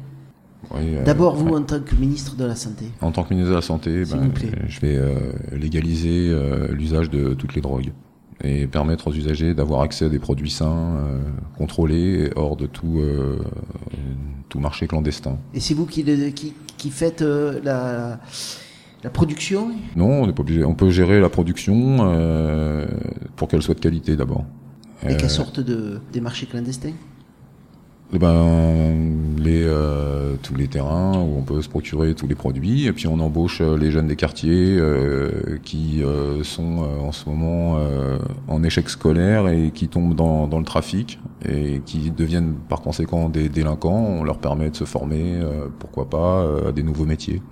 Oui, 0.72 0.96
euh, 0.96 1.04
D'abord, 1.04 1.36
vous, 1.36 1.50
ouais. 1.50 1.60
en 1.60 1.64
tant 1.64 1.82
que 1.82 1.96
ministre 1.96 2.36
de 2.36 2.46
la 2.46 2.56
Santé. 2.56 2.86
En 3.02 3.12
tant 3.12 3.24
que 3.24 3.34
ministre 3.34 3.52
de 3.52 3.56
la 3.56 3.62
Santé, 3.62 4.04
ben, 4.10 4.32
je 4.68 4.80
vais 4.80 4.96
euh, 4.96 5.32
légaliser 5.52 6.34
l'usage 6.72 7.10
de 7.10 7.34
toutes 7.34 7.56
les 7.56 7.62
drogues 7.62 7.92
et 8.44 8.68
permettre 8.68 9.08
aux 9.08 9.14
usagers 9.14 9.54
d'avoir 9.54 9.82
accès 9.82 10.06
à 10.06 10.10
des 10.10 10.20
produits 10.20 10.50
sains, 10.50 10.96
euh, 10.98 11.20
contrôlés, 11.58 12.32
hors 12.36 12.56
de 12.56 12.68
tout, 12.68 13.00
euh, 13.00 13.38
tout 14.48 14.60
marché 14.60 14.88
clandestin. 14.88 15.38
Et 15.54 15.60
c'est 15.60 15.74
vous 15.74 15.86
qui, 15.86 16.04
qui, 16.34 16.54
qui 16.78 16.90
faites 16.90 17.22
euh, 17.22 17.60
la, 17.64 18.20
la 19.04 19.10
production? 19.10 19.72
Non, 19.96 20.24
on 20.24 20.28
n'est 20.28 20.34
pas 20.34 20.42
obligé. 20.42 20.64
On 20.64 20.74
peut 20.76 20.90
gérer 20.90 21.20
la 21.20 21.30
production 21.30 21.98
euh, 22.02 22.88
pour 23.36 23.48
qu'elle 23.48 23.62
soit 23.62 23.76
de 23.76 23.82
qualité 23.82 24.16
d'abord. 24.16 24.46
et 25.04 25.08
Euh, 25.14 25.18
quelle 25.18 25.30
sorte 25.30 25.60
de, 25.60 26.00
des 26.14 26.22
marchés 26.22 26.46
clandestins? 26.46 26.94
Eh 28.12 28.18
ben, 28.18 29.14
les, 29.38 29.62
euh, 29.64 30.34
tous 30.42 30.56
les 30.56 30.68
terrains 30.68 31.16
où 31.20 31.38
on 31.38 31.44
peut 31.44 31.62
se 31.62 31.70
procurer 31.70 32.16
tous 32.16 32.28
les 32.28 32.34
produits, 32.34 32.88
et 32.88 32.92
puis 32.92 33.06
on 33.08 33.20
embauche 33.20 33.62
euh, 33.62 33.78
les 33.78 33.92
jeunes 33.92 34.08
des 34.08 34.16
quartiers 34.16 34.78
euh, 34.80 35.60
qui 35.64 36.04
euh, 36.04 36.44
sont 36.44 36.82
euh, 36.82 37.00
en 37.02 37.12
ce 37.12 37.30
moment 37.30 37.78
euh, 37.78 38.18
en 38.48 38.64
échec 38.64 38.90
scolaire 38.90 39.48
et 39.48 39.70
qui 39.70 39.90
tombent 39.90 40.16
dans, 40.16 40.48
dans 40.48 40.58
le 40.58 40.66
trafic 40.66 41.20
et 41.48 41.82
qui 41.86 42.10
deviennent 42.10 42.56
par 42.68 42.82
conséquent 42.82 43.30
des 43.30 43.48
délinquants. 43.48 44.04
On 44.20 44.24
leur 44.24 44.40
permet 44.40 44.72
de 44.72 44.76
se 44.76 44.86
former, 44.86 45.36
euh, 45.36 45.68
pourquoi 45.78 46.10
pas, 46.10 46.42
euh, 46.42 46.70
à 46.70 46.72
des 46.72 46.82
nouveaux 46.82 47.06
métiers. 47.06 47.44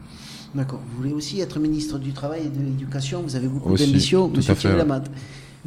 D'accord. 0.55 0.79
Vous 0.89 0.97
voulez 1.03 1.13
aussi 1.13 1.39
être 1.39 1.59
ministre 1.59 1.99
du 1.99 2.13
Travail 2.13 2.47
et 2.47 2.49
de 2.49 2.63
l'Éducation? 2.65 3.21
Vous 3.21 3.35
avez 3.35 3.47
beaucoup 3.47 3.69
Aussi, 3.73 3.85
d'ambition, 3.85 4.27
tout 4.27 4.37
Monsieur. 4.37 4.75
Lamat. 4.75 5.03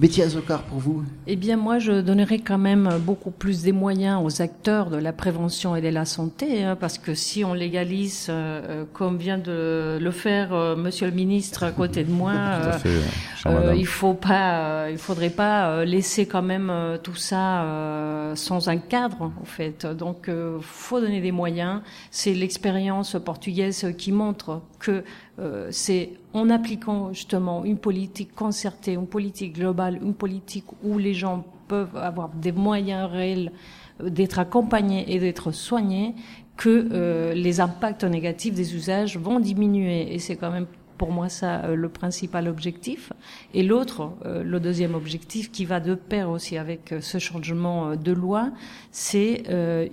Betty 0.01 0.23
Azocar, 0.23 0.63
pour 0.63 0.79
vous 0.79 1.05
Eh 1.27 1.37
bien, 1.37 1.59
moi, 1.59 1.79
je 1.79 2.01
donnerais 2.01 2.39
quand 2.39 2.57
même 2.57 2.89
beaucoup 3.05 3.31
plus 3.31 3.61
des 3.61 3.73
moyens 3.73 4.23
aux 4.25 4.41
acteurs 4.41 4.89
de 4.89 4.97
la 4.97 5.13
prévention 5.13 5.77
et 5.77 5.83
de 5.83 5.91
la 5.91 6.07
santé, 6.07 6.65
hein, 6.65 6.75
parce 6.75 6.97
que 6.97 7.13
si 7.13 7.45
on 7.45 7.53
légalise, 7.53 8.29
euh, 8.31 8.63
euh, 8.67 8.85
comme 8.95 9.19
vient 9.19 9.37
de 9.37 9.99
le 10.01 10.11
faire 10.11 10.55
euh, 10.55 10.75
Monsieur 10.75 11.07
le 11.07 11.13
ministre 11.13 11.65
à 11.65 11.71
côté 11.73 12.03
de 12.03 12.11
moi, 12.11 12.33
euh, 12.37 12.73
fait, 12.79 12.89
euh, 12.89 13.53
madame. 13.53 13.77
il 13.77 13.87
faut 13.87 14.15
pas, 14.15 14.85
euh, 14.85 14.89
il 14.91 14.97
faudrait 14.97 15.29
pas 15.29 15.69
euh, 15.69 15.85
laisser 15.85 16.25
quand 16.25 16.41
même 16.41 16.71
euh, 16.71 16.97
tout 16.97 17.17
ça 17.17 17.65
euh, 17.65 18.35
sans 18.37 18.71
un 18.71 18.79
cadre, 18.79 19.31
en 19.39 19.45
fait. 19.45 19.85
Donc, 19.85 20.31
euh, 20.31 20.61
faut 20.63 21.03
donner 21.03 21.21
des 21.21 21.33
moyens. 21.33 21.83
C'est 22.11 22.33
l'expérience 22.33 23.19
portugaise 23.23 23.93
qui 23.99 24.13
montre 24.13 24.63
que 24.81 25.05
euh, 25.39 25.69
c'est 25.71 26.11
en 26.33 26.51
appliquant 26.51 27.13
justement 27.13 27.65
une 27.65 27.79
politique 27.79 28.35
concertée, 28.35 28.95
une 28.95 29.07
politique 29.07 29.55
globale, 29.55 30.01
une 30.03 30.15
politique 30.15 30.65
où 30.83 30.99
les 30.99 31.15
gens 31.15 31.45
peuvent 31.69 31.97
avoir 31.97 32.31
des 32.31 32.51
moyens 32.51 33.09
réels 33.09 33.53
euh, 34.01 34.11
d'être 34.11 34.41
accompagnés 34.41 35.05
et 35.15 35.21
d'être 35.21 35.53
soignés 35.53 36.15
que 36.57 36.89
euh, 36.93 37.33
les 37.33 37.61
impacts 37.61 38.05
négatifs 38.05 38.55
des 38.55 38.75
usages 38.75 39.17
vont 39.17 39.39
diminuer. 39.39 40.13
Et 40.13 40.19
c'est 40.19 40.37
quand 40.37 40.51
même 40.51 40.67
pour 41.01 41.13
moi 41.13 41.31
ça 41.31 41.65
euh, 41.65 41.77
le 41.77 41.89
principal 41.89 42.47
objectif. 42.47 43.11
Et 43.55 43.63
l'autre, 43.63 44.11
euh, 44.27 44.43
le 44.43 44.61
deuxième 44.61 44.95
objectif 44.95 45.51
qui 45.51 45.65
va 45.65 45.81
de 45.81 45.95
pair 45.95 46.29
aussi 46.29 46.59
avec 46.59 46.93
euh, 46.93 47.01
ce 47.01 47.17
changement 47.17 47.97
de 47.97 48.13
loi, 48.13 48.51
c'est 48.91 49.45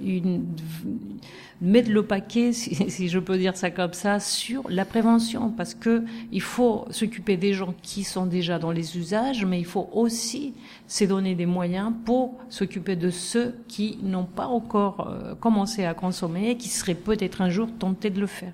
une 0.03 0.43
mettre 1.61 1.89
le 1.89 2.03
paquet, 2.03 2.51
si, 2.53 3.07
je 3.07 3.19
peux 3.19 3.37
dire 3.37 3.55
ça 3.55 3.71
comme 3.71 3.93
ça, 3.93 4.19
sur 4.19 4.69
la 4.69 4.83
prévention, 4.83 5.49
parce 5.49 5.73
que 5.73 6.03
il 6.33 6.41
faut 6.41 6.85
s'occuper 6.89 7.37
des 7.37 7.53
gens 7.53 7.73
qui 7.81 8.03
sont 8.03 8.25
déjà 8.25 8.59
dans 8.59 8.71
les 8.71 8.97
usages, 8.97 9.45
mais 9.45 9.59
il 9.59 9.65
faut 9.65 9.87
aussi 9.93 10.55
se 10.87 11.05
donner 11.05 11.35
des 11.35 11.45
moyens 11.45 11.93
pour 12.05 12.37
s'occuper 12.49 12.97
de 12.97 13.11
ceux 13.11 13.55
qui 13.69 13.97
n'ont 14.03 14.25
pas 14.25 14.47
encore 14.47 15.17
commencé 15.39 15.85
à 15.85 15.93
consommer 15.93 16.49
et 16.49 16.57
qui 16.57 16.67
seraient 16.67 16.95
peut-être 16.95 17.41
un 17.41 17.49
jour 17.49 17.69
tentés 17.79 18.09
de 18.09 18.19
le 18.19 18.27
faire. 18.27 18.53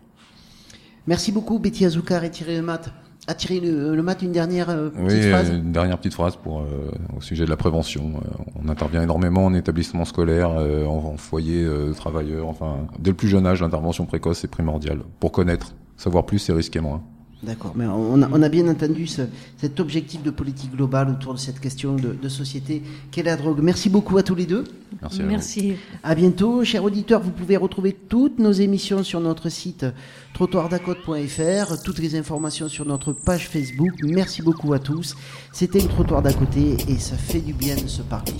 Merci 1.07 1.31
beaucoup, 1.31 1.59
Betty 1.59 1.85
Azocar 1.85 2.23
et 2.23 2.31
Thierry 2.31 2.57
Lemat. 2.57 2.81
Ah, 3.27 3.33
Thierry 3.33 3.61
Le- 3.61 3.95
Lemat, 3.95 4.15
une 4.21 4.31
dernière 4.33 4.69
euh, 4.69 4.89
Oui, 4.97 5.07
petite 5.07 5.29
phrase 5.29 5.49
euh, 5.51 5.57
une 5.59 5.71
dernière 5.71 5.97
petite 5.97 6.13
phrase 6.13 6.35
pour 6.35 6.59
euh, 6.61 6.91
au 7.17 7.21
sujet 7.21 7.45
de 7.45 7.49
la 7.49 7.55
prévention. 7.57 8.13
Euh, 8.17 8.43
on 8.63 8.67
intervient 8.69 9.01
énormément 9.01 9.45
en 9.45 9.53
établissement 9.53 10.03
scolaire, 10.05 10.51
euh, 10.57 10.85
en, 10.85 10.97
en 11.13 11.17
foyer 11.17 11.63
euh, 11.63 11.93
travailleurs. 11.93 12.47
Enfin, 12.49 12.87
dès 12.99 13.11
le 13.11 13.15
plus 13.17 13.29
jeune 13.29 13.45
âge, 13.45 13.61
l'intervention 13.61 14.05
précoce 14.05 14.43
est 14.43 14.49
primordiale 14.49 14.99
pour 15.21 15.31
connaître, 15.31 15.73
savoir 15.95 16.25
plus 16.25 16.49
et 16.49 16.53
risquer 16.53 16.81
moins. 16.81 17.01
D'accord, 17.43 17.73
mais 17.75 17.85
on 17.85 18.21
a, 18.21 18.29
on 18.31 18.41
a 18.41 18.47
bien 18.47 18.65
entendu 18.69 19.05
ce- 19.05 19.23
cet 19.57 19.81
objectif 19.81 20.23
de 20.23 20.31
politique 20.31 20.71
globale 20.71 21.09
autour 21.09 21.33
de 21.33 21.39
cette 21.39 21.59
question 21.59 21.95
de, 21.97 22.13
de 22.13 22.29
société 22.29 22.81
qu'est 23.11 23.21
la 23.23 23.35
drogue. 23.35 23.59
Merci 23.61 23.89
beaucoup 23.89 24.17
à 24.17 24.23
tous 24.23 24.33
les 24.35 24.45
deux. 24.45 24.63
Merci. 25.01 25.19
à 25.19 25.23
vous. 25.23 25.29
Merci. 25.29 25.73
À 26.03 26.15
bientôt, 26.15 26.63
chers 26.63 26.85
auditeurs. 26.85 27.19
Vous 27.21 27.31
pouvez 27.31 27.57
retrouver 27.57 27.91
toutes 28.07 28.39
nos 28.39 28.53
émissions 28.53 29.03
sur 29.03 29.19
notre 29.19 29.49
site 29.49 29.85
trottoirdacote.fr, 30.33 31.81
toutes 31.83 31.99
les 31.99 32.15
informations 32.15 32.69
sur 32.69 32.85
notre 32.85 33.11
page 33.11 33.49
Facebook. 33.49 33.91
Merci 34.03 34.41
beaucoup 34.41 34.71
à 34.71 34.79
tous. 34.79 35.15
C'était 35.51 35.81
le 35.81 35.89
trottoir 35.89 36.21
d'à 36.21 36.31
côté 36.31 36.77
et 36.87 36.97
ça 36.97 37.17
fait 37.17 37.41
du 37.41 37.51
bien 37.53 37.75
de 37.75 37.87
se 37.87 38.01
parler. 38.03 38.31